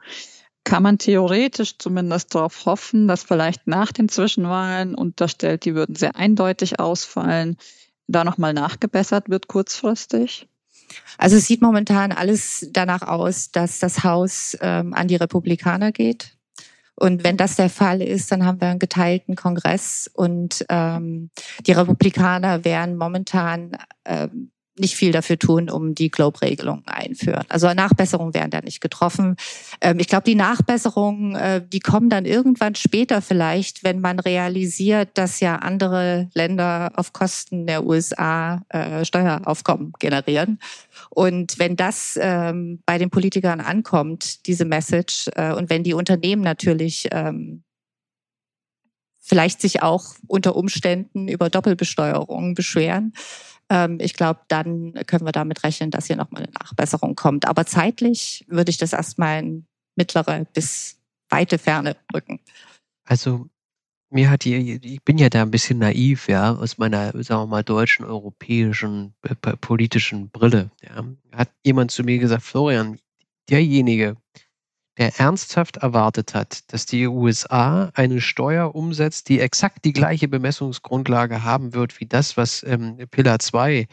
kann 0.68 0.82
man 0.82 0.98
theoretisch 0.98 1.78
zumindest 1.78 2.34
darauf 2.34 2.66
hoffen, 2.66 3.08
dass 3.08 3.22
vielleicht 3.22 3.66
nach 3.66 3.90
den 3.90 4.10
Zwischenwahlen 4.10 4.94
unterstellt, 4.94 5.64
die 5.64 5.74
würden 5.74 5.96
sehr 5.96 6.14
eindeutig 6.14 6.78
ausfallen, 6.78 7.56
da 8.06 8.22
nochmal 8.22 8.52
nachgebessert 8.52 9.30
wird 9.30 9.48
kurzfristig? 9.48 10.46
Also 11.16 11.36
es 11.36 11.46
sieht 11.46 11.62
momentan 11.62 12.12
alles 12.12 12.68
danach 12.70 13.00
aus, 13.00 13.50
dass 13.50 13.78
das 13.78 14.04
Haus 14.04 14.58
ähm, 14.60 14.92
an 14.92 15.08
die 15.08 15.16
Republikaner 15.16 15.90
geht. 15.90 16.36
Und 16.94 17.24
wenn 17.24 17.38
das 17.38 17.56
der 17.56 17.70
Fall 17.70 18.02
ist, 18.02 18.30
dann 18.30 18.44
haben 18.44 18.60
wir 18.60 18.68
einen 18.68 18.78
geteilten 18.78 19.36
Kongress 19.36 20.10
und 20.12 20.66
ähm, 20.68 21.30
die 21.66 21.72
Republikaner 21.72 22.66
wären 22.66 22.98
momentan 22.98 23.72
ähm, 24.04 24.50
nicht 24.80 24.96
viel 24.96 25.12
dafür 25.12 25.38
tun, 25.38 25.70
um 25.70 25.94
die 25.94 26.10
Globe-Regelung 26.10 26.82
einführen. 26.86 27.44
Also 27.48 27.72
Nachbesserungen 27.72 28.34
werden 28.34 28.50
da 28.50 28.60
nicht 28.60 28.80
getroffen. 28.80 29.36
Ähm, 29.80 29.98
ich 29.98 30.08
glaube, 30.08 30.24
die 30.24 30.34
Nachbesserungen, 30.34 31.34
äh, 31.34 31.62
die 31.66 31.80
kommen 31.80 32.10
dann 32.10 32.24
irgendwann 32.24 32.74
später 32.74 33.22
vielleicht, 33.22 33.84
wenn 33.84 34.00
man 34.00 34.18
realisiert, 34.18 35.10
dass 35.14 35.40
ja 35.40 35.56
andere 35.56 36.28
Länder 36.34 36.92
auf 36.96 37.12
Kosten 37.12 37.66
der 37.66 37.84
USA 37.84 38.62
äh, 38.68 39.04
Steueraufkommen 39.04 39.92
generieren. 39.98 40.58
Und 41.10 41.58
wenn 41.58 41.76
das 41.76 42.18
ähm, 42.20 42.82
bei 42.86 42.98
den 42.98 43.10
Politikern 43.10 43.60
ankommt, 43.60 44.46
diese 44.46 44.64
Message, 44.64 45.28
äh, 45.34 45.52
und 45.52 45.70
wenn 45.70 45.84
die 45.84 45.94
Unternehmen 45.94 46.42
natürlich 46.42 47.08
ähm, 47.12 47.62
vielleicht 49.28 49.60
sich 49.60 49.82
auch 49.82 50.04
unter 50.26 50.56
Umständen 50.56 51.28
über 51.28 51.50
Doppelbesteuerung 51.50 52.54
beschweren, 52.54 53.12
ich 53.98 54.14
glaube, 54.14 54.40
dann 54.48 54.94
können 55.06 55.26
wir 55.26 55.32
damit 55.32 55.62
rechnen, 55.62 55.90
dass 55.90 56.06
hier 56.06 56.16
nochmal 56.16 56.42
eine 56.42 56.52
Nachbesserung 56.52 57.14
kommt. 57.14 57.46
Aber 57.46 57.66
zeitlich 57.66 58.46
würde 58.48 58.70
ich 58.70 58.78
das 58.78 58.94
erstmal 58.94 59.40
in 59.40 59.66
mittlere 59.94 60.46
bis 60.54 60.98
weite 61.28 61.58
Ferne 61.58 61.96
rücken. 62.14 62.40
Also 63.04 63.48
mir 64.10 64.30
hat 64.30 64.44
die, 64.44 64.80
ich 64.82 65.02
bin 65.02 65.18
ja 65.18 65.28
da 65.28 65.42
ein 65.42 65.50
bisschen 65.50 65.78
naiv, 65.78 66.28
ja, 66.28 66.54
aus 66.54 66.78
meiner, 66.78 67.12
sagen 67.22 67.42
wir 67.42 67.46
mal, 67.46 67.62
deutschen, 67.62 68.06
europäischen, 68.06 69.14
politischen 69.60 70.30
Brille. 70.30 70.70
Ja. 70.82 71.04
Hat 71.32 71.50
jemand 71.64 71.90
zu 71.90 72.02
mir 72.04 72.18
gesagt, 72.18 72.42
Florian, 72.42 72.98
derjenige, 73.50 74.16
der 74.98 75.18
ernsthaft 75.18 75.78
erwartet 75.78 76.34
hat, 76.34 76.72
dass 76.72 76.84
die 76.84 77.06
USA 77.06 77.90
eine 77.94 78.20
Steuer 78.20 78.74
umsetzt, 78.74 79.28
die 79.28 79.40
exakt 79.40 79.84
die 79.84 79.92
gleiche 79.92 80.28
Bemessungsgrundlage 80.28 81.44
haben 81.44 81.72
wird 81.72 82.00
wie 82.00 82.06
das, 82.06 82.36
was 82.36 82.64
ähm, 82.64 82.98
Pillar 83.10 83.38
2 83.38 83.86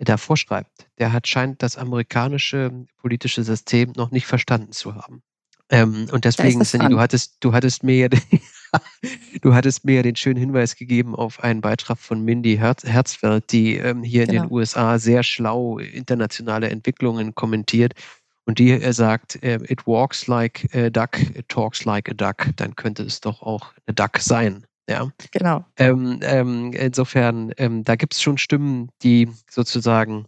da 0.00 0.16
vorschreibt, 0.16 0.70
der 0.98 1.12
hat 1.12 1.26
scheint 1.26 1.62
das 1.62 1.76
amerikanische 1.76 2.86
politische 2.98 3.42
System 3.42 3.92
noch 3.96 4.10
nicht 4.10 4.26
verstanden 4.26 4.72
zu 4.72 4.94
haben. 4.94 5.22
Ähm, 5.70 6.08
und 6.12 6.24
deswegen, 6.24 6.64
Cindy, 6.64 6.88
du 6.88 6.98
hattest, 6.98 7.36
du 7.40 7.52
hattest 7.52 7.82
mir 7.82 7.96
ja 7.96 8.08
den, 8.08 8.22
du 9.42 9.54
hattest 9.54 9.84
mir 9.84 9.96
ja 9.96 10.02
den 10.02 10.16
schönen 10.16 10.38
Hinweis 10.38 10.76
gegeben 10.76 11.14
auf 11.14 11.42
einen 11.42 11.60
Beitrag 11.60 11.98
von 11.98 12.24
Mindy 12.24 12.56
Herz, 12.56 12.84
Herzfeld, 12.84 13.52
die 13.52 13.76
ähm, 13.76 14.02
hier 14.02 14.26
genau. 14.26 14.30
in 14.30 14.32
den 14.32 14.48
genau. 14.48 14.54
USA 14.54 14.98
sehr 14.98 15.22
schlau 15.22 15.78
internationale 15.78 16.70
Entwicklungen 16.70 17.34
kommentiert 17.34 17.94
und 18.48 18.58
die 18.58 18.70
er 18.70 18.94
sagt, 18.94 19.42
äh, 19.42 19.58
it 19.68 19.86
walks 19.86 20.26
like 20.26 20.66
a 20.74 20.88
duck, 20.88 21.20
it 21.36 21.50
talks 21.50 21.84
like 21.84 22.08
a 22.08 22.14
duck, 22.14 22.48
dann 22.56 22.74
könnte 22.76 23.02
es 23.02 23.20
doch 23.20 23.42
auch 23.42 23.74
eine 23.86 23.94
Duck 23.94 24.16
sein. 24.18 24.64
Ja, 24.88 25.12
genau. 25.32 25.66
Ähm, 25.76 26.20
ähm, 26.22 26.72
insofern, 26.72 27.52
ähm, 27.58 27.84
da 27.84 27.94
gibt 27.94 28.14
es 28.14 28.22
schon 28.22 28.38
Stimmen, 28.38 28.88
die 29.02 29.28
sozusagen 29.50 30.24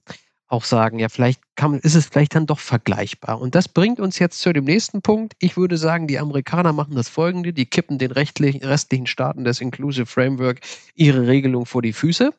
auch 0.49 0.65
sagen, 0.65 0.99
ja, 0.99 1.09
vielleicht 1.09 1.41
kann, 1.57 1.79
ist 1.79 1.95
es 1.95 2.07
vielleicht 2.07 2.35
dann 2.35 2.45
doch 2.45 2.59
vergleichbar. 2.59 3.41
Und 3.41 3.55
das 3.55 3.69
bringt 3.69 4.01
uns 4.01 4.19
jetzt 4.19 4.41
zu 4.41 4.53
dem 4.53 4.65
nächsten 4.65 5.01
Punkt. 5.01 5.33
Ich 5.39 5.57
würde 5.57 5.79
sagen, 5.79 6.07
die 6.07 6.19
Amerikaner 6.19 6.75
machen 6.75 6.97
das 6.97 7.09
folgende, 7.09 7.55
die 7.55 7.65
kippen 7.65 7.97
den 7.97 8.11
rechtlichen, 8.11 8.63
restlichen 8.63 9.07
Staaten 9.07 9.45
des 9.45 9.63
Inclusive 9.63 10.05
Framework 10.05 10.61
ihre 10.95 11.27
Regelung 11.27 11.65
vor 11.65 11.81
die 11.81 11.95
Füße. 11.95 12.35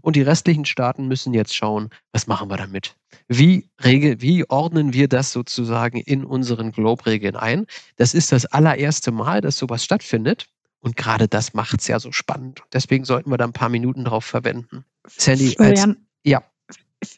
Und 0.00 0.16
die 0.16 0.22
restlichen 0.22 0.64
Staaten 0.64 1.08
müssen 1.08 1.34
jetzt 1.34 1.54
schauen, 1.54 1.90
was 2.12 2.26
machen 2.26 2.50
wir 2.50 2.56
damit? 2.56 2.96
Wie, 3.28 3.70
regel, 3.82 4.20
wie 4.20 4.48
ordnen 4.48 4.92
wir 4.92 5.08
das 5.08 5.32
sozusagen 5.32 5.98
in 5.98 6.24
unseren 6.24 6.72
Globe-Regeln 6.72 7.36
ein? 7.36 7.66
Das 7.96 8.14
ist 8.14 8.32
das 8.32 8.46
allererste 8.46 9.12
Mal, 9.12 9.40
dass 9.40 9.56
sowas 9.56 9.84
stattfindet. 9.84 10.46
Und 10.80 10.96
gerade 10.96 11.28
das 11.28 11.54
macht 11.54 11.80
es 11.80 11.86
ja 11.86 11.98
so 11.98 12.12
spannend. 12.12 12.62
Deswegen 12.72 13.04
sollten 13.04 13.30
wir 13.30 13.38
da 13.38 13.44
ein 13.44 13.54
paar 13.54 13.70
Minuten 13.70 14.04
drauf 14.04 14.24
verwenden. 14.24 14.84
Sandy, 15.06 15.56
als, 15.58 15.86
ja. 16.24 16.42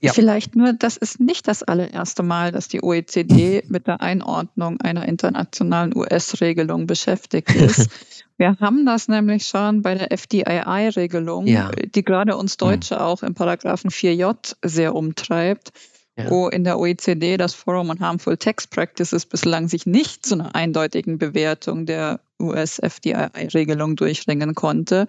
Ja. 0.00 0.12
Vielleicht 0.12 0.56
nur, 0.56 0.72
das 0.72 0.96
ist 0.96 1.20
nicht 1.20 1.48
das 1.48 1.62
allererste 1.62 2.22
Mal, 2.22 2.52
dass 2.52 2.68
die 2.68 2.82
OECD 2.82 3.62
mit 3.68 3.86
der 3.86 4.00
Einordnung 4.00 4.80
einer 4.80 5.06
internationalen 5.06 5.96
US-Regelung 5.96 6.86
beschäftigt 6.86 7.54
ist. 7.54 7.90
Wir 8.38 8.56
haben 8.60 8.84
das 8.84 9.08
nämlich 9.08 9.46
schon 9.46 9.80
bei 9.80 9.94
der 9.94 10.16
FDII-Regelung, 10.16 11.46
ja. 11.46 11.70
die 11.70 12.04
gerade 12.04 12.36
uns 12.36 12.52
hm. 12.52 12.58
Deutsche 12.58 13.00
auch 13.00 13.22
im 13.22 13.34
Paragraphen 13.34 13.90
4j 13.90 14.56
sehr 14.62 14.94
umtreibt, 14.94 15.72
ja. 16.16 16.30
wo 16.30 16.48
in 16.48 16.64
der 16.64 16.78
OECD 16.78 17.36
das 17.36 17.54
Forum 17.54 17.90
on 17.90 18.00
Harmful 18.00 18.36
Tax 18.36 18.66
Practices 18.66 19.26
bislang 19.26 19.68
sich 19.68 19.86
nicht 19.86 20.24
zu 20.24 20.34
einer 20.34 20.54
eindeutigen 20.54 21.18
Bewertung 21.18 21.86
der 21.86 22.20
US-FDI-Regelung 22.40 23.96
durchringen 23.96 24.54
konnte. 24.54 25.06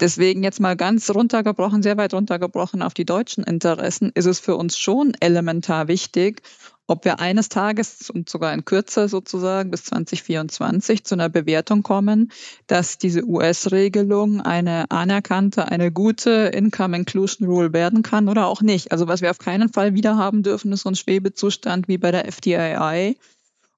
Deswegen 0.00 0.42
jetzt 0.42 0.60
mal 0.60 0.76
ganz 0.76 1.10
runtergebrochen, 1.10 1.82
sehr 1.82 1.96
weit 1.96 2.14
runtergebrochen 2.14 2.82
auf 2.82 2.94
die 2.94 3.04
deutschen 3.04 3.44
Interessen, 3.44 4.10
ist 4.14 4.26
es 4.26 4.40
für 4.40 4.56
uns 4.56 4.78
schon 4.78 5.12
elementar 5.20 5.88
wichtig, 5.88 6.42
ob 6.86 7.04
wir 7.04 7.18
eines 7.20 7.48
Tages 7.48 8.10
und 8.10 8.28
sogar 8.28 8.52
in 8.54 8.64
Kürze 8.64 9.08
sozusagen 9.08 9.70
bis 9.70 9.84
2024 9.84 11.04
zu 11.04 11.14
einer 11.14 11.28
Bewertung 11.28 11.82
kommen, 11.82 12.30
dass 12.66 12.98
diese 12.98 13.24
US-Regelung 13.24 14.40
eine 14.40 14.90
anerkannte, 14.90 15.66
eine 15.66 15.90
gute 15.90 16.50
Income 16.54 16.96
Inclusion 16.96 17.48
Rule 17.48 17.72
werden 17.72 18.02
kann 18.02 18.28
oder 18.28 18.46
auch 18.46 18.62
nicht. 18.62 18.92
Also 18.92 19.08
was 19.08 19.20
wir 19.20 19.30
auf 19.30 19.38
keinen 19.38 19.68
Fall 19.68 19.94
wieder 19.94 20.16
haben 20.16 20.42
dürfen, 20.42 20.72
ist 20.72 20.82
so 20.82 20.90
ein 20.90 20.96
Schwebezustand 20.96 21.88
wie 21.88 21.98
bei 21.98 22.12
der 22.12 22.26
FDII, 22.30 23.16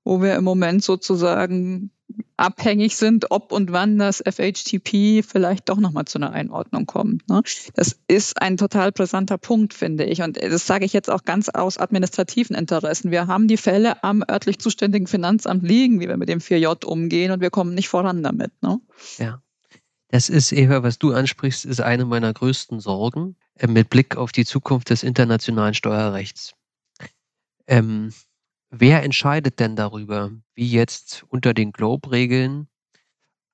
wo 0.05 0.21
wir 0.21 0.37
im 0.37 0.45
Moment 0.45 0.85
sozusagen 0.85 1.91
abhängig 2.37 2.97
sind, 2.97 3.31
ob 3.31 3.53
und 3.53 3.73
wann 3.73 3.99
das 3.99 4.23
FHTP 4.25 5.23
vielleicht 5.27 5.69
doch 5.69 5.79
nochmal 5.79 6.05
zu 6.05 6.19
einer 6.19 6.33
Einordnung 6.33 6.87
kommt. 6.87 7.29
Ne? 7.29 7.43
Das 7.75 7.99
ist 8.07 8.41
ein 8.41 8.57
total 8.57 8.93
brisanter 8.93 9.39
Punkt, 9.39 9.75
finde 9.75 10.05
ich. 10.05 10.23
Und 10.23 10.41
das 10.41 10.67
sage 10.67 10.85
ich 10.85 10.93
jetzt 10.93 11.11
auch 11.11 11.25
ganz 11.25 11.49
aus 11.49 11.79
administrativen 11.79 12.55
Interessen. 12.55 13.11
Wir 13.11 13.27
haben 13.27 13.49
die 13.49 13.57
Fälle 13.57 14.03
am 14.05 14.23
örtlich 14.29 14.61
zuständigen 14.61 15.09
Finanzamt 15.09 15.65
liegen, 15.65 16.01
wie 16.01 16.09
wir 16.09 16.17
mit 16.17 16.29
dem 16.29 16.39
4J 16.39 16.85
umgehen 16.85 17.33
und 17.33 17.41
wir 17.41 17.51
kommen 17.51 17.75
nicht 17.75 17.89
voran 17.89 18.23
damit. 18.23 18.53
Ne? 18.63 18.81
Ja. 19.19 19.43
Das 20.11 20.31
ist, 20.31 20.53
Eva, 20.53 20.83
was 20.83 20.99
du 20.99 21.13
ansprichst, 21.13 21.67
ist 21.67 21.81
eine 21.81 22.07
meiner 22.07 22.33
größten 22.33 22.81
Sorgen 22.81 23.37
äh, 23.57 23.67
mit 23.67 23.91
Blick 23.91 24.17
auf 24.17 24.33
die 24.33 24.47
Zukunft 24.47 24.91
des 24.91 25.03
internationalen 25.03 25.75
Steuerrechts. 25.75 26.55
Ähm, 27.67 28.13
Wer 28.71 29.03
entscheidet 29.03 29.61
denn 29.61 29.77
darüber, 29.77 30.31
wie 30.55 30.69
jetzt 30.69 31.25
unter 31.29 31.55
den 31.55 31.73
Globe-Regeln 31.73 32.69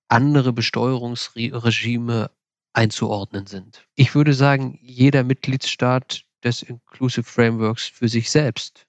andere 0.08 0.52
Besteuerungsregime 0.52 2.30
einzuordnen 2.72 3.46
sind? 3.46 3.86
Ich 3.94 4.14
würde 4.14 4.34
sagen, 4.34 4.78
jeder 4.82 5.22
Mitgliedsstaat 5.22 6.24
des 6.42 6.62
Inclusive 6.62 7.24
Frameworks 7.24 7.86
für 7.86 8.08
sich 8.08 8.30
selbst. 8.30 8.86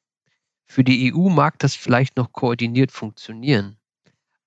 Für 0.68 0.84
die 0.84 1.14
EU 1.14 1.30
mag 1.30 1.60
das 1.60 1.76
vielleicht 1.76 2.18
noch 2.18 2.32
koordiniert 2.34 2.92
funktionieren, 2.92 3.78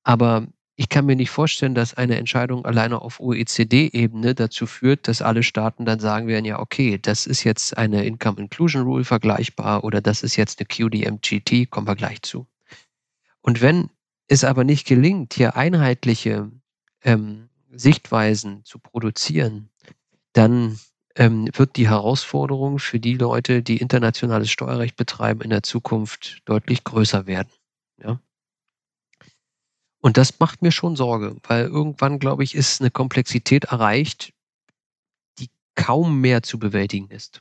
aber 0.03 0.49
ich 0.81 0.89
kann 0.89 1.07
mir 1.07 1.17
nicht 1.17 1.31
vorstellen, 1.31 1.75
dass 1.75 1.95
eine 1.95 2.19
Entscheidung 2.19 2.65
alleine 2.65 3.03
auf 3.03 3.19
OECD-Ebene 3.19 4.37
dazu 4.37 4.65
führt, 4.65 5.09
dass 5.09 5.23
alle 5.23 5.43
Staaten 5.43 5.85
dann 5.85 5.99
sagen 5.99 6.29
werden, 6.29 6.45
ja, 6.45 6.61
okay, 6.61 7.01
das 7.03 7.27
ist 7.27 7.43
jetzt 7.43 7.77
eine 7.77 8.05
Income 8.05 8.39
Inclusion 8.39 8.85
Rule 8.85 9.03
vergleichbar 9.03 9.83
oder 9.83 10.01
das 10.01 10.23
ist 10.23 10.37
jetzt 10.37 10.61
eine 10.61 10.67
QDMGT, 10.67 11.69
kommen 11.69 11.89
wir 11.89 11.97
gleich 11.97 12.23
zu. 12.23 12.47
Und 13.41 13.61
wenn 13.61 13.91
es 14.29 14.45
aber 14.45 14.63
nicht 14.63 14.87
gelingt, 14.87 15.35
hier 15.35 15.57
einheitliche 15.57 16.49
ähm, 17.03 17.49
Sichtweisen 17.73 18.65
zu 18.65 18.79
produzieren, 18.79 19.71
dann 20.33 20.79
ähm, 21.17 21.49
wird 21.55 21.75
die 21.75 21.89
Herausforderung 21.89 22.79
für 22.79 23.01
die 23.01 23.15
Leute, 23.15 23.65
die 23.65 23.79
internationales 23.79 24.49
Steuerrecht 24.49 24.95
betreiben, 24.95 25.41
in 25.41 25.51
der 25.51 25.65
Zukunft 25.65 26.41
deutlich 26.45 26.85
größer 26.85 27.27
werden. 27.27 27.51
Ja? 28.01 28.21
Und 30.01 30.17
das 30.17 30.39
macht 30.39 30.63
mir 30.63 30.71
schon 30.73 30.97
Sorge, 30.97 31.37
weil 31.43 31.67
irgendwann, 31.67 32.19
glaube 32.19 32.45
ich, 32.45 32.55
ist 32.55 32.81
eine 32.81 32.91
Komplexität 32.91 33.65
erreicht, 33.65 34.33
die 35.39 35.49
kaum 35.75 36.21
mehr 36.21 36.43
zu 36.43 36.59
bewältigen 36.59 37.11
ist. 37.11 37.41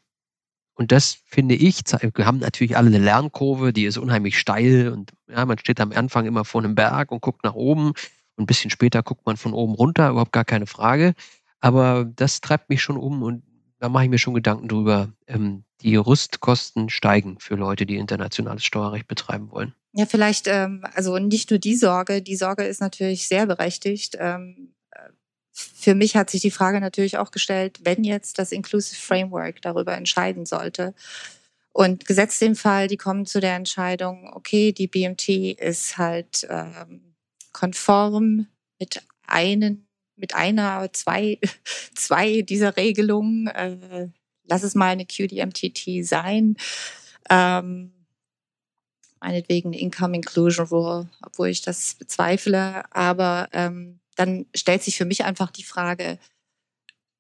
Und 0.74 0.92
das 0.92 1.18
finde 1.26 1.56
ich, 1.56 1.82
wir 2.14 2.26
haben 2.26 2.38
natürlich 2.40 2.78
alle 2.78 2.88
eine 2.88 3.00
Lernkurve, 3.00 3.74
die 3.74 3.86
ist 3.86 3.98
unheimlich 3.98 4.38
steil 4.38 4.90
und 4.90 5.12
ja, 5.28 5.44
man 5.46 5.58
steht 5.58 5.80
am 5.80 5.92
Anfang 5.92 6.26
immer 6.28 6.46
vor 6.46 6.62
einem 6.62 6.76
Berg 6.76 7.12
und 7.12 7.22
guckt 7.22 7.44
nach 7.44 7.56
oben 7.56 7.88
und 7.88 7.96
ein 8.38 8.46
bisschen 8.46 8.70
später 8.70 9.02
guckt 9.02 9.26
man 9.26 9.38
von 9.38 9.54
oben 9.54 9.74
runter, 9.74 10.10
überhaupt 10.10 10.34
gar 10.34 10.46
keine 10.46 10.68
Frage. 10.68 11.16
Aber 11.60 12.06
das 12.06 12.42
treibt 12.42 12.70
mich 12.70 12.84
schon 12.84 12.98
um 12.98 13.24
und 13.24 13.44
da 13.80 13.90
mache 13.90 14.06
ich 14.06 14.10
mir 14.10 14.18
schon 14.18 14.34
Gedanken 14.34 14.68
drüber. 14.68 15.14
Ähm, 15.28 15.64
die 15.82 15.96
Rüstkosten 15.96 16.90
steigen 16.90 17.40
für 17.40 17.56
Leute, 17.56 17.86
die 17.86 17.98
internationales 17.98 18.64
Steuerrecht 18.64 19.08
betreiben 19.08 19.52
wollen. 19.52 19.74
Ja, 19.94 20.06
vielleicht, 20.06 20.48
ähm, 20.48 20.84
also 20.94 21.18
nicht 21.20 21.50
nur 21.50 21.60
die 21.60 21.76
Sorge, 21.76 22.22
die 22.22 22.36
Sorge 22.36 22.64
ist 22.64 22.82
natürlich 22.82 23.28
sehr 23.28 23.46
berechtigt. 23.46 24.18
Ähm, 24.20 24.74
für 25.58 25.96
mich 25.96 26.16
hat 26.16 26.30
sich 26.30 26.42
die 26.42 26.52
Frage 26.52 26.80
natürlich 26.80 27.18
auch 27.18 27.32
gestellt, 27.32 27.80
wenn 27.84 28.04
jetzt 28.04 28.38
das 28.38 28.52
Inclusive 28.52 29.00
Framework 29.00 29.62
darüber 29.62 29.96
entscheiden 29.96 30.46
sollte. 30.46 30.94
Und 31.74 32.06
gesetzt 32.06 32.42
den 32.42 32.56
Fall, 32.56 32.88
die 32.88 32.98
kommen 32.98 33.26
zu 33.26 33.40
der 33.40 33.56
Entscheidung, 33.56 34.32
okay, 34.34 34.72
die 34.72 34.88
BMT 34.88 35.30
ist 35.60 35.98
halt 35.98 36.48
ähm, 36.50 37.16
konform 37.54 38.48
mit 38.80 39.04
einen, 39.26 39.87
mit 40.18 40.36
einer, 40.36 40.92
zwei, 40.94 41.40
zwei 41.96 42.42
dieser 42.42 42.76
Regelungen. 42.76 43.48
Äh, 43.48 44.10
lass 44.44 44.64
es 44.64 44.76
mal 44.76 44.90
eine 44.90 45.06
QDMTT 45.06 46.06
sein. 46.06 46.58
Ähm, 47.30 47.94
meinetwegen 49.20 49.74
Income 49.74 50.16
Inclusion 50.16 50.68
Rule, 50.68 51.10
obwohl 51.22 51.50
ich 51.50 51.62
das 51.62 51.96
bezweifle. 51.96 52.84
Aber 52.94 53.50
ähm, 53.52 54.00
dann 54.16 54.46
stellt 54.56 54.84
sich 54.84 54.98
für 54.98 55.06
mich 55.06 55.24
einfach 55.24 55.52
die 55.52 55.64
Frage, 55.64 56.20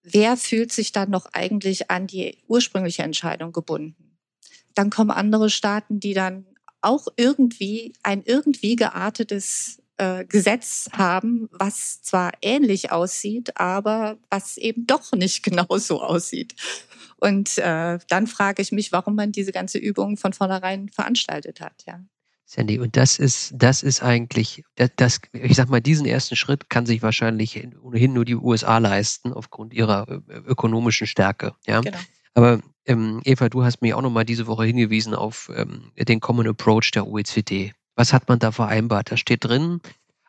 wer 0.03 0.37
fühlt 0.37 0.71
sich 0.71 0.91
dann 0.91 1.09
noch 1.09 1.27
eigentlich 1.33 1.91
an 1.91 2.07
die 2.07 2.37
ursprüngliche 2.47 3.03
Entscheidung 3.03 3.51
gebunden? 3.51 4.17
Dann 4.73 4.89
kommen 4.89 5.11
andere 5.11 5.49
Staaten, 5.49 5.99
die 5.99 6.13
dann 6.13 6.45
auch 6.81 7.07
irgendwie 7.17 7.93
ein 8.03 8.23
irgendwie 8.23 8.75
geartetes 8.75 9.81
äh, 9.97 10.25
Gesetz 10.25 10.89
haben, 10.93 11.49
was 11.51 12.01
zwar 12.01 12.31
ähnlich 12.41 12.91
aussieht, 12.91 13.57
aber 13.59 14.17
was 14.29 14.57
eben 14.57 14.85
doch 14.87 15.11
nicht 15.13 15.43
genauso 15.43 16.01
aussieht. 16.01 16.55
Und 17.17 17.57
äh, 17.57 17.97
dann 18.09 18.27
frage 18.27 18.61
ich 18.61 18.71
mich, 18.71 18.91
warum 18.91 19.15
man 19.15 19.31
diese 19.31 19.51
ganze 19.51 19.79
Übung 19.79 20.17
von 20.17 20.33
vornherein 20.33 20.89
veranstaltet 20.89 21.61
hat. 21.61 21.83
Ja. 21.87 21.99
Sandy, 22.45 22.79
und 22.79 22.95
das 22.95 23.19
ist, 23.19 23.53
das 23.57 23.83
ist 23.83 24.01
eigentlich, 24.01 24.63
das, 24.75 24.91
das, 24.95 25.19
ich 25.33 25.55
sag 25.55 25.67
mal, 25.67 25.81
diesen 25.81 26.05
ersten 26.05 26.37
Schritt 26.37 26.69
kann 26.69 26.85
sich 26.85 27.01
wahrscheinlich 27.01 27.67
ohnehin 27.81 28.13
nur 28.13 28.23
die 28.23 28.35
USA 28.35 28.77
leisten, 28.77 29.33
aufgrund 29.33 29.73
ihrer 29.73 30.07
äh, 30.07 30.33
ökonomischen 30.45 31.07
Stärke. 31.07 31.55
Ja? 31.65 31.81
Genau. 31.81 31.97
Aber 32.35 32.61
ähm, 32.85 33.21
Eva, 33.25 33.49
du 33.49 33.65
hast 33.65 33.81
mir 33.81 33.97
auch 33.97 34.01
nochmal 34.01 34.23
diese 34.23 34.47
Woche 34.47 34.63
hingewiesen 34.63 35.13
auf 35.13 35.51
ähm, 35.53 35.91
den 35.97 36.21
Common 36.21 36.47
Approach 36.47 36.91
der 36.91 37.07
OECD. 37.07 37.73
Was 37.97 38.13
hat 38.13 38.29
man 38.29 38.39
da 38.39 38.51
vereinbart? 38.51 39.11
Da 39.11 39.17
steht 39.17 39.43
drin, 39.43 39.81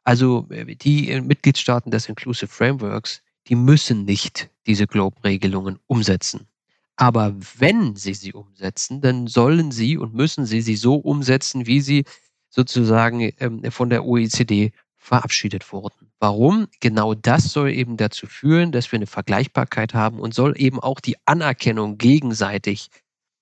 also 0.03 0.47
äh, 0.51 0.75
die 0.75 1.21
Mitgliedstaaten 1.21 1.91
des 1.93 2.09
Inclusive 2.09 2.49
Frameworks, 2.49 3.23
die 3.47 3.55
müssen 3.55 4.05
nicht 4.05 4.51
diese 4.67 4.87
Globe-Regelungen 4.87 5.79
umsetzen. 5.87 6.49
Aber 6.97 7.37
wenn 7.59 7.95
sie 7.95 8.15
sie 8.15 8.33
umsetzen, 8.33 9.01
dann 9.01 9.29
sollen 9.29 9.71
sie 9.71 9.97
und 9.97 10.15
müssen 10.15 10.47
sie 10.47 10.63
sie 10.63 10.77
so 10.77 10.97
umsetzen, 10.97 11.67
wie 11.67 11.81
sie 11.81 12.05
sozusagen 12.49 13.33
ähm, 13.39 13.63
von 13.71 13.91
der 13.91 14.05
OECD 14.05 14.73
verabschiedet 14.97 15.71
wurden. 15.73 16.11
Warum? 16.19 16.69
Genau 16.81 17.15
das 17.15 17.53
soll 17.53 17.71
eben 17.71 17.97
dazu 17.97 18.27
führen, 18.27 18.73
dass 18.73 18.91
wir 18.91 18.97
eine 18.97 19.07
Vergleichbarkeit 19.07 19.95
haben 19.95 20.19
und 20.19 20.35
soll 20.35 20.55
eben 20.61 20.81
auch 20.81 21.01
die 21.01 21.17
Anerkennung 21.27 21.99
gegenseitig 21.99 22.91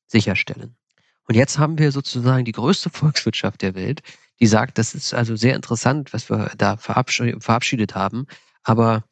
sicherstellen. 0.07 0.77
Und 1.27 1.35
jetzt 1.35 1.59
haben 1.59 1.79
wir 1.79 1.93
sozusagen 1.93 2.45
die 2.45 2.53
größte 2.53 2.91
Volkswirtschaft 2.91 3.62
der 3.62 3.74
Welt, 3.74 4.03
die 4.41 4.47
sagt, 4.47 4.79
das 4.79 4.95
ist 4.95 5.14
also 5.14 5.35
sehr 5.37 5.57
interessant, 5.57 6.12
was 6.12 6.31
wir 6.31 6.53
da 6.57 6.77
verabschiedet 6.77 7.95
haben, 7.95 8.27
aber 8.62 9.05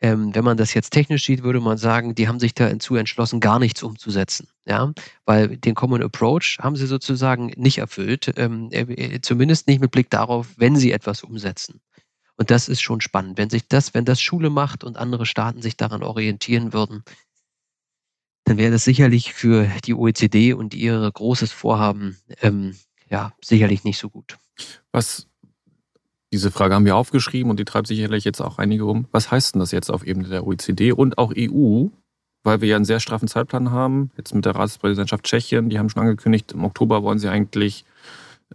ähm, 0.00 0.34
wenn 0.34 0.44
man 0.44 0.56
das 0.56 0.74
jetzt 0.74 0.90
technisch 0.90 1.24
sieht, 1.24 1.42
würde 1.42 1.60
man 1.60 1.76
sagen, 1.76 2.14
die 2.14 2.28
haben 2.28 2.38
sich 2.38 2.54
dazu 2.54 2.94
entschlossen, 2.94 3.40
gar 3.40 3.58
nichts 3.58 3.82
umzusetzen. 3.82 4.48
Ja, 4.64 4.92
weil 5.24 5.56
den 5.56 5.74
Common 5.74 6.02
Approach 6.02 6.58
haben 6.60 6.76
sie 6.76 6.86
sozusagen 6.86 7.52
nicht 7.56 7.78
erfüllt, 7.78 8.32
ähm, 8.36 8.68
äh, 8.70 9.20
zumindest 9.20 9.66
nicht 9.66 9.80
mit 9.80 9.90
Blick 9.90 10.10
darauf, 10.10 10.48
wenn 10.56 10.76
sie 10.76 10.92
etwas 10.92 11.24
umsetzen. 11.24 11.80
Und 12.36 12.52
das 12.52 12.68
ist 12.68 12.80
schon 12.80 13.00
spannend. 13.00 13.36
Wenn 13.38 13.50
sich 13.50 13.66
das, 13.66 13.94
wenn 13.94 14.04
das 14.04 14.20
Schule 14.20 14.50
macht 14.50 14.84
und 14.84 14.96
andere 14.96 15.26
Staaten 15.26 15.60
sich 15.60 15.76
daran 15.76 16.04
orientieren 16.04 16.72
würden, 16.72 17.02
dann 18.48 18.56
wäre 18.56 18.72
das 18.72 18.84
sicherlich 18.84 19.34
für 19.34 19.68
die 19.84 19.92
OECD 19.94 20.54
und 20.54 20.74
ihre 20.74 21.10
großes 21.12 21.52
Vorhaben 21.52 22.16
ähm, 22.40 22.74
ja 23.10 23.34
sicherlich 23.44 23.84
nicht 23.84 23.98
so 23.98 24.08
gut. 24.08 24.38
Was 24.90 25.26
diese 26.32 26.50
Frage 26.50 26.74
haben 26.74 26.86
wir 26.86 26.96
aufgeschrieben 26.96 27.50
und 27.50 27.60
die 27.60 27.66
treibt 27.66 27.88
sicherlich 27.88 28.24
jetzt 28.24 28.40
auch 28.40 28.58
einige 28.58 28.86
um. 28.86 29.06
Was 29.12 29.30
heißt 29.30 29.54
denn 29.54 29.60
das 29.60 29.70
jetzt 29.70 29.90
auf 29.90 30.06
Ebene 30.06 30.28
der 30.28 30.46
OECD 30.46 30.92
und 30.92 31.18
auch 31.18 31.34
EU? 31.36 31.88
Weil 32.42 32.60
wir 32.62 32.68
ja 32.68 32.76
einen 32.76 32.86
sehr 32.86 33.00
straffen 33.00 33.28
Zeitplan 33.28 33.70
haben, 33.70 34.12
jetzt 34.16 34.34
mit 34.34 34.46
der 34.46 34.54
Ratspräsidentschaft 34.54 35.24
Tschechien, 35.24 35.68
die 35.68 35.78
haben 35.78 35.90
schon 35.90 36.02
angekündigt, 36.02 36.52
im 36.52 36.64
Oktober 36.64 37.02
wollen 37.02 37.18
sie 37.18 37.28
eigentlich, 37.28 37.84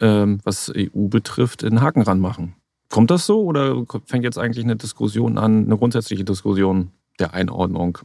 ähm, 0.01 0.39
was 0.43 0.71
EU 0.75 1.07
betrifft, 1.07 1.63
einen 1.63 1.81
Haken 1.81 2.01
ranmachen. 2.01 2.55
Kommt 2.89 3.11
das 3.11 3.27
so 3.27 3.43
oder 3.43 3.85
fängt 4.05 4.23
jetzt 4.23 4.39
eigentlich 4.39 4.63
eine 4.63 4.75
Diskussion 4.75 5.37
an, 5.37 5.65
eine 5.65 5.77
grundsätzliche 5.77 6.23
Diskussion 6.23 6.91
der 7.19 7.33
Einordnung? 7.33 7.99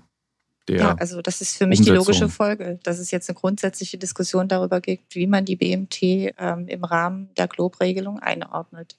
Der 0.68 0.76
ja, 0.76 0.94
also 0.94 1.22
das 1.22 1.40
ist 1.40 1.56
für 1.56 1.66
mich 1.66 1.80
Umsetzung. 1.80 1.94
die 1.94 1.98
logische 1.98 2.28
Folge, 2.28 2.78
dass 2.82 2.98
es 2.98 3.10
jetzt 3.10 3.28
eine 3.28 3.36
grundsätzliche 3.36 3.98
Diskussion 3.98 4.48
darüber 4.48 4.80
gibt, 4.80 5.14
wie 5.14 5.26
man 5.26 5.44
die 5.44 5.56
BMT 5.56 6.02
ähm, 6.02 6.68
im 6.68 6.84
Rahmen 6.84 7.30
der 7.36 7.48
Globe-Regelung 7.48 8.20
einordnet. 8.20 8.98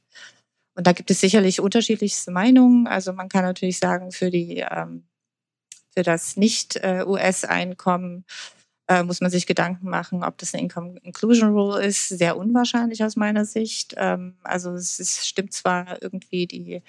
Und 0.76 0.88
da 0.88 0.94
gibt 0.94 1.12
es 1.12 1.20
sicherlich 1.20 1.60
unterschiedlichste 1.60 2.32
Meinungen. 2.32 2.88
Also 2.88 3.14
man 3.14 3.30
kann 3.30 3.44
natürlich 3.44 3.80
sagen, 3.80 4.12
für 4.12 4.30
die 4.32 4.66
ähm, 4.70 5.04
für 5.92 6.04
das 6.04 6.38
Nicht-US-Einkommen 6.38 8.26
äh, 8.88 9.04
muss 9.04 9.22
man 9.22 9.30
sich 9.30 9.46
Gedanken 9.46 9.90
machen, 9.90 10.24
ob 10.24 10.38
das 10.38 10.54
eine 10.54 10.64
Income 10.64 11.00
Inclusion 11.04 11.50
Rule 11.52 11.84
ist. 11.84 12.10
Sehr 12.10 12.38
unwahrscheinlich 12.38 13.04
aus 13.04 13.16
meiner 13.16 13.46
Sicht. 13.46 13.96
Ähm, 13.98 14.38
also 14.44 14.72
es 14.74 15.00
ist, 15.00 15.28
stimmt 15.28 15.54
zwar 15.54 16.02
irgendwie 16.02 16.48
die 16.48 16.82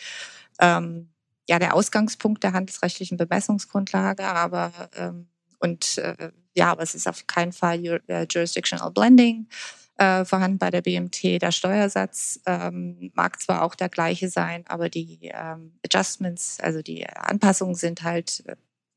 ähm, 0.60 1.08
ja 1.50 1.58
der 1.58 1.74
Ausgangspunkt 1.74 2.44
der 2.44 2.52
handelsrechtlichen 2.52 3.18
Bemessungsgrundlage, 3.18 4.24
aber 4.24 4.72
ähm, 4.96 5.26
und 5.58 5.98
äh, 5.98 6.30
ja, 6.54 6.70
aber 6.70 6.82
es 6.82 6.94
ist 6.94 7.08
auf 7.08 7.26
keinen 7.26 7.52
Fall 7.52 7.84
äh, 8.06 8.26
Jurisdictional 8.30 8.92
Blending 8.92 9.48
äh, 9.96 10.24
vorhanden 10.24 10.58
bei 10.58 10.70
der 10.70 10.80
BMT. 10.80 11.42
Der 11.42 11.50
Steuersatz 11.50 12.40
ähm, 12.46 13.10
mag 13.14 13.40
zwar 13.42 13.62
auch 13.62 13.74
der 13.74 13.88
gleiche 13.88 14.28
sein, 14.28 14.64
aber 14.68 14.88
die 14.88 15.18
ähm, 15.34 15.72
Adjustments, 15.84 16.60
also 16.60 16.82
die 16.82 17.04
Anpassungen 17.08 17.74
sind 17.74 18.04
halt 18.04 18.44
äh, 18.46 18.54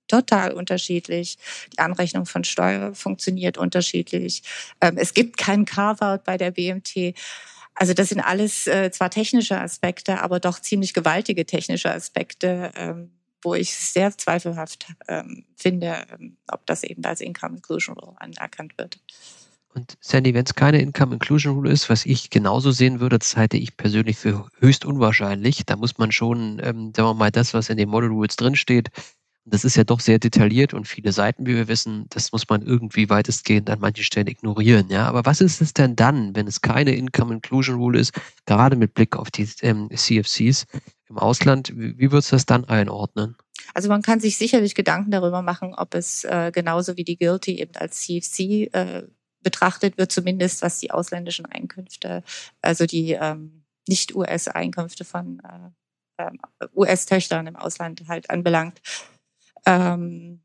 total 0.08 0.54
unterschiedlich. 0.54 1.40
Die 1.74 1.80
Anrechnung 1.80 2.28
von 2.28 2.44
Steuer 2.44 2.94
funktioniert 2.94 3.58
unterschiedlich. 3.58 4.44
Ähm, 4.80 4.98
es 4.98 5.16
gibt 5.16 5.38
keinen 5.38 5.66
Carve-out 5.66 6.24
bei 6.24 6.38
der 6.38 6.52
BMT. 6.52 7.16
Also 7.76 7.94
das 7.94 8.10
sind 8.10 8.22
alles 8.22 8.68
äh, 8.68 8.92
zwar 8.92 9.10
technische 9.10 9.60
Aspekte, 9.60 10.22
aber 10.22 10.40
doch 10.40 10.60
ziemlich 10.60 10.94
gewaltige 10.94 11.46
technische 11.46 11.92
Aspekte, 11.92 12.72
ähm, 12.76 13.12
wo 13.42 13.56
ich 13.56 13.76
sehr 13.76 14.16
zweifelhaft 14.18 14.88
ähm, 15.08 15.46
finde, 15.56 16.06
ähm, 16.12 16.38
ob 16.48 16.66
das 16.66 16.84
eben 16.84 17.04
als 17.04 17.22
Income 17.22 17.58
Inclusion 17.58 17.98
Rule 17.98 18.16
anerkannt 18.20 18.78
wird. 18.78 19.00
Und 19.76 19.98
Sandy, 20.02 20.36
wenn 20.36 20.46
es 20.46 20.54
keine 20.54 20.80
Income 20.82 21.16
Inclusion 21.16 21.56
Rule 21.56 21.72
ist, 21.72 21.90
was 21.90 22.06
ich 22.06 22.30
genauso 22.30 22.72
sehen 22.72 23.00
würde, 23.00 23.18
das 23.18 23.36
halte 23.36 23.58
ich 23.58 23.76
persönlich 23.76 24.18
für 24.18 24.48
höchst 24.60 24.86
unwahrscheinlich. 24.86 25.66
Da 25.66 25.76
muss 25.76 25.98
man 25.98 26.12
schon, 26.12 26.60
ähm, 26.64 26.94
sagen 26.96 27.10
wir 27.10 27.14
mal, 27.16 27.32
das, 27.32 27.56
was 27.56 27.70
in 27.70 27.78
den 27.78 27.90
Model 27.90 28.10
Rules 28.10 28.36
drinsteht 28.36 28.90
Das 29.46 29.66
ist 29.66 29.76
ja 29.76 29.84
doch 29.84 30.00
sehr 30.00 30.20
detailliert 30.20 30.74
und 30.74 30.88
viele 30.88 31.12
Seiten, 31.12 31.46
wie 31.46 31.56
wir 31.56 31.68
wissen, 31.68 32.06
das 32.10 32.32
muss 32.32 32.48
man 32.48 32.62
irgendwie 32.62 33.10
weitestgehend 33.10 33.70
an 33.70 33.80
manchen 33.80 34.04
Stellen 34.04 34.28
ignorieren. 34.28 34.90
Ja, 34.90 35.06
aber 35.06 35.26
was 35.26 35.42
ist 35.42 35.62
es 35.62 35.74
denn 35.74 35.98
dann, 35.98 36.34
wenn 36.36 36.48
es 36.48 36.62
keine 36.62 36.96
Income 36.96 37.36
Inclusion 37.36 37.76
Rule 37.76 38.00
ist, 38.00 38.14
gerade 38.46 38.78
mit 38.78 38.94
Blick 38.94 39.18
auf 39.18 39.32
die 39.32 39.50
ähm, 39.62 39.90
CFCs 39.94 40.66
im 41.10 41.18
Ausland? 41.18 41.74
Wie, 41.76 41.98
wie 41.98 42.12
würdest 42.12 42.32
du 42.32 42.36
das 42.38 42.46
dann 42.46 42.64
einordnen? 42.66 43.36
Also 43.74 43.90
man 43.90 44.02
kann 44.02 44.20
sich 44.20 44.38
sicherlich 44.38 44.76
Gedanken 44.76 45.12
darüber 45.12 45.42
machen, 45.42 45.74
ob 45.76 45.94
es 45.96 46.24
äh, 46.24 46.52
genauso 46.54 46.96
wie 46.96 47.04
die 47.04 47.18
Guilty 47.18 47.60
eben 47.60 47.76
als 47.76 48.02
CFC 48.02 48.74
äh, 48.74 49.04
betrachtet 49.42 49.98
wird, 49.98 50.12
zumindest 50.12 50.62
was 50.62 50.80
die 50.80 50.92
ausländischen 50.92 51.46
Einkünfte, 51.46 52.24
also 52.62 52.86
die 52.86 53.12
ähm, 53.12 53.66
nicht-US-Einkünfte 53.88 55.04
von 55.04 55.42
äh, 55.44 56.24
ähm, 56.24 56.40
US-Töchtern 56.76 57.48
im 57.48 57.56
Ausland 57.56 58.04
halt 58.08 58.30
anbelangt. 58.30 58.82
Ähm, 59.66 60.42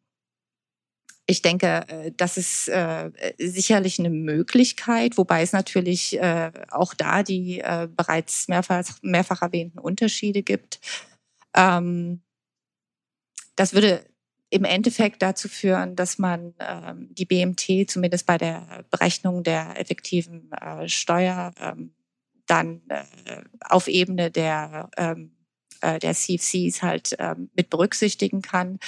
ich 1.27 1.43
denke, 1.43 1.85
äh, 1.89 2.13
das 2.17 2.39
ist 2.39 2.69
äh, 2.69 3.11
sicherlich 3.39 3.99
eine 3.99 4.11
Möglichkeit, 4.11 5.19
wobei 5.19 5.43
es 5.43 5.53
natürlich 5.53 6.19
äh, 6.19 6.51
auch 6.71 6.95
da 6.95 7.23
die 7.23 7.61
äh, 7.61 7.87
bereits 7.91 8.49
mehrfach, 8.49 8.85
mehrfach 9.03 9.43
erwähnten 9.43 9.79
Unterschiede 9.79 10.43
gibt. 10.43 10.81
Ähm, 11.55 12.23
das 13.57 13.75
würde 13.75 14.05
im 14.51 14.65
Endeffekt 14.65 15.21
dazu 15.21 15.49
führen, 15.49 15.97
dass 15.97 16.19
man 16.19 16.55
ähm, 16.59 17.15
die 17.15 17.27
BMT 17.27 17.91
zumindest 17.91 18.25
bei 18.25 18.39
der 18.39 18.85
Berechnung 18.91 19.43
der 19.43 19.79
effektiven 19.79 20.51
äh, 20.53 20.89
Steuer 20.89 21.53
ähm, 21.61 21.93
dann 22.47 22.81
äh, 22.89 23.05
auf 23.61 23.89
Ebene 23.89 24.31
der 24.31 24.91
ähm, 24.97 25.33
äh, 25.81 25.99
der 25.99 26.15
CFCs 26.15 26.83
halt 26.83 27.17
ähm, 27.19 27.51
mit 27.55 27.71
berücksichtigen 27.71 28.43
kann. 28.43 28.79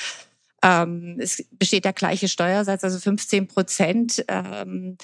Ähm, 0.62 1.16
es 1.18 1.45
besteht 1.53 1.84
der 1.84 1.93
gleiche 1.93 2.28
Steuersatz, 2.28 2.84
also 2.84 2.99
15 2.99 3.49
Prozent. 3.49 4.24
Ähm, 4.28 4.99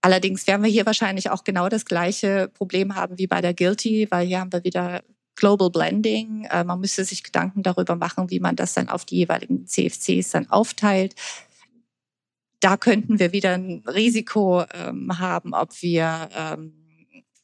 allerdings 0.00 0.46
werden 0.46 0.62
wir 0.62 0.70
hier 0.70 0.86
wahrscheinlich 0.86 1.30
auch 1.30 1.44
genau 1.44 1.68
das 1.68 1.84
gleiche 1.84 2.48
Problem 2.48 2.94
haben 2.96 3.18
wie 3.18 3.26
bei 3.26 3.40
der 3.40 3.54
Guilty, 3.54 4.08
weil 4.10 4.26
hier 4.26 4.40
haben 4.40 4.52
wir 4.52 4.64
wieder 4.64 5.02
Global 5.36 5.70
Blending. 5.70 6.44
Äh, 6.50 6.64
man 6.64 6.80
müsste 6.80 7.04
sich 7.04 7.22
Gedanken 7.22 7.62
darüber 7.62 7.96
machen, 7.96 8.30
wie 8.30 8.40
man 8.40 8.56
das 8.56 8.74
dann 8.74 8.88
auf 8.88 9.04
die 9.04 9.16
jeweiligen 9.16 9.66
CFCs 9.66 10.30
dann 10.30 10.50
aufteilt. 10.50 11.14
Da 12.60 12.76
könnten 12.76 13.18
wir 13.18 13.32
wieder 13.32 13.54
ein 13.54 13.82
Risiko 13.86 14.64
ähm, 14.74 15.18
haben, 15.18 15.54
ob 15.54 15.80
wir 15.80 16.28
ähm, 16.34 16.74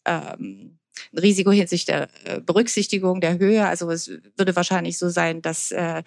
ähm, 0.05 0.79
Risiko 1.13 1.51
hinsichtlich 1.51 1.85
der 1.85 2.09
äh, 2.25 2.41
Berücksichtigung 2.41 3.21
der 3.21 3.39
Höhe. 3.39 3.67
Also 3.67 3.91
es 3.91 4.11
würde 4.37 4.57
wahrscheinlich 4.57 4.99
so 4.99 5.09
sein, 5.09 5.43
dass 5.43 5.73
äh, 5.73 6.03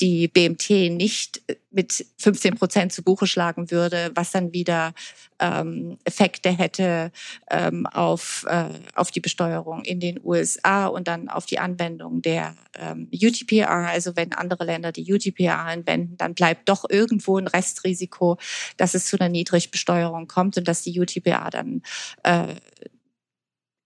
die 0.00 0.28
BMT 0.28 0.92
nicht 0.92 1.42
mit 1.70 2.06
15 2.18 2.56
Prozent 2.56 2.92
zu 2.92 3.02
Buche 3.02 3.26
schlagen 3.26 3.70
würde, 3.70 4.10
was 4.14 4.30
dann 4.30 4.52
wieder 4.52 4.92
ähm, 5.38 5.98
Effekte 6.04 6.50
hätte 6.50 7.12
ähm, 7.50 7.86
auf, 7.86 8.44
äh, 8.48 8.68
auf 8.94 9.10
die 9.10 9.20
Besteuerung 9.20 9.84
in 9.84 10.00
den 10.00 10.20
USA 10.22 10.86
und 10.86 11.08
dann 11.08 11.28
auf 11.28 11.46
die 11.46 11.58
Anwendung 11.58 12.22
der 12.22 12.54
ähm, 12.78 13.08
UTPR. 13.12 13.88
Also 13.88 14.16
wenn 14.16 14.32
andere 14.32 14.64
Länder 14.64 14.92
die 14.92 15.10
UTPR 15.12 15.60
anwenden, 15.60 16.16
dann 16.16 16.34
bleibt 16.34 16.68
doch 16.68 16.84
irgendwo 16.88 17.38
ein 17.38 17.48
Restrisiko, 17.48 18.38
dass 18.76 18.94
es 18.94 19.06
zu 19.06 19.18
einer 19.18 19.30
Niedrigbesteuerung 19.30 20.26
kommt 20.26 20.58
und 20.58 20.68
dass 20.68 20.82
die 20.82 20.98
UTPR 20.98 21.50
dann 21.50 21.82
äh, 22.22 22.54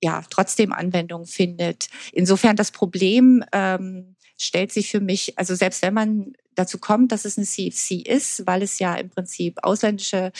ja 0.02 0.22
trotzdem 0.30 0.72
Anwendung 0.72 1.26
findet. 1.26 1.88
Insofern 2.12 2.56
das 2.56 2.70
Problem 2.70 3.44
ähm, 3.52 4.16
stellt 4.38 4.72
sich 4.72 4.90
für 4.90 5.00
mich, 5.00 5.38
also 5.38 5.54
selbst 5.54 5.82
wenn 5.82 5.94
man 5.94 6.32
dazu 6.54 6.78
kommt, 6.78 7.12
dass 7.12 7.24
es 7.24 7.36
eine 7.36 7.46
CFC 7.46 8.06
ist, 8.06 8.46
weil 8.46 8.62
es 8.62 8.78
ja 8.78 8.94
im 8.94 9.10
Prinzip 9.10 9.58
ausländische 9.62 10.32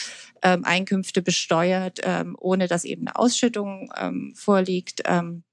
ähm, 0.43 0.65
Einkünfte 0.65 1.23
besteuert, 1.23 2.01
ähm, 2.03 2.37
ohne 2.39 2.67
dass 2.67 2.85
eben 2.85 3.07
eine 3.07 3.17
Ausschüttung 3.17 3.93
ähm, 3.97 4.35
vorliegt. 4.37 5.03
Ähm, 5.05 5.45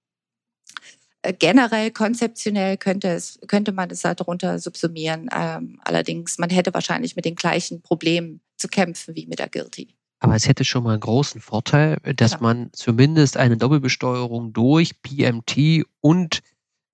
äh, 1.22 1.34
generell 1.34 1.92
konzeptionell 1.92 2.78
könnte, 2.78 3.10
es, 3.10 3.40
könnte 3.48 3.72
man 3.72 3.90
es 3.90 4.02
darunter 4.02 4.60
subsumieren. 4.60 5.30
Ähm, 5.34 5.80
allerdings, 5.84 6.38
man 6.38 6.50
hätte 6.50 6.74
wahrscheinlich 6.74 7.16
mit 7.16 7.26
den 7.26 7.36
gleichen 7.36 7.82
Problemen 7.82 8.42
zu 8.58 8.68
kämpfen 8.68 9.16
wie 9.16 9.26
mit 9.26 9.40
der 9.40 9.50
Guilty. 9.50 9.97
Aber 10.20 10.36
es 10.36 10.48
hätte 10.48 10.66
schon 10.66 10.84
mal 10.84 10.94
einen 10.94 11.00
großen 11.00 11.42
Vorteil, 11.42 11.98
dass 12.16 12.34
ja. 12.34 12.38
man 12.42 12.70
zumindest 12.74 13.38
eine 13.38 13.58
Doppelbesteuerung 13.58 14.52
durch 14.52 15.02
PMT 15.02 15.86
und 16.02 16.42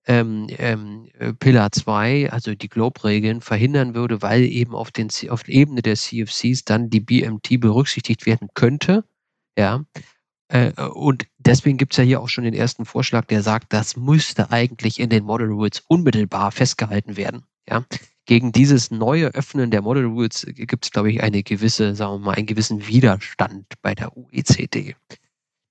ähm, 0.06 0.48
ähm, 0.58 1.08
äh, 1.18 1.32
Pillar 1.32 1.72
2, 1.72 2.30
also 2.30 2.54
die 2.54 2.68
Globe-Regeln, 2.68 3.40
verhindern 3.40 3.94
würde, 3.94 4.20
weil 4.20 4.42
eben 4.42 4.74
auf, 4.74 4.90
den, 4.90 5.08
auf 5.30 5.44
der 5.44 5.54
Ebene 5.54 5.80
der 5.80 5.96
CFCs 5.96 6.64
dann 6.64 6.90
die 6.90 7.00
BMT 7.00 7.60
berücksichtigt 7.60 8.26
werden 8.26 8.48
könnte. 8.54 9.04
Ja. 9.56 9.84
Äh, 10.48 10.72
und 10.82 11.26
deswegen 11.38 11.78
gibt 11.78 11.94
es 11.94 11.96
ja 11.96 12.04
hier 12.04 12.20
auch 12.20 12.28
schon 12.28 12.44
den 12.44 12.52
ersten 12.52 12.84
Vorschlag, 12.84 13.24
der 13.26 13.42
sagt, 13.42 13.72
das 13.72 13.96
müsste 13.96 14.50
eigentlich 14.50 15.00
in 15.00 15.08
den 15.08 15.24
Model 15.24 15.48
Rules 15.48 15.82
unmittelbar 15.88 16.52
festgehalten 16.52 17.16
werden. 17.16 17.46
Ja. 17.66 17.84
Gegen 18.26 18.52
dieses 18.52 18.90
neue 18.90 19.28
Öffnen 19.34 19.70
der 19.70 19.82
Model 19.82 20.06
Rules 20.06 20.46
gibt 20.54 20.86
es, 20.86 20.90
glaube 20.90 21.10
ich, 21.10 21.22
eine 21.22 21.42
gewisse, 21.42 21.94
sagen 21.94 22.14
wir 22.14 22.18
mal, 22.18 22.34
einen 22.34 22.46
gewissen 22.46 22.86
Widerstand 22.86 23.66
bei 23.82 23.94
der 23.94 24.16
OECD. 24.16 24.96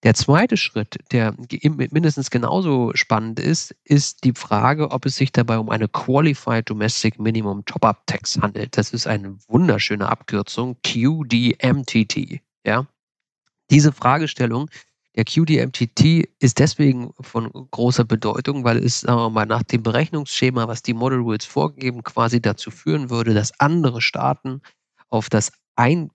Der 0.04 0.14
zweite 0.14 0.58
Schritt, 0.58 0.98
der 1.12 1.34
mindestens 1.70 2.30
genauso 2.30 2.92
spannend 2.94 3.40
ist, 3.40 3.74
ist 3.86 4.26
die 4.26 4.34
Frage, 4.34 4.92
ob 4.92 5.06
es 5.06 5.16
sich 5.16 5.32
dabei 5.32 5.58
um 5.58 5.70
eine 5.70 5.88
Qualified 5.88 6.70
Domestic 6.70 7.20
Minimum 7.20 7.64
Top-Up 7.64 8.06
Tax 8.06 8.38
handelt. 8.38 8.78
Das 8.78 8.92
ist 8.92 9.08
eine 9.08 9.38
wunderschöne 9.48 10.10
Abkürzung, 10.10 10.76
QDMTT. 10.84 12.42
Ja? 12.66 12.86
Diese 13.72 13.94
Fragestellung 13.94 14.70
der 15.16 15.26
QDMTT 15.26 16.28
ist 16.40 16.60
deswegen 16.60 17.14
von 17.20 17.52
großer 17.52 18.04
Bedeutung, 18.04 18.64
weil 18.64 18.78
es, 18.78 19.02
sagen 19.02 19.20
wir 19.20 19.30
mal, 19.30 19.46
nach 19.46 19.64
dem 19.64 19.84
Berechnungsschema, 19.84 20.68
was 20.68 20.82
die 20.82 20.94
Model 20.94 21.20
Rules 21.20 21.46
vorgeben, 21.46 22.04
quasi 22.04 22.42
dazu 22.42 22.72
führen 22.72 23.10
würde, 23.10 23.34
dass 23.34 23.60
andere 23.60 24.02
Staaten 24.02 24.62
auf 25.10 25.30
das 25.30 25.52
ein 25.76 26.10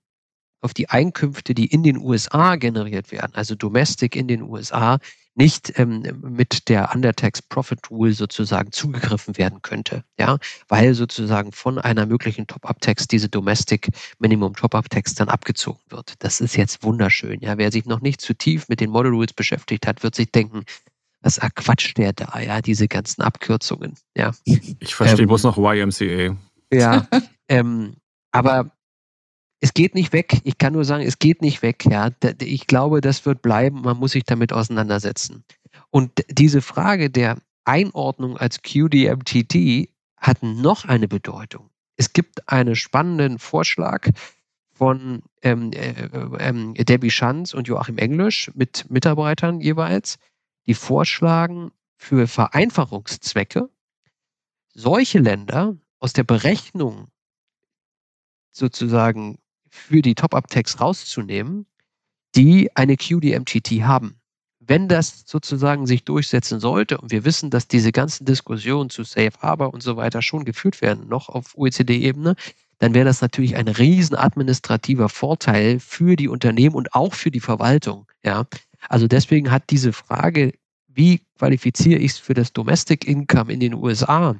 auf 0.60 0.74
die 0.74 0.88
Einkünfte, 0.88 1.54
die 1.54 1.66
in 1.66 1.84
den 1.84 1.98
USA 1.98 2.56
generiert 2.56 3.12
werden, 3.12 3.32
also 3.34 3.54
Domestic 3.54 4.16
in 4.16 4.26
den 4.26 4.42
USA, 4.42 4.98
nicht 5.38 5.78
ähm, 5.78 6.02
mit 6.20 6.68
der 6.68 6.94
Undertax 6.94 7.40
Profit 7.42 7.90
Rule 7.90 8.12
sozusagen 8.12 8.72
zugegriffen 8.72 9.38
werden 9.38 9.62
könnte, 9.62 10.04
ja, 10.18 10.38
weil 10.66 10.94
sozusagen 10.94 11.52
von 11.52 11.78
einer 11.78 12.06
möglichen 12.06 12.46
Top-Up-Tax 12.46 13.06
diese 13.06 13.28
Domestic 13.28 13.88
Minimum 14.18 14.54
Top-Up-Tax 14.54 15.14
dann 15.14 15.28
abgezogen 15.28 15.80
wird. 15.90 16.14
Das 16.18 16.40
ist 16.40 16.56
jetzt 16.56 16.82
wunderschön, 16.82 17.40
ja. 17.40 17.56
Wer 17.56 17.70
sich 17.70 17.86
noch 17.86 18.00
nicht 18.00 18.20
zu 18.20 18.34
tief 18.34 18.68
mit 18.68 18.80
den 18.80 18.90
Model 18.90 19.12
Rules 19.12 19.32
beschäftigt 19.32 19.86
hat, 19.86 20.02
wird 20.02 20.16
sich 20.16 20.32
denken, 20.32 20.64
was 21.20 21.38
erquatscht 21.38 21.96
der 21.98 22.12
da, 22.12 22.40
ja, 22.40 22.60
diese 22.60 22.88
ganzen 22.88 23.22
Abkürzungen, 23.22 23.94
ja. 24.16 24.32
Ich 24.44 24.94
verstehe 24.94 25.22
ähm, 25.22 25.28
bloß 25.28 25.44
noch 25.44 25.56
YMCA. 25.56 26.36
Ja, 26.72 27.08
ähm, 27.48 27.94
aber 28.32 28.72
es 29.60 29.74
geht 29.74 29.94
nicht 29.94 30.12
weg. 30.12 30.40
Ich 30.44 30.58
kann 30.58 30.72
nur 30.72 30.84
sagen, 30.84 31.04
es 31.04 31.18
geht 31.18 31.42
nicht 31.42 31.62
weg. 31.62 31.84
Ja, 31.84 32.10
ich 32.40 32.66
glaube, 32.66 33.00
das 33.00 33.26
wird 33.26 33.42
bleiben. 33.42 33.82
Man 33.82 33.98
muss 33.98 34.12
sich 34.12 34.24
damit 34.24 34.52
auseinandersetzen. 34.52 35.44
Und 35.90 36.24
diese 36.30 36.62
Frage 36.62 37.10
der 37.10 37.38
Einordnung 37.64 38.36
als 38.36 38.62
QDMTT 38.62 39.90
hat 40.16 40.42
noch 40.42 40.84
eine 40.84 41.08
Bedeutung. 41.08 41.70
Es 41.96 42.12
gibt 42.12 42.48
einen 42.48 42.76
spannenden 42.76 43.38
Vorschlag 43.38 44.08
von 44.72 45.22
ähm, 45.42 45.72
äh, 45.72 45.90
äh, 45.90 46.84
Debbie 46.84 47.10
Schanz 47.10 47.52
und 47.52 47.66
Joachim 47.66 47.98
Englisch 47.98 48.50
mit 48.54 48.88
Mitarbeitern 48.88 49.60
jeweils, 49.60 50.18
die 50.66 50.74
vorschlagen, 50.74 51.72
für 52.00 52.28
Vereinfachungszwecke 52.28 53.68
solche 54.72 55.18
Länder 55.18 55.76
aus 55.98 56.12
der 56.12 56.22
Berechnung 56.22 57.08
sozusagen 58.52 59.38
für 59.78 60.02
die 60.02 60.14
Top-Up-Tags 60.14 60.80
rauszunehmen, 60.80 61.66
die 62.34 62.74
eine 62.76 62.96
QDMTT 62.96 63.82
haben. 63.82 64.20
Wenn 64.60 64.88
das 64.88 65.24
sozusagen 65.26 65.86
sich 65.86 66.04
durchsetzen 66.04 66.60
sollte, 66.60 66.98
und 66.98 67.10
wir 67.10 67.24
wissen, 67.24 67.48
dass 67.48 67.68
diese 67.68 67.90
ganzen 67.90 68.26
Diskussionen 68.26 68.90
zu 68.90 69.02
Safe 69.02 69.32
Harbor 69.40 69.72
und 69.72 69.82
so 69.82 69.96
weiter 69.96 70.20
schon 70.20 70.44
geführt 70.44 70.82
werden, 70.82 71.08
noch 71.08 71.30
auf 71.30 71.56
OECD-Ebene, 71.56 72.34
dann 72.78 72.94
wäre 72.94 73.06
das 73.06 73.22
natürlich 73.22 73.56
ein 73.56 73.68
riesen 73.68 74.16
administrativer 74.16 75.08
Vorteil 75.08 75.80
für 75.80 76.16
die 76.16 76.28
Unternehmen 76.28 76.74
und 76.74 76.94
auch 76.94 77.14
für 77.14 77.30
die 77.30 77.40
Verwaltung. 77.40 78.06
Ja, 78.22 78.46
also 78.88 79.08
deswegen 79.08 79.50
hat 79.50 79.64
diese 79.70 79.92
Frage, 79.92 80.52
wie 80.86 81.22
qualifiziere 81.38 82.00
ich 82.00 82.12
es 82.12 82.18
für 82.18 82.34
das 82.34 82.52
Domestic 82.52 83.06
Income 83.06 83.52
in 83.52 83.60
den 83.60 83.74
USA? 83.74 84.36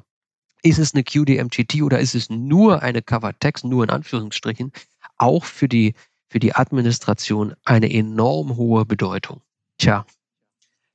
Ist 0.61 0.77
es 0.77 0.93
eine 0.93 1.03
QDMTT 1.03 1.81
oder 1.81 1.99
ist 1.99 2.15
es 2.15 2.29
nur 2.29 2.81
eine 2.81 3.01
Covered 3.01 3.39
Text, 3.39 3.63
nur 3.63 3.83
in 3.83 3.89
Anführungsstrichen? 3.89 4.71
Auch 5.19 5.45
für 5.45 5.67
die, 5.67 5.93
für 6.27 6.39
die 6.39 6.55
Administration 6.55 7.53
eine 7.63 7.91
enorm 7.91 8.57
hohe 8.57 8.85
Bedeutung. 8.85 9.41
Tja. 9.77 10.05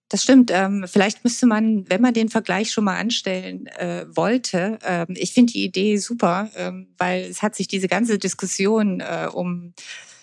Das 0.09 0.23
stimmt. 0.23 0.51
Ähm, 0.53 0.85
vielleicht 0.87 1.25
müsste 1.25 1.47
man, 1.47 1.89
wenn 1.89 2.03
man 2.03 2.15
den 2.15 2.29
Vergleich 2.29 2.71
schon 2.71 2.85
mal 2.85 2.99
anstellen 2.99 3.67
äh, 3.67 4.05
wollte, 4.09 4.79
ähm, 4.85 5.09
ich 5.11 5.33
finde 5.33 5.53
die 5.53 5.65
Idee 5.65 5.97
super, 5.97 6.51
ähm, 6.57 6.95
weil 6.99 7.23
es 7.23 7.43
hat 7.43 7.57
sich 7.57 7.69
diese 7.69 7.89
ganze 7.89 8.19
Diskussion 8.19 9.01
äh, 9.01 9.29
um 9.33 9.73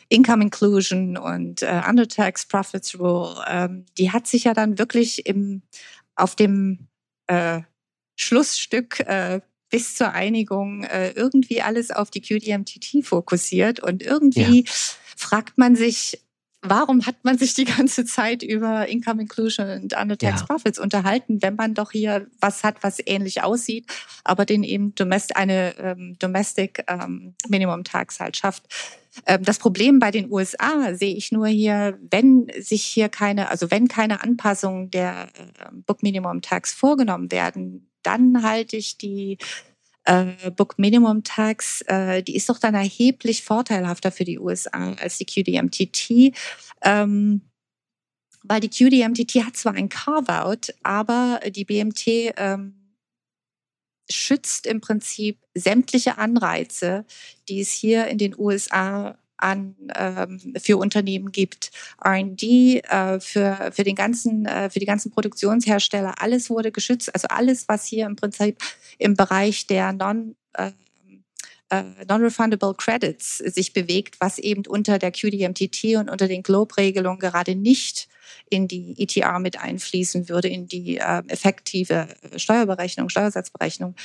Income 0.07 0.43
Inclusion 0.43 1.17
und 1.17 1.63
äh, 1.63 1.81
Undertax 1.87 2.45
Profits 2.45 2.99
Rule, 2.99 3.43
ähm, 3.49 3.85
die 3.97 4.11
hat 4.11 4.27
sich 4.27 4.43
ja 4.43 4.53
dann 4.53 4.77
wirklich 4.77 5.25
im, 5.25 5.61
auf 6.15 6.35
dem 6.35 6.87
äh, 7.27 7.61
Schlussstück 8.17 8.99
äh, 8.99 9.41
bis 9.71 9.95
zur 9.95 10.11
Einigung 10.11 10.83
äh, 10.83 11.11
irgendwie 11.11 11.61
alles 11.61 11.89
auf 11.89 12.11
die 12.11 12.21
QDMTT 12.21 13.03
fokussiert 13.03 13.79
und 13.79 14.03
irgendwie 14.03 14.65
ja. 14.65 14.71
fragt 15.17 15.57
man 15.57 15.75
sich, 15.75 16.21
warum 16.61 17.05
hat 17.05 17.23
man 17.23 17.37
sich 17.37 17.53
die 17.53 17.65
ganze 17.65 18.05
Zeit 18.05 18.43
über 18.43 18.87
Income 18.87 19.23
Inclusion 19.23 19.67
und 19.69 19.99
Under-Tax 19.99 20.41
ja. 20.41 20.45
Profits 20.45 20.77
unterhalten, 20.77 21.41
wenn 21.41 21.55
man 21.55 21.73
doch 21.73 21.91
hier 21.91 22.27
was 22.39 22.63
hat, 22.63 22.83
was 22.83 22.99
ähnlich 23.03 23.41
aussieht, 23.41 23.87
aber 24.23 24.45
den 24.45 24.63
eben 24.63 24.93
Domest 24.93 25.35
eine 25.35 25.75
ähm, 25.79 26.15
Domestic 26.19 26.83
ähm, 26.87 27.33
Minimum 27.47 27.83
Tax 27.83 28.19
halt 28.19 28.37
schafft. 28.37 28.65
Ähm, 29.25 29.43
das 29.43 29.57
Problem 29.57 29.99
bei 29.99 30.11
den 30.11 30.31
USA 30.31 30.93
sehe 30.93 31.15
ich 31.15 31.31
nur 31.31 31.47
hier, 31.47 31.97
wenn 32.09 32.47
sich 32.59 32.83
hier 32.83 33.09
keine, 33.09 33.49
also 33.49 33.71
wenn 33.71 33.87
keine 33.87 34.21
Anpassungen 34.21 34.91
der 34.91 35.23
äh, 35.23 35.71
Book 35.71 36.03
Minimum 36.03 36.41
Tax 36.41 36.73
vorgenommen 36.73 37.31
werden, 37.31 37.90
dann 38.03 38.43
halte 38.43 38.77
ich 38.77 38.97
die 38.97 39.37
äh, 40.05 40.51
Book 40.55 40.79
Minimum 40.79 41.23
Tax, 41.23 41.81
äh, 41.87 42.23
die 42.23 42.35
ist 42.35 42.49
doch 42.49 42.57
dann 42.57 42.73
erheblich 42.73 43.43
vorteilhafter 43.43 44.11
für 44.11 44.23
die 44.23 44.39
USA 44.39 44.93
als 44.93 45.17
die 45.17 45.25
QDMTT. 45.25 46.35
Ähm, 46.81 47.41
weil 48.43 48.59
die 48.59 48.69
QDMTT 48.69 49.45
hat 49.45 49.55
zwar 49.55 49.73
ein 49.73 49.89
Carve-out, 49.89 50.73
aber 50.81 51.39
die 51.47 51.65
BMT 51.65 52.33
ähm, 52.37 52.95
schützt 54.09 54.65
im 54.65 54.81
Prinzip 54.81 55.39
sämtliche 55.53 56.17
Anreize, 56.17 57.05
die 57.47 57.61
es 57.61 57.71
hier 57.71 58.07
in 58.07 58.17
den 58.17 58.37
USA 58.37 59.17
an 59.41 59.75
ähm, 59.95 60.53
für 60.59 60.77
Unternehmen 60.77 61.31
gibt. 61.31 61.71
R&D 62.03 62.79
äh, 62.79 63.19
für 63.19 63.71
für 63.71 63.83
den 63.83 63.95
ganzen 63.95 64.45
äh, 64.45 64.69
für 64.69 64.79
die 64.79 64.85
ganzen 64.85 65.11
Produktionshersteller 65.11 66.15
alles 66.21 66.49
wurde 66.49 66.71
geschützt. 66.71 67.13
Also 67.13 67.27
alles, 67.29 67.67
was 67.67 67.85
hier 67.85 68.05
im 68.05 68.15
Prinzip 68.15 68.57
im 68.97 69.15
Bereich 69.15 69.67
der 69.67 69.93
non 69.93 70.35
äh, 70.53 70.71
äh 71.69 71.83
Non-Refundable 72.07 72.73
Credits 72.75 73.37
sich 73.37 73.73
bewegt, 73.73 74.17
was 74.19 74.39
eben 74.39 74.63
unter 74.67 74.99
der 74.99 75.11
QDMTT 75.11 75.95
und 75.95 76.09
unter 76.09 76.27
den 76.27 76.43
Globe-Regelungen 76.43 77.19
gerade 77.19 77.55
nicht 77.55 78.09
in 78.49 78.67
die 78.67 78.95
ETR 78.97 79.39
mit 79.39 79.59
einfließen 79.59 80.27
würde, 80.27 80.49
in 80.49 80.67
die 80.67 80.97
äh, 80.97 81.23
effektive 81.27 82.07
Steuerberechnung, 82.35 83.09
Steuersatzberechnung, 83.09 83.95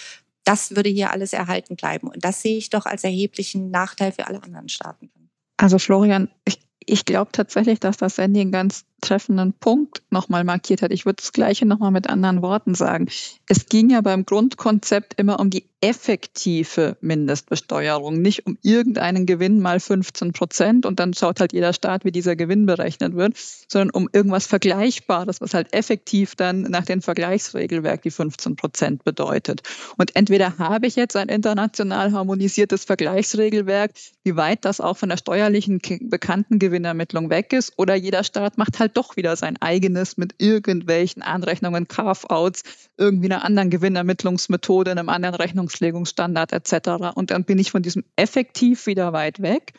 das 0.47 0.77
würde 0.77 0.89
hier 0.89 1.11
alles 1.11 1.33
erhalten 1.33 1.75
bleiben. 1.75 2.09
Und 2.09 2.25
das 2.25 2.41
sehe 2.41 2.57
ich 2.57 2.71
doch 2.71 2.87
als 2.87 3.03
erheblichen 3.03 3.71
Nachteil 3.71 4.13
für 4.13 4.29
alle 4.29 4.43
anderen 4.43 4.69
Staaten. 4.69 5.11
Also 5.57 5.79
Florian, 5.79 6.31
ich, 6.45 6.61
ich 6.81 7.05
glaube 7.05 7.33
tatsächlich, 7.33 7.81
dass 7.81 7.97
das 7.97 8.17
Sandy 8.17 8.41
einen 8.41 8.53
ganz 8.53 8.85
treffenden 9.01 9.53
Punkt 9.53 10.03
nochmal 10.11 10.45
markiert 10.45 10.83
hat. 10.83 10.93
Ich 10.93 11.07
würde 11.07 11.17
das 11.17 11.33
Gleiche 11.33 11.67
nochmal 11.67 11.91
mit 11.91 12.09
anderen 12.09 12.43
Worten 12.43 12.75
sagen. 12.75 13.09
Es 13.49 13.67
ging 13.67 13.91
ja 13.91 14.01
beim 14.01 14.25
Grundkonzept 14.25 15.15
immer 15.19 15.39
um 15.39 15.51
die 15.51 15.65
effektive 15.81 16.97
Mindestbesteuerung, 17.01 18.21
nicht 18.21 18.47
um 18.47 18.59
irgendeinen 18.63 19.27
Gewinn 19.27 19.61
mal 19.61 19.79
15 19.79 20.33
Prozent 20.33 20.87
und 20.87 20.99
dann 20.99 21.13
schaut 21.15 21.39
halt 21.39 21.53
jeder 21.53 21.73
Staat, 21.73 22.05
wie 22.05 22.11
dieser 22.11 22.35
Gewinn 22.35 22.67
berechnet 22.67 23.15
wird, 23.15 23.35
sondern 23.69 23.91
um 23.91 24.09
irgendwas 24.13 24.47
Vergleichbares, 24.47 25.41
was 25.41 25.55
halt 25.55 25.73
effektiv 25.75 26.35
dann 26.35 26.63
nach 26.63 26.87
dem 26.87 27.03
Vergleichsregelwerk 27.03 28.03
die 28.03 28.11
15 28.11 28.57
Prozent 28.57 29.05
bedeutet. 29.05 29.63
Und 29.97 30.17
entweder 30.17 30.59
habe 30.59 30.87
ich 30.87 30.97
jetzt 30.97 31.15
ein 31.15 31.29
international 31.29 32.13
harmonisiertes 32.13 32.85
Vergleichsregelwerk, 32.85 33.93
wie 34.25 34.37
weit 34.37 34.65
das 34.65 34.81
auch 34.81 34.97
von 34.97 35.11
der 35.11 35.19
steuerlichen 35.19 35.81
bekannten 36.01 36.59
Gewinnermittlung 36.59 37.31
weg 37.31 37.53
ist, 37.53 37.75
oder 37.77 37.95
jeder 37.95 38.25
Staat 38.25 38.59
macht 38.59 38.81
halt 38.81 38.86
doch 38.89 39.17
wieder 39.17 39.37
sein 39.37 39.57
eigenes 39.61 40.17
mit 40.17 40.35
irgendwelchen 40.39 41.23
Anrechnungen, 41.23 41.89
Carve-outs, 41.89 42.63
irgendwie 42.97 43.27
einer 43.27 43.45
anderen 43.45 43.71
Gewinnermittlungsmethode, 43.71 44.91
einem 44.91 45.09
anderen 45.09 45.35
Rechnungslegungsstandard 45.35 46.53
etc. 46.53 47.15
Und 47.15 47.31
dann 47.31 47.45
bin 47.45 47.59
ich 47.59 47.71
von 47.71 47.83
diesem 47.83 48.05
effektiv 48.17 48.87
wieder 48.87 49.13
weit 49.13 49.43
weg. 49.43 49.73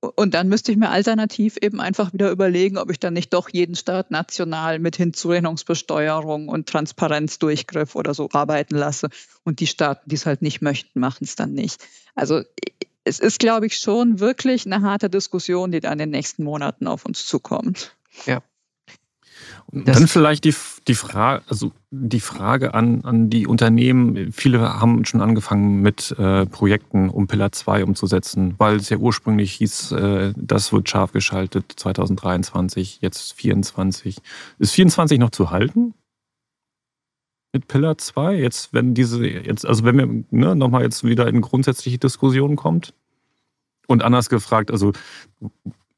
Und 0.00 0.34
dann 0.34 0.48
müsste 0.48 0.70
ich 0.70 0.78
mir 0.78 0.90
alternativ 0.90 1.56
eben 1.60 1.80
einfach 1.80 2.12
wieder 2.12 2.30
überlegen, 2.30 2.78
ob 2.78 2.88
ich 2.88 3.00
dann 3.00 3.14
nicht 3.14 3.34
doch 3.34 3.48
jeden 3.48 3.74
Staat 3.74 4.12
national 4.12 4.78
mit 4.78 4.94
Hinzurechnungsbesteuerung 4.94 6.48
und 6.48 6.68
Transparenzdurchgriff 6.68 7.96
oder 7.96 8.14
so 8.14 8.28
arbeiten 8.32 8.76
lasse. 8.76 9.08
Und 9.42 9.58
die 9.58 9.66
Staaten, 9.66 10.08
die 10.08 10.14
es 10.14 10.24
halt 10.24 10.40
nicht 10.40 10.62
möchten, 10.62 11.00
machen 11.00 11.24
es 11.24 11.34
dann 11.34 11.52
nicht. 11.52 11.84
Also 12.14 12.42
es 13.02 13.18
ist, 13.18 13.40
glaube 13.40 13.66
ich, 13.66 13.78
schon 13.78 14.20
wirklich 14.20 14.66
eine 14.66 14.82
harte 14.82 15.10
Diskussion, 15.10 15.72
die 15.72 15.80
da 15.80 15.90
in 15.90 15.98
den 15.98 16.10
nächsten 16.10 16.44
Monaten 16.44 16.86
auf 16.86 17.04
uns 17.04 17.26
zukommt. 17.26 17.96
Ja. 18.26 18.42
Und 19.70 19.86
dann 19.86 20.08
vielleicht 20.08 20.44
die, 20.44 20.54
die, 20.86 20.94
Frage, 20.94 21.42
also 21.48 21.72
die 21.90 22.20
Frage 22.20 22.72
an, 22.72 23.04
an 23.04 23.28
die 23.28 23.46
Unternehmen. 23.46 24.32
Viele 24.32 24.80
haben 24.80 25.04
schon 25.04 25.20
angefangen 25.20 25.82
mit 25.82 26.12
äh, 26.18 26.46
Projekten, 26.46 27.10
um 27.10 27.26
Pillar 27.26 27.52
2 27.52 27.84
umzusetzen, 27.84 28.54
weil 28.56 28.76
es 28.76 28.88
ja 28.88 28.96
ursprünglich 28.96 29.52
hieß, 29.52 29.92
äh, 29.92 30.32
das 30.36 30.72
wird 30.72 30.88
scharf 30.88 31.12
geschaltet 31.12 31.74
2023, 31.76 33.00
jetzt 33.02 33.34
24. 33.34 34.18
Ist 34.58 34.72
24 34.72 35.18
noch 35.18 35.30
zu 35.30 35.50
halten? 35.50 35.92
Mit 37.52 37.68
Pillar 37.68 37.98
2? 37.98 38.36
Jetzt, 38.36 38.72
wenn 38.72 38.94
diese, 38.94 39.26
jetzt, 39.26 39.66
also 39.66 39.84
wenn 39.84 39.98
wir 39.98 40.24
ne, 40.30 40.56
nochmal 40.56 40.82
jetzt 40.82 41.04
wieder 41.04 41.28
in 41.28 41.42
grundsätzliche 41.42 41.98
Diskussionen 41.98 42.56
kommt? 42.56 42.94
Und 43.86 44.02
anders 44.02 44.28
gefragt, 44.28 44.70
also 44.70 44.92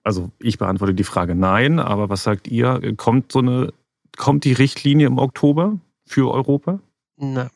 also 0.02 0.30
ich 0.38 0.58
beantworte 0.58 0.94
die 0.94 1.04
Frage 1.04 1.34
nein, 1.34 1.78
aber 1.78 2.08
was 2.08 2.22
sagt 2.22 2.48
ihr? 2.48 2.80
Kommt 2.96 3.32
so 3.32 3.40
eine, 3.40 3.72
kommt 4.16 4.44
die 4.44 4.52
Richtlinie 4.52 5.06
im 5.06 5.18
Oktober 5.18 5.78
für 6.06 6.30
Europa? 6.30 6.80
Na, 7.16 7.50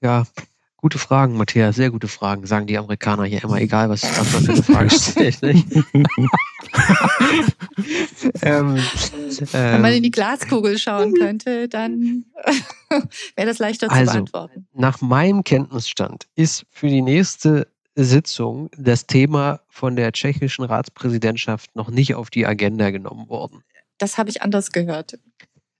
ja, 0.00 0.24
gute 0.80 0.98
Fragen, 0.98 1.36
Matthias, 1.36 1.76
sehr 1.76 1.90
gute 1.90 2.08
Fragen, 2.08 2.46
sagen 2.46 2.66
die 2.66 2.78
Amerikaner 2.78 3.24
hier 3.24 3.44
immer, 3.44 3.60
egal 3.60 3.90
was, 3.90 4.02
was 4.02 4.32
man 4.32 4.42
für 4.44 4.52
eine 4.52 4.62
Frage 4.62 4.90
stellt. 4.98 5.42
ähm, 8.42 8.76
Wenn 9.52 9.82
man 9.82 9.92
in 9.92 10.02
die 10.02 10.10
Glaskugel 10.10 10.78
schauen 10.78 11.14
könnte, 11.14 11.68
dann 11.68 12.24
wäre 13.36 13.46
das 13.48 13.58
leichter 13.58 13.88
zu 13.88 13.94
also, 13.94 14.12
beantworten. 14.12 14.66
Nach 14.72 15.00
meinem 15.00 15.44
Kenntnisstand 15.44 16.26
ist 16.34 16.64
für 16.70 16.88
die 16.88 17.02
nächste 17.02 17.66
Sitzung 17.94 18.70
das 18.76 19.06
Thema 19.06 19.60
von 19.68 19.96
der 19.96 20.12
tschechischen 20.12 20.64
Ratspräsidentschaft 20.64 21.74
noch 21.74 21.90
nicht 21.90 22.14
auf 22.14 22.30
die 22.30 22.46
Agenda 22.46 22.90
genommen 22.90 23.28
worden. 23.28 23.62
Das 23.98 24.16
habe 24.16 24.30
ich 24.30 24.42
anders 24.42 24.72
gehört. 24.72 25.18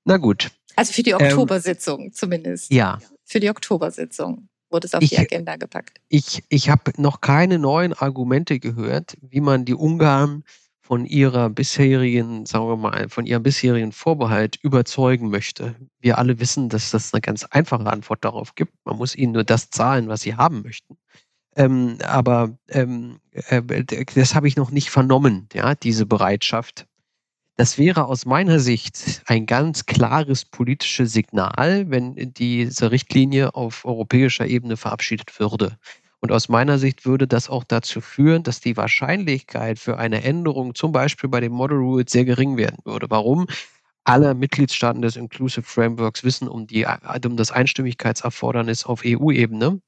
Na 0.05 0.17
gut. 0.17 0.51
Also 0.77 0.93
für 0.93 1.03
die 1.03 1.11
ähm, 1.11 1.21
Oktobersitzung 1.21 2.07
ähm, 2.07 2.13
zumindest. 2.13 2.73
Ja. 2.73 2.99
Für 3.25 3.41
die 3.41 3.51
Oktobersitzung 3.51 4.49
wurde 4.71 4.87
es 4.87 4.95
auf 4.95 5.03
ich, 5.03 5.11
die 5.11 5.19
Agenda 5.19 5.57
gepackt. 5.57 6.01
Ich, 6.09 6.43
ich 6.49 6.69
habe 6.69 6.93
noch 6.97 7.21
keine 7.21 7.59
neuen 7.59 7.93
Argumente 7.93 8.59
gehört, 8.59 9.17
wie 9.21 9.41
man 9.41 9.65
die 9.65 9.75
Ungarn 9.75 10.45
von 10.91 11.07
ihrer 11.07 11.51
bisherigen, 11.51 12.47
sagen 12.47 12.67
wir 12.67 12.77
mal, 12.77 13.09
von 13.09 13.25
ihrem 13.25 13.45
bisherigen 13.45 13.93
Vorbehalt 13.93 14.59
überzeugen 14.63 15.31
möchte. 15.31 15.77
Wir 16.01 16.19
alle 16.19 16.41
wissen, 16.41 16.69
dass 16.69 16.91
das 16.91 17.15
eine 17.15 17.21
ganz 17.21 17.45
einfache 17.45 17.87
Antwort 17.87 18.25
darauf 18.25 18.55
gibt. 18.57 18.73
Man 18.85 18.97
muss 18.97 19.15
ihnen 19.15 19.33
nur 19.33 19.45
das 19.45 19.71
zahlen, 19.71 20.09
was 20.09 20.23
sie 20.23 20.35
haben 20.35 20.63
möchten. 20.63 20.99
Ähm, 21.61 21.99
aber 22.05 22.57
ähm, 22.69 23.19
äh, 23.33 23.85
das 24.15 24.35
habe 24.35 24.49
ich 24.49 24.57
noch 24.57 24.71
nicht 24.71 24.89
vernommen, 24.89 25.47
ja, 25.53 25.75
diese 25.75 26.07
Bereitschaft. 26.07 26.87
Das 27.57 27.77
wäre 27.77 28.07
aus 28.07 28.25
meiner 28.25 28.59
Sicht 28.61 29.23
ein 29.27 29.45
ganz 29.45 29.85
klares 29.85 30.47
politisches 30.47 31.13
Signal, 31.13 31.85
wenn 31.91 32.15
diese 32.33 32.91
Richtlinie 32.91 33.55
auf 33.55 33.85
europäischer 33.85 34.47
Ebene 34.47 34.79
verabschiedet 34.79 35.39
würde. 35.39 35.77
Und 36.21 36.33
aus 36.33 36.49
meiner 36.49 36.79
Sicht 36.79 37.05
würde 37.05 37.29
das 37.29 37.51
auch 37.51 37.65
dazu 37.65 38.01
führen, 38.01 38.43
dass 38.43 38.61
die 38.61 38.79
Wahrscheinlichkeit 38.79 39.79
für 39.79 39.99
eine 39.99 40.23
Änderung 40.23 40.75
zum 40.75 40.93
Beispiel 40.93 41.29
bei 41.29 41.41
den 41.41 41.53
Model 41.53 41.77
Rules 41.77 42.11
sehr 42.11 42.25
gering 42.25 42.57
werden 42.57 42.79
würde. 42.85 43.07
Warum? 43.11 43.47
Alle 44.05 44.35
Mitgliedstaaten 44.35 45.03
des 45.03 45.17
Inclusive 45.17 45.67
Frameworks 45.67 46.25
wissen 46.25 46.49
um, 46.49 46.67
die, 46.67 46.87
um 47.27 47.37
das 47.37 47.53
Einstimmigkeitserfordernis 47.53 48.87
auf 48.87 49.03
EU-Ebene. 49.05 49.83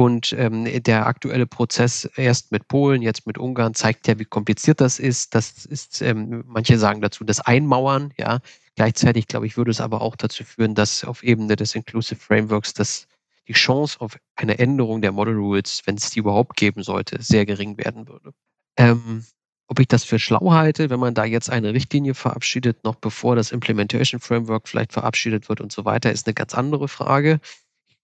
Und 0.00 0.32
ähm, 0.32 0.66
der 0.82 1.06
aktuelle 1.06 1.46
Prozess 1.46 2.06
erst 2.16 2.52
mit 2.52 2.68
Polen, 2.68 3.02
jetzt 3.02 3.26
mit 3.26 3.36
Ungarn 3.36 3.74
zeigt 3.74 4.08
ja, 4.08 4.18
wie 4.18 4.24
kompliziert 4.24 4.80
das 4.80 4.98
ist. 4.98 5.34
Das 5.34 5.66
ist, 5.66 6.00
ähm, 6.00 6.42
manche 6.46 6.78
sagen 6.78 7.02
dazu, 7.02 7.22
das 7.22 7.40
Einmauern, 7.40 8.14
ja. 8.16 8.38
Gleichzeitig, 8.76 9.26
glaube 9.26 9.44
ich, 9.44 9.58
würde 9.58 9.70
es 9.70 9.78
aber 9.82 10.00
auch 10.00 10.16
dazu 10.16 10.42
führen, 10.42 10.74
dass 10.74 11.04
auf 11.04 11.22
Ebene 11.22 11.54
des 11.54 11.74
Inclusive 11.74 12.18
Frameworks 12.18 12.72
das, 12.72 13.08
die 13.46 13.52
Chance 13.52 14.00
auf 14.00 14.16
eine 14.36 14.58
Änderung 14.58 15.02
der 15.02 15.12
Model 15.12 15.34
Rules, 15.34 15.82
wenn 15.84 15.96
es 15.96 16.08
die 16.08 16.20
überhaupt 16.20 16.56
geben 16.56 16.82
sollte, 16.82 17.20
sehr 17.20 17.44
gering 17.44 17.76
werden 17.76 18.08
würde. 18.08 18.32
Ähm, 18.78 19.26
ob 19.66 19.80
ich 19.80 19.88
das 19.88 20.04
für 20.04 20.18
schlau 20.18 20.52
halte, 20.52 20.88
wenn 20.88 20.98
man 20.98 21.12
da 21.12 21.26
jetzt 21.26 21.50
eine 21.50 21.74
Richtlinie 21.74 22.14
verabschiedet, 22.14 22.84
noch 22.84 22.94
bevor 22.94 23.36
das 23.36 23.52
Implementation 23.52 24.18
Framework 24.18 24.66
vielleicht 24.66 24.94
verabschiedet 24.94 25.50
wird 25.50 25.60
und 25.60 25.72
so 25.72 25.84
weiter, 25.84 26.10
ist 26.10 26.26
eine 26.26 26.32
ganz 26.32 26.54
andere 26.54 26.88
Frage. 26.88 27.38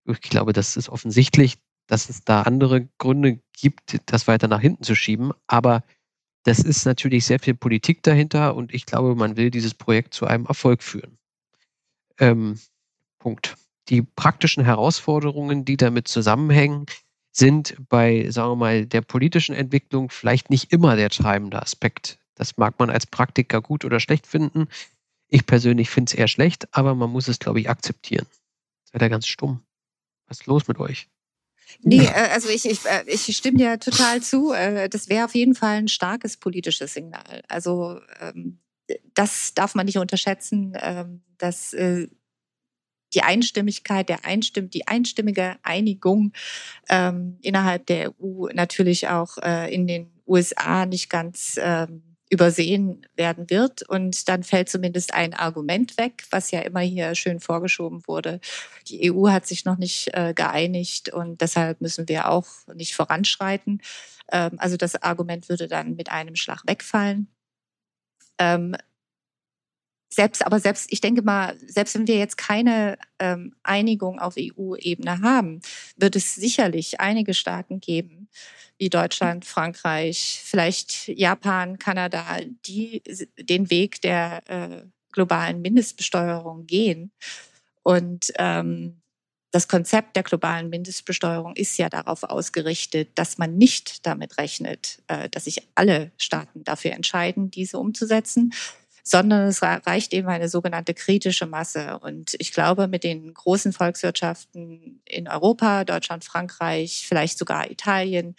Ich 0.05 0.21
glaube, 0.21 0.53
das 0.53 0.77
ist 0.77 0.91
offensichtlich, 0.91 1.57
dass 1.87 2.09
es 2.09 2.25
da 2.25 2.43
andere 2.43 2.89
Gründe 2.99 3.41
gibt, 3.53 4.01
das 4.07 4.27
weiter 4.27 4.49
nach 4.49 4.61
hinten 4.61 4.83
zu 4.83 4.95
schieben. 4.95 5.33
Aber 5.47 5.83
das 6.45 6.61
ist 6.61 6.85
natürlich 6.85 7.27
sehr 7.27 7.41
viel 7.41 7.55
Politik 7.55 8.03
dahinter 8.03 8.55
und 8.55 8.73
ich 8.73 8.87
glaube, 8.87 9.15
man 9.15 9.37
will 9.37 9.51
dieses 9.51 9.75
Projekt 9.75 10.15
zu 10.15 10.27
einem 10.27 10.47
Erfolg 10.47 10.83
führen. 10.83 11.19
Ähm, 12.19 12.59
Punkt. 13.19 13.57
Die 13.89 14.03
praktischen 14.03 14.65
Herausforderungen, 14.65 15.65
die 15.65 15.77
damit 15.77 16.09
zusammenhängen, 16.09 16.87
sind 17.33 17.77
bei, 17.89 18.31
sagen 18.31 18.53
wir 18.53 18.57
mal, 18.57 18.87
der 18.87 19.03
politischen 19.03 19.55
Entwicklung 19.55 20.11
vielleicht 20.11 20.51
nicht 20.51 20.73
immer 20.73 20.97
der 20.97 21.11
treibende 21.11 21.61
Aspekt. 21.61 22.19
Das 22.35 22.57
mag 22.57 22.79
man 22.79 22.91
als 22.91 23.07
Praktiker 23.07 23.61
gut 23.61 23.85
oder 23.85 24.01
schlecht 24.01 24.27
finden. 24.27 24.69
Ich 25.29 25.47
persönlich 25.47 25.91
finde 25.91 26.11
es 26.11 26.15
eher 26.15 26.29
schlecht, 26.29 26.69
aber 26.73 26.95
man 26.95 27.11
muss 27.11 27.29
es, 27.29 27.39
glaube 27.39 27.61
ich, 27.61 27.69
akzeptieren. 27.69 28.27
Seid 28.85 29.03
ihr 29.03 29.09
ganz 29.09 29.27
stumm? 29.27 29.63
Was 30.29 30.41
ist 30.41 30.47
los 30.47 30.69
mit 30.69 30.79
euch? 30.79 31.09
Nee, 31.83 32.05
äh, 32.05 32.31
also 32.33 32.49
ich, 32.49 32.65
ich, 32.65 32.85
äh, 32.85 33.05
ich 33.07 33.37
stimme 33.37 33.59
dir 33.59 33.79
total 33.79 34.23
zu. 34.23 34.53
Äh, 34.53 34.89
das 34.89 35.09
wäre 35.09 35.25
auf 35.25 35.35
jeden 35.35 35.55
Fall 35.55 35.77
ein 35.77 35.89
starkes 35.89 36.37
politisches 36.37 36.95
Signal. 36.95 37.43
Also 37.49 38.01
ähm, 38.21 38.59
das 39.15 39.55
darf 39.55 39.75
man 39.75 39.87
nicht 39.87 39.99
unterschätzen, 39.99 40.77
ähm, 40.81 41.23
dass 41.39 41.75
die 43.15 43.23
Einstimmigkeit, 43.23 44.09
der 44.09 44.25
Einstimm, 44.25 44.71
die 44.71 44.87
einstimmige 44.87 45.57
Einigung 45.63 46.33
ähm, 46.89 47.39
innerhalb 47.43 47.87
der 47.87 48.13
EU 48.21 48.47
natürlich 48.53 49.09
auch 49.09 49.39
in 49.69 49.87
den 49.87 50.13
USA 50.27 50.87
nicht 50.87 51.11
ganz 51.11 51.59
ähm, 51.61 52.16
übersehen 52.29 53.07
werden 53.15 53.51
wird. 53.51 53.83
Und 53.83 54.29
dann 54.29 54.43
fällt 54.43 54.69
zumindest 54.69 55.15
ein 55.15 55.35
Argument 55.35 55.97
weg, 55.99 56.25
was 56.31 56.51
ja 56.51 56.61
immer 56.61 56.81
hier 56.81 57.15
schön 57.15 57.41
vorgeschoben 57.41 58.03
wurde. 58.07 58.41
Die 58.89 59.13
EU 59.13 59.29
hat 59.29 59.47
sich 59.47 59.65
noch 59.65 59.79
nicht 59.79 60.11
äh, 60.15 60.35
geeinigt 60.35 61.13
und 61.13 61.41
deshalb 61.41 61.81
müssen 61.81 62.09
wir 62.09 62.29
auch 62.29 62.47
nicht 62.75 62.95
voranschreiten. 62.95 63.81
Ähm, 64.33 64.57
also 64.59 64.77
das 64.77 65.01
Argument 65.03 65.49
würde 65.49 65.69
dann 65.69 65.95
mit 65.95 66.11
einem 66.11 66.37
Schlag 66.37 66.63
wegfallen. 66.67 67.29
Ähm, 68.39 68.77
selbst, 70.09 70.45
aber 70.47 70.61
selbst, 70.61 70.87
ich 70.93 71.01
denke 71.01 71.23
mal, 71.23 71.57
selbst 71.67 71.95
wenn 71.95 72.07
wir 72.07 72.17
jetzt 72.17 72.37
keine 72.37 72.99
ähm, 73.19 73.55
Einigung 73.63 74.19
auf 74.19 74.35
EU-Ebene 74.39 75.21
haben, 75.21 75.61
wird 75.97 76.17
es 76.17 76.35
sicherlich 76.35 77.01
einige 77.01 77.35
Staaten 77.35 77.81
geben, 77.81 78.29
wie 78.79 78.89
Deutschland, 78.89 79.45
Frankreich, 79.45 80.41
vielleicht 80.45 81.09
Japan, 81.09 81.79
Kanada, 81.79 82.39
die 82.67 83.03
den 83.39 83.71
Weg 83.71 84.01
der 84.03 84.43
äh, 84.49 84.83
globalen 85.13 85.63
Mindestbesteuerung 85.63 86.67
gehen. 86.67 87.11
Und 87.83 88.33
ähm, 88.39 89.01
das 89.51 89.69
Konzept 89.69 90.17
der 90.17 90.23
globalen 90.23 90.69
Mindestbesteuerung 90.69 91.57
ist 91.57 91.79
ja 91.79 91.89
darauf 91.89 92.25
ausgerichtet, 92.25 93.11
dass 93.15 93.39
man 93.39 93.57
nicht 93.57 94.05
damit 94.05 94.37
rechnet, 94.39 95.03
äh, 95.07 95.31
dass 95.31 95.45
sich 95.45 95.67
alle 95.75 96.11
Staaten 96.19 96.63
dafür 96.65 96.93
entscheiden, 96.93 97.51
diese 97.51 97.79
umzusetzen, 97.79 98.53
sondern 99.09 99.47
es 99.47 99.63
reicht 99.63 100.13
eben 100.13 100.27
eine 100.27 100.49
sogenannte 100.49 100.93
kritische 100.93 101.47
Masse. 101.47 102.01
Und 102.01 102.35
ich 102.41 102.51
glaube, 102.51 102.89
mit 102.89 103.05
den 103.05 103.33
großen 103.33 103.73
Volkswirtschaften 103.73 105.01
in 105.05 105.29
Europa, 105.29 105.85
Deutschland, 105.85 106.25
Frankreich, 106.25 107.07
vielleicht 107.07 107.39
sogar 107.39 107.71
Italien, 107.71 108.35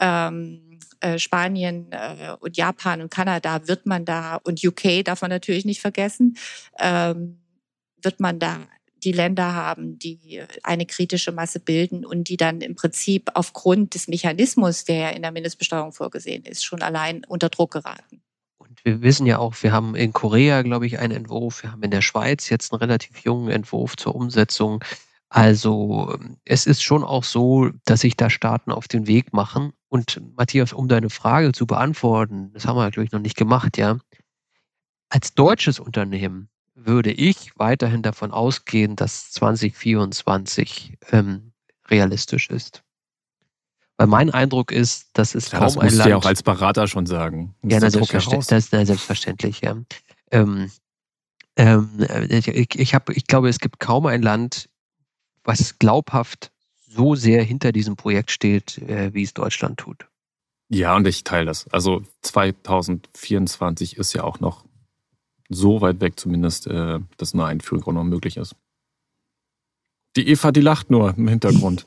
ähm, 0.00 0.78
äh, 1.00 1.18
Spanien 1.18 1.90
äh, 1.92 2.36
und 2.40 2.58
Japan 2.58 3.00
und 3.00 3.10
Kanada 3.10 3.66
wird 3.66 3.86
man 3.86 4.04
da, 4.04 4.36
und 4.44 4.62
UK 4.62 5.02
darf 5.02 5.22
man 5.22 5.30
natürlich 5.30 5.64
nicht 5.64 5.80
vergessen, 5.80 6.36
ähm, 6.78 7.40
wird 8.02 8.20
man 8.20 8.38
da 8.38 8.58
die 9.04 9.12
Länder 9.12 9.54
haben, 9.54 9.98
die 9.98 10.42
eine 10.62 10.84
kritische 10.84 11.32
Masse 11.32 11.58
bilden 11.58 12.04
und 12.04 12.28
die 12.28 12.36
dann 12.36 12.60
im 12.60 12.74
Prinzip 12.74 13.30
aufgrund 13.32 13.94
des 13.94 14.08
Mechanismus, 14.08 14.84
der 14.84 15.16
in 15.16 15.22
der 15.22 15.32
Mindestbesteuerung 15.32 15.92
vorgesehen 15.92 16.44
ist, 16.44 16.66
schon 16.66 16.82
allein 16.82 17.24
unter 17.24 17.48
Druck 17.48 17.72
geraten 17.72 18.22
wir 18.84 19.02
wissen 19.02 19.26
ja 19.26 19.38
auch, 19.38 19.54
wir 19.62 19.72
haben 19.72 19.94
in 19.94 20.12
Korea, 20.12 20.62
glaube 20.62 20.86
ich, 20.86 20.98
einen 20.98 21.12
Entwurf, 21.12 21.62
wir 21.62 21.72
haben 21.72 21.82
in 21.82 21.90
der 21.90 22.02
Schweiz 22.02 22.48
jetzt 22.48 22.72
einen 22.72 22.80
relativ 22.80 23.18
jungen 23.20 23.50
Entwurf 23.50 23.96
zur 23.96 24.14
Umsetzung. 24.14 24.82
Also 25.28 26.18
es 26.44 26.66
ist 26.66 26.82
schon 26.82 27.04
auch 27.04 27.24
so, 27.24 27.70
dass 27.84 28.00
sich 28.00 28.16
da 28.16 28.28
Staaten 28.28 28.70
auf 28.70 28.88
den 28.88 29.06
Weg 29.06 29.32
machen. 29.32 29.72
Und 29.88 30.20
Matthias, 30.36 30.72
um 30.72 30.88
deine 30.88 31.10
Frage 31.10 31.52
zu 31.52 31.66
beantworten, 31.66 32.52
das 32.52 32.66
haben 32.66 32.76
wir 32.76 32.82
natürlich 32.82 33.12
noch 33.12 33.20
nicht 33.20 33.36
gemacht, 33.36 33.78
ja. 33.78 33.98
Als 35.08 35.34
deutsches 35.34 35.78
Unternehmen 35.78 36.48
würde 36.74 37.12
ich 37.12 37.52
weiterhin 37.56 38.02
davon 38.02 38.30
ausgehen, 38.30 38.96
dass 38.96 39.30
2024 39.32 40.98
ähm, 41.12 41.52
realistisch 41.88 42.48
ist. 42.48 42.82
Weil 43.98 44.06
mein 44.06 44.30
Eindruck 44.30 44.72
ist, 44.72 45.10
dass 45.12 45.34
es 45.34 45.50
ja, 45.50 45.58
kaum 45.58 45.66
das 45.66 45.78
ein 45.78 45.88
Land. 45.88 45.98
Das 46.00 46.06
ja 46.06 46.16
auch 46.16 46.24
als 46.24 46.42
Berater 46.42 46.88
schon 46.88 47.06
sagen. 47.06 47.54
Ja, 47.62 47.78
na, 47.80 47.90
selbstverständlich, 47.90 48.46
das, 48.46 48.72
na, 48.72 48.84
selbstverständlich, 48.84 49.60
ja. 49.60 49.76
Ähm, 50.30 50.70
ähm, 51.56 51.90
ich, 52.28 52.48
ich, 52.48 52.94
hab, 52.94 53.10
ich 53.10 53.26
glaube, 53.26 53.48
es 53.48 53.58
gibt 53.58 53.80
kaum 53.80 54.06
ein 54.06 54.22
Land, 54.22 54.68
was 55.44 55.78
glaubhaft 55.78 56.50
so 56.88 57.14
sehr 57.14 57.42
hinter 57.42 57.72
diesem 57.72 57.96
Projekt 57.96 58.30
steht, 58.30 58.78
äh, 58.78 59.12
wie 59.14 59.22
es 59.22 59.34
Deutschland 59.34 59.78
tut. 59.78 60.08
Ja, 60.68 60.96
und 60.96 61.06
ich 61.06 61.24
teile 61.24 61.46
das. 61.46 61.68
Also 61.68 62.02
2024 62.22 63.98
ist 63.98 64.14
ja 64.14 64.24
auch 64.24 64.40
noch 64.40 64.64
so 65.48 65.80
weit 65.80 66.00
weg, 66.00 66.18
zumindest, 66.18 66.66
äh, 66.66 66.98
dass 67.18 67.34
eine 67.34 67.44
Einführung 67.44 67.94
noch 67.94 68.04
möglich 68.04 68.36
ist. 68.36 68.56
Die 70.16 70.28
Eva, 70.28 70.52
die 70.52 70.60
lacht 70.60 70.90
nur 70.90 71.14
im 71.16 71.28
Hintergrund. 71.28 71.86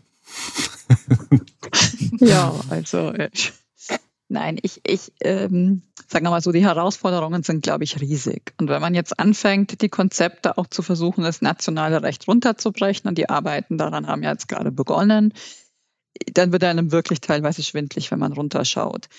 ja, 2.19 2.53
also 2.69 3.11
äh, 3.11 3.29
nein, 4.27 4.57
ich, 4.61 4.81
ich 4.85 5.11
ähm, 5.21 5.81
sage 6.07 6.29
mal 6.29 6.41
so, 6.41 6.51
die 6.51 6.63
Herausforderungen 6.63 7.43
sind, 7.43 7.63
glaube 7.63 7.83
ich, 7.83 7.99
riesig. 7.99 8.53
Und 8.59 8.69
wenn 8.69 8.81
man 8.81 8.93
jetzt 8.93 9.19
anfängt, 9.19 9.81
die 9.81 9.89
Konzepte 9.89 10.57
auch 10.57 10.67
zu 10.67 10.81
versuchen, 10.81 11.23
das 11.23 11.41
nationale 11.41 12.01
Recht 12.03 12.27
runterzubrechen, 12.27 13.07
und 13.07 13.17
die 13.17 13.29
Arbeiten 13.29 13.77
daran 13.77 14.07
haben 14.07 14.23
ja 14.23 14.31
jetzt 14.31 14.47
gerade 14.47 14.71
begonnen, 14.71 15.33
dann 16.33 16.51
wird 16.51 16.63
einem 16.63 16.91
wirklich 16.91 17.21
teilweise 17.21 17.61
schwindlig, 17.63 18.11
wenn 18.11 18.19
man 18.19 18.33
runterschaut. 18.33 19.09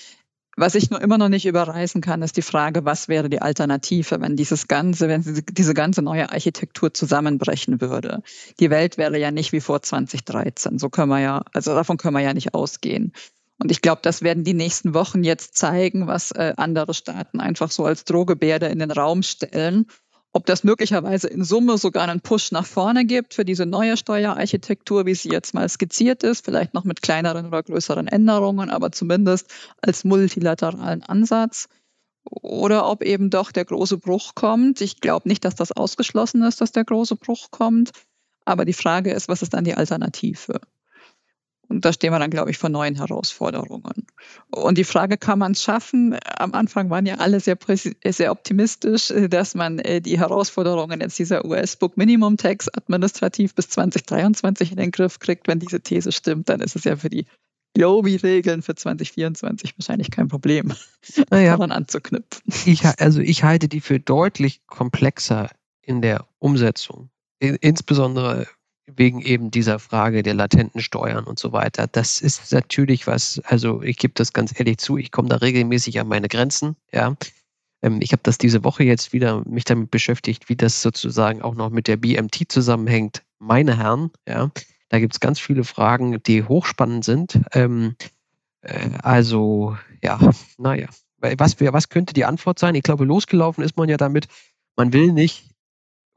Was 0.58 0.74
ich 0.74 0.90
nur 0.90 1.02
immer 1.02 1.18
noch 1.18 1.28
nicht 1.28 1.44
überreißen 1.44 2.00
kann, 2.00 2.22
ist 2.22 2.38
die 2.38 2.42
Frage, 2.42 2.86
was 2.86 3.08
wäre 3.08 3.28
die 3.28 3.42
Alternative, 3.42 4.22
wenn 4.22 4.36
dieses 4.36 4.68
ganze, 4.68 5.06
wenn 5.06 5.22
diese 5.50 5.74
ganze 5.74 6.00
neue 6.00 6.30
Architektur 6.32 6.94
zusammenbrechen 6.94 7.82
würde. 7.82 8.22
Die 8.58 8.70
Welt 8.70 8.96
wäre 8.96 9.18
ja 9.18 9.30
nicht 9.30 9.52
wie 9.52 9.60
vor 9.60 9.82
2013. 9.82 10.78
So 10.78 10.88
können 10.88 11.10
wir 11.10 11.20
ja, 11.20 11.42
also 11.52 11.74
davon 11.74 11.98
können 11.98 12.16
wir 12.16 12.22
ja 12.22 12.32
nicht 12.32 12.54
ausgehen. 12.54 13.12
Und 13.58 13.70
ich 13.70 13.82
glaube, 13.82 14.00
das 14.02 14.22
werden 14.22 14.44
die 14.44 14.54
nächsten 14.54 14.94
Wochen 14.94 15.24
jetzt 15.24 15.56
zeigen, 15.56 16.06
was 16.06 16.30
äh, 16.30 16.54
andere 16.56 16.94
Staaten 16.94 17.40
einfach 17.40 17.70
so 17.70 17.84
als 17.84 18.04
Drohgebärde 18.04 18.66
in 18.66 18.78
den 18.78 18.90
Raum 18.90 19.22
stellen 19.22 19.86
ob 20.36 20.44
das 20.44 20.64
möglicherweise 20.64 21.28
in 21.28 21.44
Summe 21.44 21.78
sogar 21.78 22.06
einen 22.06 22.20
Push 22.20 22.52
nach 22.52 22.66
vorne 22.66 23.06
gibt 23.06 23.32
für 23.32 23.46
diese 23.46 23.64
neue 23.64 23.96
Steuerarchitektur, 23.96 25.06
wie 25.06 25.14
sie 25.14 25.30
jetzt 25.30 25.54
mal 25.54 25.66
skizziert 25.66 26.22
ist, 26.24 26.44
vielleicht 26.44 26.74
noch 26.74 26.84
mit 26.84 27.00
kleineren 27.00 27.46
oder 27.46 27.62
größeren 27.62 28.06
Änderungen, 28.06 28.68
aber 28.68 28.92
zumindest 28.92 29.50
als 29.80 30.04
multilateralen 30.04 31.02
Ansatz. 31.02 31.68
Oder 32.28 32.86
ob 32.86 33.02
eben 33.02 33.30
doch 33.30 33.50
der 33.50 33.64
große 33.64 33.96
Bruch 33.96 34.34
kommt. 34.34 34.82
Ich 34.82 35.00
glaube 35.00 35.26
nicht, 35.26 35.42
dass 35.46 35.54
das 35.54 35.72
ausgeschlossen 35.72 36.42
ist, 36.42 36.60
dass 36.60 36.70
der 36.70 36.84
große 36.84 37.16
Bruch 37.16 37.50
kommt. 37.50 37.92
Aber 38.44 38.66
die 38.66 38.74
Frage 38.74 39.12
ist, 39.12 39.28
was 39.28 39.40
ist 39.40 39.54
dann 39.54 39.64
die 39.64 39.74
Alternative? 39.74 40.60
Und 41.68 41.84
da 41.84 41.92
stehen 41.92 42.12
wir 42.12 42.18
dann, 42.18 42.30
glaube 42.30 42.50
ich, 42.50 42.58
vor 42.58 42.70
neuen 42.70 42.94
Herausforderungen. 42.94 44.06
Und 44.50 44.78
die 44.78 44.84
Frage, 44.84 45.16
kann 45.16 45.38
man 45.38 45.52
es 45.52 45.62
schaffen? 45.62 46.16
Am 46.36 46.54
Anfang 46.54 46.90
waren 46.90 47.06
ja 47.06 47.16
alle 47.16 47.40
sehr, 47.40 47.56
sehr 48.04 48.32
optimistisch, 48.32 49.12
dass 49.28 49.54
man 49.54 49.78
äh, 49.80 50.00
die 50.00 50.18
Herausforderungen 50.18 51.00
jetzt 51.00 51.18
dieser 51.18 51.44
US-Book 51.44 51.96
Minimum 51.96 52.36
Tax 52.36 52.68
administrativ 52.68 53.54
bis 53.54 53.68
2023 53.70 54.70
in 54.72 54.76
den 54.76 54.90
Griff 54.90 55.18
kriegt. 55.18 55.48
Wenn 55.48 55.58
diese 55.58 55.80
These 55.80 56.12
stimmt, 56.12 56.48
dann 56.48 56.60
ist 56.60 56.76
es 56.76 56.84
ja 56.84 56.96
für 56.96 57.10
die 57.10 57.26
Globi-Regeln 57.76 58.62
für 58.62 58.74
2024 58.74 59.74
wahrscheinlich 59.76 60.10
kein 60.10 60.28
Problem, 60.28 60.72
naja, 61.30 61.52
daran 61.52 61.72
anzuknüpfen. 61.72 62.42
Ich, 62.64 62.86
also 62.86 63.20
ich 63.20 63.44
halte 63.44 63.68
die 63.68 63.82
für 63.82 64.00
deutlich 64.00 64.66
komplexer 64.66 65.50
in 65.82 66.00
der 66.00 66.26
Umsetzung. 66.38 67.10
Insbesondere 67.38 68.46
wegen 68.86 69.20
eben 69.20 69.50
dieser 69.50 69.78
Frage 69.78 70.22
der 70.22 70.34
latenten 70.34 70.80
Steuern 70.80 71.24
und 71.24 71.38
so 71.38 71.52
weiter. 71.52 71.86
Das 71.86 72.20
ist 72.20 72.52
natürlich 72.52 73.06
was, 73.06 73.40
also 73.44 73.82
ich 73.82 73.96
gebe 73.96 74.14
das 74.14 74.32
ganz 74.32 74.58
ehrlich 74.58 74.78
zu, 74.78 74.96
ich 74.96 75.10
komme 75.10 75.28
da 75.28 75.36
regelmäßig 75.36 75.98
an 76.00 76.08
meine 76.08 76.28
Grenzen, 76.28 76.76
ja. 76.92 77.16
Ähm, 77.82 78.00
ich 78.00 78.12
habe 78.12 78.22
das 78.22 78.38
diese 78.38 78.64
Woche 78.64 78.84
jetzt 78.84 79.12
wieder 79.12 79.42
mich 79.46 79.64
damit 79.64 79.90
beschäftigt, 79.90 80.48
wie 80.48 80.56
das 80.56 80.82
sozusagen 80.82 81.42
auch 81.42 81.54
noch 81.54 81.70
mit 81.70 81.88
der 81.88 81.96
BMT 81.96 82.50
zusammenhängt. 82.50 83.22
Meine 83.38 83.76
Herren, 83.76 84.10
ja, 84.26 84.50
da 84.88 84.98
gibt 84.98 85.14
es 85.14 85.20
ganz 85.20 85.40
viele 85.40 85.64
Fragen, 85.64 86.22
die 86.22 86.44
hochspannend 86.44 87.04
sind. 87.04 87.40
Ähm, 87.52 87.96
äh, 88.62 88.90
also, 89.02 89.76
ja, 90.02 90.18
naja, 90.58 90.88
Was, 91.18 91.60
was 91.60 91.88
könnte 91.88 92.14
die 92.14 92.24
Antwort 92.24 92.58
sein? 92.58 92.74
Ich 92.74 92.82
glaube, 92.82 93.04
losgelaufen 93.04 93.64
ist 93.64 93.76
man 93.76 93.88
ja 93.88 93.96
damit, 93.96 94.28
man 94.76 94.92
will 94.92 95.12
nicht 95.12 95.55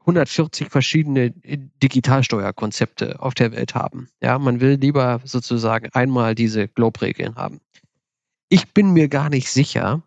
140 0.00 0.70
verschiedene 0.70 1.30
Digitalsteuerkonzepte 1.30 3.20
auf 3.20 3.34
der 3.34 3.52
Welt 3.52 3.74
haben. 3.74 4.08
Ja, 4.22 4.38
man 4.38 4.60
will 4.60 4.74
lieber 4.74 5.20
sozusagen 5.24 5.90
einmal 5.92 6.34
diese 6.34 6.68
Globe-Regeln 6.68 7.36
haben. 7.36 7.60
Ich 8.48 8.72
bin 8.72 8.92
mir 8.92 9.08
gar 9.08 9.28
nicht 9.28 9.50
sicher, 9.50 10.02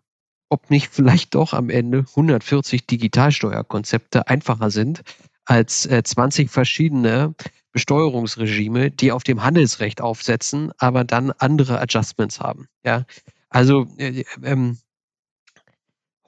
ob 0.48 0.70
nicht 0.70 0.92
vielleicht 0.92 1.34
doch 1.34 1.52
am 1.54 1.70
Ende 1.70 2.04
140 2.10 2.86
Digitalsteuerkonzepte 2.86 4.28
einfacher 4.28 4.70
sind 4.70 5.02
als 5.44 5.86
äh, 5.86 6.02
20 6.02 6.50
verschiedene 6.50 7.34
Besteuerungsregime, 7.72 8.90
die 8.90 9.12
auf 9.12 9.24
dem 9.24 9.42
Handelsrecht 9.42 10.00
aufsetzen, 10.00 10.72
aber 10.78 11.04
dann 11.04 11.32
andere 11.32 11.80
Adjustments 11.80 12.40
haben. 12.40 12.68
Ja, 12.84 13.04
also 13.48 13.86
äh, 13.98 14.24
ähm, 14.42 14.78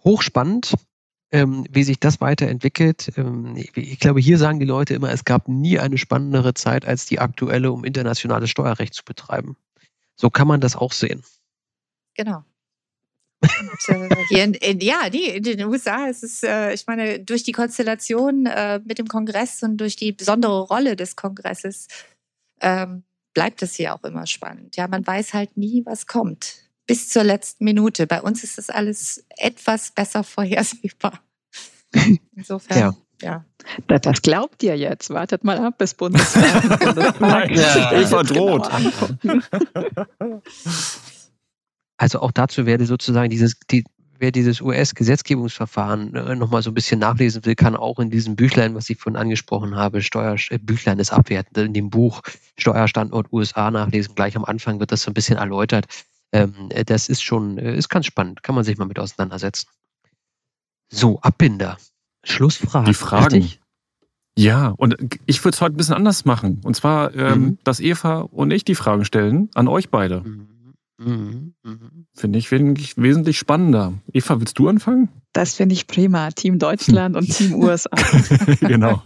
hochspannend, 0.04 0.74
wie 1.44 1.82
sich 1.84 2.00
das 2.00 2.20
weiterentwickelt. 2.20 3.12
Ähm, 3.16 3.56
ich 3.74 3.98
glaube, 3.98 4.20
hier 4.20 4.38
sagen 4.38 4.60
die 4.60 4.66
Leute 4.66 4.94
immer, 4.94 5.10
es 5.10 5.24
gab 5.24 5.48
nie 5.48 5.78
eine 5.78 5.98
spannendere 5.98 6.54
Zeit 6.54 6.86
als 6.86 7.06
die 7.06 7.18
aktuelle, 7.18 7.72
um 7.72 7.84
internationales 7.84 8.50
Steuerrecht 8.50 8.94
zu 8.94 9.04
betreiben. 9.04 9.56
So 10.16 10.30
kann 10.30 10.48
man 10.48 10.60
das 10.60 10.76
auch 10.76 10.92
sehen. 10.92 11.22
Genau. 12.14 12.44
Und, 13.42 13.88
äh, 13.88 14.16
hier 14.28 14.44
in, 14.44 14.54
in, 14.54 14.80
ja, 14.80 15.10
die, 15.10 15.28
in 15.28 15.42
den 15.42 15.64
USA 15.64 16.06
ist 16.06 16.22
es, 16.22 16.42
äh, 16.42 16.72
ich 16.72 16.86
meine, 16.86 17.20
durch 17.20 17.42
die 17.42 17.52
Konstellation 17.52 18.46
äh, 18.46 18.80
mit 18.84 18.98
dem 18.98 19.08
Kongress 19.08 19.62
und 19.62 19.76
durch 19.76 19.96
die 19.96 20.12
besondere 20.12 20.60
Rolle 20.60 20.96
des 20.96 21.16
Kongresses 21.16 21.88
ähm, 22.60 23.04
bleibt 23.34 23.62
es 23.62 23.74
hier 23.74 23.94
auch 23.94 24.02
immer 24.04 24.26
spannend. 24.26 24.76
Ja, 24.76 24.88
man 24.88 25.06
weiß 25.06 25.34
halt 25.34 25.56
nie, 25.56 25.84
was 25.84 26.06
kommt. 26.06 26.70
Bis 26.86 27.08
zur 27.08 27.24
letzten 27.24 27.64
Minute. 27.64 28.06
Bei 28.06 28.22
uns 28.22 28.42
ist 28.44 28.58
das 28.58 28.70
alles 28.70 29.26
etwas 29.36 29.90
besser 29.90 30.24
vorhersehbar. 30.24 31.20
Insofern. 32.34 32.78
Ja. 32.78 32.94
Ja. 33.22 33.44
Das 33.86 34.20
glaubt 34.20 34.62
ihr 34.62 34.76
jetzt. 34.76 35.08
Wartet 35.10 35.42
mal 35.42 35.58
ab, 35.58 35.78
bis 35.78 35.94
Bundestag. 35.94 37.20
Nein, 37.20 37.54
ja. 37.54 37.92
Eva 37.92 38.22
droht. 38.22 38.68
Genau 39.22 40.42
also 41.96 42.20
auch 42.20 42.32
dazu 42.32 42.66
werde 42.66 42.86
sozusagen 42.86 43.30
dieses, 43.30 43.58
die, 43.70 43.84
wer 44.18 44.30
dieses 44.30 44.60
US-Gesetzgebungsverfahren 44.60 46.14
äh, 46.14 46.36
nochmal 46.36 46.62
so 46.62 46.70
ein 46.70 46.74
bisschen 46.74 47.00
nachlesen 47.00 47.44
will, 47.44 47.54
kann 47.54 47.76
auch 47.76 47.98
in 47.98 48.10
diesem 48.10 48.36
Büchlein, 48.36 48.74
was 48.74 48.90
ich 48.90 48.98
vorhin 48.98 49.16
angesprochen 49.16 49.76
habe, 49.76 50.02
Steuer, 50.02 50.36
äh, 50.50 50.58
Büchlein 50.58 50.98
ist 50.98 51.12
abwertend, 51.12 51.58
in 51.58 51.74
dem 51.74 51.90
Buch 51.90 52.22
Steuerstandort 52.58 53.32
USA 53.32 53.70
nachlesen. 53.70 54.14
Gleich 54.14 54.36
am 54.36 54.44
Anfang 54.44 54.80
wird 54.80 54.92
das 54.92 55.02
so 55.02 55.10
ein 55.10 55.14
bisschen 55.14 55.38
erläutert. 55.38 55.86
Ähm, 56.32 56.68
äh, 56.70 56.84
das 56.84 57.08
ist 57.08 57.22
schon, 57.22 57.58
äh, 57.58 57.76
ist 57.76 57.88
ganz 57.88 58.06
spannend, 58.06 58.42
kann 58.42 58.54
man 58.54 58.64
sich 58.64 58.76
mal 58.78 58.86
mit 58.86 58.98
auseinandersetzen. 58.98 59.68
So, 60.88 61.20
Abbinder. 61.20 61.76
Schlussfrage. 62.24 62.86
Die 62.86 62.94
Fragen. 62.94 63.34
Richtig? 63.34 63.60
Ja, 64.38 64.68
und 64.76 64.96
ich 65.24 65.42
würde 65.44 65.54
es 65.54 65.60
heute 65.60 65.74
ein 65.74 65.78
bisschen 65.78 65.94
anders 65.94 66.24
machen. 66.24 66.60
Und 66.62 66.76
zwar, 66.76 67.14
ähm, 67.14 67.40
mhm. 67.40 67.58
dass 67.64 67.80
Eva 67.80 68.20
und 68.20 68.50
ich 68.50 68.64
die 68.64 68.74
Fragen 68.74 69.04
stellen 69.04 69.48
an 69.54 69.68
euch 69.68 69.88
beide. 69.88 70.20
Mhm. 70.20 70.48
Mhm, 70.98 71.54
mhm. 71.62 72.06
Finde 72.14 72.38
ich 72.38 72.50
wesentlich 72.50 73.38
spannender. 73.38 73.94
Eva, 74.12 74.40
willst 74.40 74.58
du 74.58 74.68
anfangen? 74.68 75.08
Das 75.32 75.54
finde 75.54 75.74
ich 75.74 75.86
prima. 75.86 76.30
Team 76.30 76.58
Deutschland 76.58 77.16
und 77.16 77.30
Team 77.30 77.54
USA. 77.62 77.90
genau. 78.60 79.02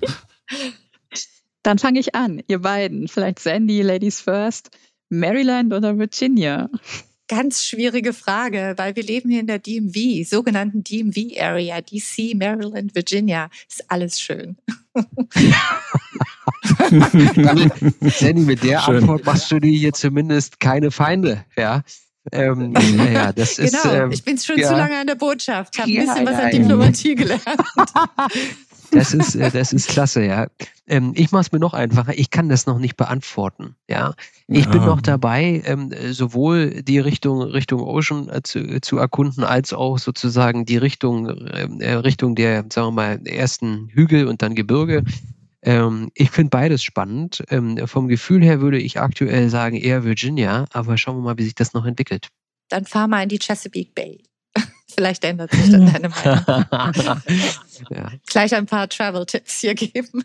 Dann 1.62 1.78
fange 1.78 2.00
ich 2.00 2.14
an. 2.14 2.42
Ihr 2.46 2.60
beiden. 2.60 3.08
Vielleicht 3.08 3.40
Sandy, 3.40 3.82
Ladies 3.82 4.20
First. 4.20 4.70
Maryland 5.08 5.72
oder 5.72 5.98
Virginia? 5.98 6.70
Ganz 7.30 7.64
schwierige 7.64 8.12
Frage, 8.12 8.74
weil 8.76 8.96
wir 8.96 9.04
leben 9.04 9.30
hier 9.30 9.38
in 9.38 9.46
der 9.46 9.60
DMV, 9.60 10.28
sogenannten 10.28 10.82
DMV 10.82 11.40
Area, 11.40 11.80
DC, 11.80 12.34
Maryland, 12.34 12.92
Virginia. 12.96 13.48
Ist 13.68 13.88
alles 13.88 14.20
schön. 14.20 14.56
Sandy, 18.02 18.40
mit 18.40 18.64
der 18.64 18.80
Schön. 18.80 18.96
Antwort 18.96 19.24
machst 19.24 19.48
du 19.52 19.60
dir 19.60 19.70
hier 19.70 19.92
zumindest 19.92 20.58
keine 20.58 20.90
Feinde, 20.90 21.44
ja. 21.56 21.84
Ähm, 22.32 22.74
ja, 23.14 23.32
das 23.32 23.58
genau, 23.58 23.68
ist, 23.68 23.84
ähm, 23.84 24.10
ich 24.10 24.24
bin 24.24 24.36
schon 24.36 24.58
ja. 24.58 24.66
zu 24.66 24.74
lange 24.74 24.98
an 24.98 25.06
der 25.06 25.14
Botschaft, 25.14 25.78
habe 25.78 25.88
ein 25.88 26.04
bisschen 26.04 26.26
ja, 26.26 26.32
was 26.32 26.40
an 26.40 26.50
Diplomatie 26.50 27.14
gelernt. 27.14 27.44
Das 28.92 29.14
ist, 29.14 29.34
äh, 29.34 29.50
das 29.50 29.72
ist 29.72 29.88
klasse, 29.88 30.24
ja. 30.24 30.48
Ähm, 30.86 31.12
ich 31.14 31.30
mache 31.32 31.42
es 31.42 31.52
mir 31.52 31.58
noch 31.58 31.74
einfacher. 31.74 32.18
Ich 32.18 32.30
kann 32.30 32.48
das 32.48 32.66
noch 32.66 32.78
nicht 32.78 32.96
beantworten, 32.96 33.76
ja. 33.88 34.14
Ich 34.48 34.64
ja. 34.64 34.70
bin 34.70 34.84
noch 34.84 35.00
dabei, 35.00 35.62
ähm, 35.64 35.92
sowohl 36.10 36.82
die 36.82 36.98
Richtung 36.98 37.42
Richtung 37.42 37.80
Ocean 37.80 38.28
äh, 38.28 38.42
zu, 38.42 38.80
zu 38.80 38.98
erkunden, 38.98 39.44
als 39.44 39.72
auch 39.72 39.98
sozusagen 39.98 40.64
die 40.64 40.76
Richtung 40.76 41.28
ähm, 41.52 41.80
äh, 41.80 41.94
Richtung 41.94 42.34
der, 42.34 42.64
sagen 42.72 42.88
wir 42.88 42.92
mal, 42.92 43.20
ersten 43.26 43.88
Hügel 43.88 44.26
und 44.26 44.42
dann 44.42 44.54
Gebirge. 44.54 45.04
Ähm, 45.62 46.10
ich 46.14 46.30
finde 46.30 46.50
beides 46.50 46.82
spannend. 46.82 47.44
Ähm, 47.50 47.86
vom 47.86 48.08
Gefühl 48.08 48.42
her 48.42 48.60
würde 48.60 48.78
ich 48.78 49.00
aktuell 49.00 49.50
sagen 49.50 49.76
eher 49.76 50.04
Virginia, 50.04 50.64
aber 50.72 50.96
schauen 50.96 51.16
wir 51.16 51.22
mal, 51.22 51.38
wie 51.38 51.44
sich 51.44 51.54
das 51.54 51.74
noch 51.74 51.84
entwickelt. 51.84 52.28
Dann 52.68 52.84
fahr 52.84 53.08
mal 53.08 53.22
in 53.22 53.28
die 53.28 53.38
Chesapeake 53.38 53.92
Bay. 53.94 54.22
Vielleicht 54.94 55.24
ändert 55.24 55.52
sich 55.52 55.70
dann 55.70 55.92
deine 55.92 56.08
Meinung. 56.08 56.66
ja. 57.90 58.12
Gleich 58.26 58.54
ein 58.54 58.66
paar 58.66 58.88
Travel-Tipps 58.88 59.60
hier 59.60 59.74
geben. 59.74 60.24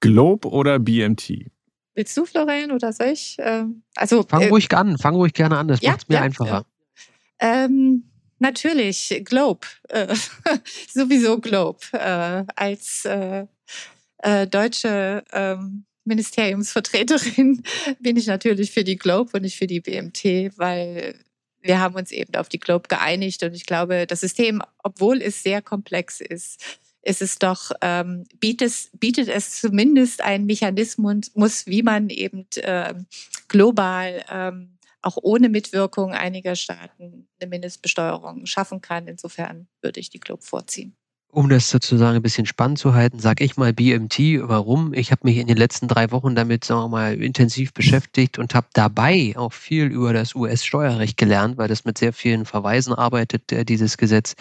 Globe 0.00 0.48
oder 0.48 0.78
BMT? 0.78 1.50
Willst 1.94 2.16
du, 2.16 2.26
Florian, 2.26 2.72
oder 2.72 2.92
soll 2.92 3.08
ich? 3.08 3.36
Ähm, 3.38 3.82
also, 3.94 4.22
fang 4.22 4.42
äh, 4.42 4.48
ruhig 4.48 4.70
an, 4.72 4.98
fang 4.98 5.14
ruhig 5.14 5.32
gerne 5.32 5.56
an, 5.56 5.68
das 5.68 5.80
ja, 5.80 5.92
macht 5.92 6.02
es 6.02 6.08
mir 6.08 6.16
ja, 6.16 6.22
einfacher. 6.22 6.66
Ja. 7.40 7.64
Ähm, 7.64 8.04
Natürlich, 8.38 9.22
Globe. 9.24 9.66
Äh, 9.88 10.14
sowieso 10.92 11.38
Globe. 11.40 11.80
Äh, 11.92 12.44
als 12.54 13.04
äh, 13.04 13.46
äh, 14.18 14.46
deutsche 14.46 15.24
ähm, 15.32 15.84
Ministeriumsvertreterin 16.04 17.62
bin 18.00 18.16
ich 18.16 18.26
natürlich 18.26 18.72
für 18.72 18.84
die 18.84 18.96
Globe 18.96 19.30
und 19.34 19.42
nicht 19.42 19.56
für 19.56 19.66
die 19.66 19.80
BMT, 19.80 20.56
weil 20.58 21.18
wir 21.66 21.80
haben 21.80 21.94
uns 21.94 22.12
eben 22.12 22.34
auf 22.36 22.48
die 22.48 22.58
Globe 22.58 22.88
geeinigt 22.88 23.42
und 23.42 23.54
ich 23.54 23.66
glaube, 23.66 24.06
das 24.06 24.20
System, 24.20 24.62
obwohl 24.82 25.20
es 25.20 25.42
sehr 25.42 25.62
komplex 25.62 26.20
ist, 26.20 26.80
ist 27.02 27.22
es 27.22 27.38
doch, 27.38 27.70
ähm, 27.82 28.24
bietet, 28.40 28.90
bietet 28.94 29.28
es 29.28 29.60
zumindest 29.60 30.22
einen 30.22 30.46
Mechanismus, 30.46 31.66
wie 31.66 31.82
man 31.82 32.10
eben 32.10 32.46
äh, 32.56 32.94
global 33.48 34.24
ähm, 34.28 34.76
auch 35.02 35.16
ohne 35.22 35.48
Mitwirkung 35.48 36.12
einiger 36.12 36.56
Staaten 36.56 37.28
eine 37.40 37.48
Mindestbesteuerung 37.48 38.46
schaffen 38.46 38.80
kann. 38.80 39.06
Insofern 39.06 39.68
würde 39.80 40.00
ich 40.00 40.10
die 40.10 40.18
Globe 40.18 40.42
vorziehen. 40.42 40.96
Um 41.32 41.50
das 41.50 41.68
sozusagen 41.68 42.16
ein 42.16 42.22
bisschen 42.22 42.46
spannend 42.46 42.78
zu 42.78 42.94
halten, 42.94 43.18
sage 43.18 43.44
ich 43.44 43.56
mal 43.56 43.72
BMT. 43.72 44.18
Warum? 44.42 44.94
Ich 44.94 45.10
habe 45.10 45.22
mich 45.24 45.36
in 45.36 45.46
den 45.46 45.56
letzten 45.56 45.86
drei 45.86 46.10
Wochen 46.10 46.34
damit, 46.34 46.64
sagen 46.64 46.82
wir 46.82 46.88
mal, 46.88 47.22
intensiv 47.22 47.74
beschäftigt 47.74 48.38
und 48.38 48.54
habe 48.54 48.68
dabei 48.72 49.34
auch 49.36 49.52
viel 49.52 49.86
über 49.86 50.12
das 50.12 50.34
US-Steuerrecht 50.34 51.18
gelernt, 51.18 51.58
weil 51.58 51.68
das 51.68 51.84
mit 51.84 51.98
sehr 51.98 52.12
vielen 52.14 52.46
Verweisen 52.46 52.94
arbeitet, 52.94 53.52
äh, 53.52 53.64
dieses 53.64 53.98
Gesetz. 53.98 54.34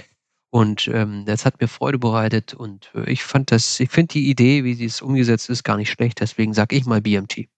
Und 0.52 0.88
ähm, 0.88 1.26
das 1.26 1.44
hat 1.44 1.60
mir 1.60 1.68
Freude 1.68 2.00
bereitet 2.00 2.54
und 2.54 2.90
äh, 2.96 3.12
ich 3.12 3.24
fand 3.24 3.52
das, 3.52 3.78
ich 3.82 3.90
finde 3.90 4.14
die 4.14 4.30
Idee, 4.30 4.64
wie 4.64 4.76
sie 4.76 4.86
es 4.86 5.02
umgesetzt 5.02 5.50
ist, 5.50 5.64
gar 5.64 5.76
nicht 5.76 5.90
schlecht. 5.90 6.22
Deswegen 6.22 6.54
sage 6.54 6.78
ich 6.78 6.86
mal 6.86 7.02
BMT. 7.02 7.50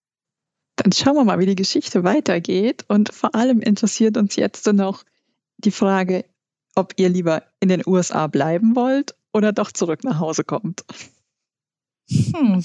Dann 0.77 0.91
schauen 0.91 1.15
wir 1.15 1.23
mal, 1.25 1.37
wie 1.37 1.45
die 1.45 1.55
Geschichte 1.55 2.03
weitergeht. 2.03 2.85
Und 2.87 3.13
vor 3.13 3.35
allem 3.35 3.59
interessiert 3.59 4.17
uns 4.17 4.35
jetzt 4.35 4.65
noch 4.73 5.03
die 5.57 5.71
Frage, 5.71 6.25
ob 6.75 6.93
ihr 6.97 7.09
lieber 7.09 7.43
in 7.59 7.69
den 7.69 7.83
USA 7.85 8.27
bleiben 8.27 8.75
wollt 8.75 9.16
oder 9.37 9.53
doch 9.53 9.71
zurück 9.71 10.03
nach 10.03 10.19
Hause 10.19 10.43
kommt. 10.43 10.83
Hm. 12.09 12.63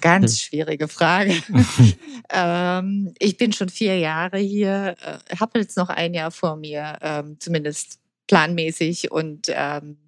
Ganz 0.00 0.40
schwierige 0.42 0.88
Frage. 0.88 1.42
ähm, 2.30 3.14
ich 3.18 3.36
bin 3.36 3.52
schon 3.52 3.68
vier 3.68 3.98
Jahre 3.98 4.38
hier, 4.38 4.96
äh, 5.00 5.36
habe 5.36 5.60
jetzt 5.60 5.76
noch 5.76 5.88
ein 5.88 6.14
Jahr 6.14 6.30
vor 6.30 6.56
mir, 6.56 6.98
ähm, 7.00 7.36
zumindest 7.38 7.98
planmäßig 8.26 9.10
und 9.10 9.46
ähm, 9.48 9.98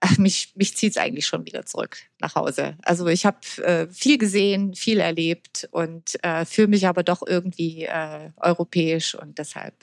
ach, 0.00 0.18
mich, 0.18 0.52
mich 0.56 0.76
zieht 0.76 0.92
es 0.92 0.96
eigentlich 0.96 1.26
schon 1.26 1.46
wieder 1.46 1.64
zurück 1.64 1.98
nach 2.20 2.34
Hause. 2.34 2.76
Also 2.82 3.06
ich 3.06 3.24
habe 3.24 3.38
äh, 3.58 3.86
viel 3.88 4.18
gesehen, 4.18 4.74
viel 4.74 4.98
erlebt 4.98 5.68
und 5.70 6.22
äh, 6.24 6.44
fühle 6.44 6.68
mich 6.68 6.86
aber 6.86 7.02
doch 7.02 7.22
irgendwie 7.26 7.84
äh, 7.84 8.30
europäisch 8.36 9.14
und 9.14 9.38
deshalb, 9.38 9.74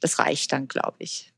das 0.00 0.18
reicht 0.18 0.52
dann, 0.52 0.68
glaube 0.68 0.96
ich. 1.00 1.32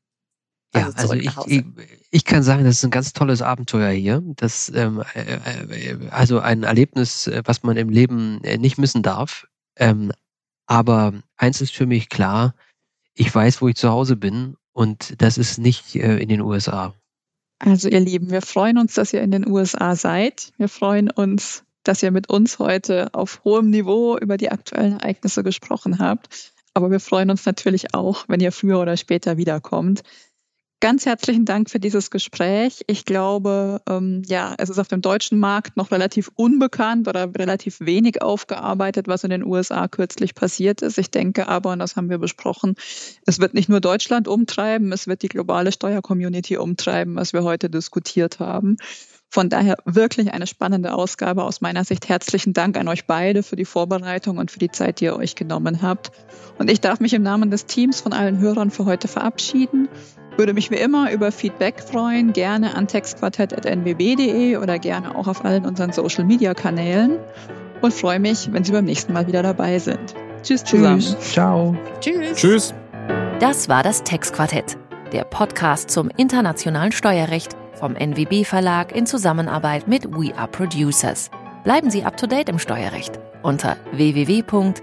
Also 0.73 0.90
ja, 0.90 0.97
also 0.97 1.15
ich, 1.15 1.31
ich, 1.47 1.65
ich, 2.11 2.24
kann 2.24 2.43
sagen, 2.43 2.65
das 2.65 2.77
ist 2.77 2.85
ein 2.85 2.90
ganz 2.90 3.15
tolles 3.15 3.40
Abenteuer 3.40 3.90
hier. 3.90 4.23
Das, 4.36 4.70
ähm, 4.74 5.03
äh, 5.15 5.39
äh 5.39 6.09
also 6.11 6.40
ein 6.40 6.62
Erlebnis, 6.62 7.27
äh, 7.27 7.43
was 7.47 7.62
man 7.62 7.77
im 7.77 7.89
Leben 7.89 8.43
äh, 8.45 8.59
nicht 8.59 8.77
missen 8.77 9.03
darf. 9.03 9.47
Ähm, 9.77 10.12
aber 10.66 11.15
eins 11.36 11.62
ist 11.62 11.74
für 11.74 11.86
mich 11.86 12.11
klar, 12.11 12.55
ich 13.15 13.35
weiß, 13.35 13.62
wo 13.62 13.69
ich 13.69 13.77
zu 13.77 13.89
Hause 13.89 14.16
bin 14.16 14.57
und 14.73 15.20
das 15.23 15.39
ist 15.39 15.59
nicht 15.59 15.97
äh, 15.97 16.19
in 16.19 16.28
den 16.28 16.43
USA. 16.43 16.95
Also 17.59 17.89
ihr 17.89 18.01
Lieben, 18.01 18.31
wir 18.31 18.43
freuen 18.43 18.78
uns, 18.78 18.95
dass 18.95 19.12
ihr 19.12 19.23
in 19.23 19.31
den 19.31 19.49
USA 19.49 19.97
seid. 19.97 20.53
Wir 20.59 20.69
freuen 20.69 21.11
uns, 21.11 21.65
dass 21.82 22.03
ihr 22.03 22.11
mit 22.11 22.28
uns 22.28 22.59
heute 22.59 23.12
auf 23.15 23.43
hohem 23.43 23.70
Niveau 23.70 24.16
über 24.19 24.36
die 24.36 24.51
aktuellen 24.51 25.01
Ereignisse 25.01 25.43
gesprochen 25.43 25.99
habt. 25.99 26.53
Aber 26.74 26.90
wir 26.90 27.01
freuen 27.01 27.31
uns 27.31 27.45
natürlich 27.47 27.95
auch, 27.95 28.27
wenn 28.28 28.40
ihr 28.40 28.53
früher 28.53 28.78
oder 28.78 28.97
später 28.97 29.36
wiederkommt. 29.36 30.03
Ganz 30.81 31.07
herzlichen 31.07 31.45
Dank 31.45 31.69
für 31.71 31.81
dieses 31.81 32.09
Gespräch. 32.09 32.85
Ich 32.87 33.05
glaube, 33.05 33.83
ähm, 33.89 34.23
ja, 34.27 34.55
es 34.59 34.71
ist 34.71 34.79
auf 34.79 34.87
dem 34.87 35.01
deutschen 35.01 35.41
Markt 35.41 35.77
noch 35.77 35.91
relativ 35.91 36.31
unbekannt 36.37 37.09
oder 37.09 37.35
relativ 37.35 37.81
wenig 37.81 38.23
aufgearbeitet, 38.23 39.09
was 39.09 39.25
in 39.25 39.31
den 39.31 39.45
USA 39.45 39.89
kürzlich 39.89 40.37
passiert 40.37 40.83
ist. 40.83 40.97
Ich 40.99 41.11
denke 41.11 41.49
aber, 41.49 41.73
und 41.73 41.81
das 41.81 41.97
haben 41.97 42.11
wir 42.11 42.19
besprochen, 42.19 42.77
es 43.27 43.41
wird 43.41 43.55
nicht 43.55 43.69
nur 43.69 43.81
Deutschland 43.81 44.29
umtreiben, 44.29 44.93
es 44.93 45.09
wird 45.09 45.23
die 45.23 45.29
globale 45.29 45.73
Steuercommunity 45.73 46.59
umtreiben, 46.59 47.17
was 47.17 47.33
wir 47.33 47.43
heute 47.43 47.69
diskutiert 47.69 48.39
haben. 48.39 48.77
Von 49.31 49.51
daher 49.51 49.77
wirklich 49.85 50.33
eine 50.33 50.47
spannende 50.47 50.95
Ausgabe 50.95 51.45
aus 51.45 51.61
meiner 51.61 51.85
Sicht. 51.85 52.09
Herzlichen 52.09 52.55
Dank 52.55 52.79
an 52.79 52.89
euch 52.89 53.07
beide 53.07 53.43
für 53.43 53.57
die 53.57 53.67
Vorbereitung 53.67 54.39
und 54.39 54.51
für 54.51 54.59
die 54.59 54.71
Zeit, 54.71 55.01
die 55.01 55.05
ihr 55.05 55.17
euch 55.17 55.35
genommen 55.35 55.83
habt. 55.83 56.13
Und 56.59 56.71
ich 56.71 56.81
darf 56.81 56.99
mich 56.99 57.13
im 57.13 57.23
Namen 57.23 57.51
des 57.51 57.67
Teams 57.67 58.01
von 58.01 58.15
allen 58.15 58.39
Hörern 58.39 58.71
für 58.71 58.87
heute 58.87 59.07
verabschieden. 59.07 59.89
Würde 60.39 60.55
mich 60.55 60.71
wie 60.71 60.77
immer 60.77 61.13
über 61.13 61.31
Feedback 61.31 61.81
freuen, 61.81 62.33
gerne 62.33 62.75
an 62.75 62.87
textquartett.nwb.de 62.87 64.57
oder 64.57 64.79
gerne 64.79 65.15
auch 65.15 65.27
auf 65.27 65.45
allen 65.45 65.67
unseren 65.67 65.93
Social 65.93 66.25
Media 66.25 66.55
Kanälen 66.55 67.19
und 67.83 67.93
freue 67.93 68.21
mich, 68.21 68.51
wenn 68.53 68.65
Sie 68.65 68.73
beim 68.73 68.85
nächsten 68.85 69.13
Mal 69.13 69.27
wieder 69.27 69.43
dabei 69.43 69.79
sind. 69.79 70.15
Tschüss 70.43 70.65
zusammen. 70.65 71.01
Tschüss. 71.01 71.33
Ciao. 71.33 71.77
Tschüss. 72.01 72.37
Tschüss. 72.37 72.75
Das 73.41 73.69
war 73.69 73.83
das 73.83 74.05
Textquartett, 74.05 74.79
der 75.13 75.25
Podcast 75.25 75.91
zum 75.91 76.09
internationalen 76.17 76.93
Steuerrecht 76.93 77.57
vom 77.79 77.93
NWB 77.93 78.45
Verlag 78.45 78.95
in 78.95 79.07
Zusammenarbeit 79.07 79.89
mit 79.89 80.05
We 80.13 80.37
Are 80.37 80.49
Producers. 80.49 81.31
Bleiben 81.65 81.91
Sie 81.91 82.05
up 82.05 82.17
to 82.17 82.27
date 82.27 82.49
im 82.49 82.59
Steuerrecht 82.59 83.19
unter 83.43 83.77
www.nwb.de. 83.93 84.79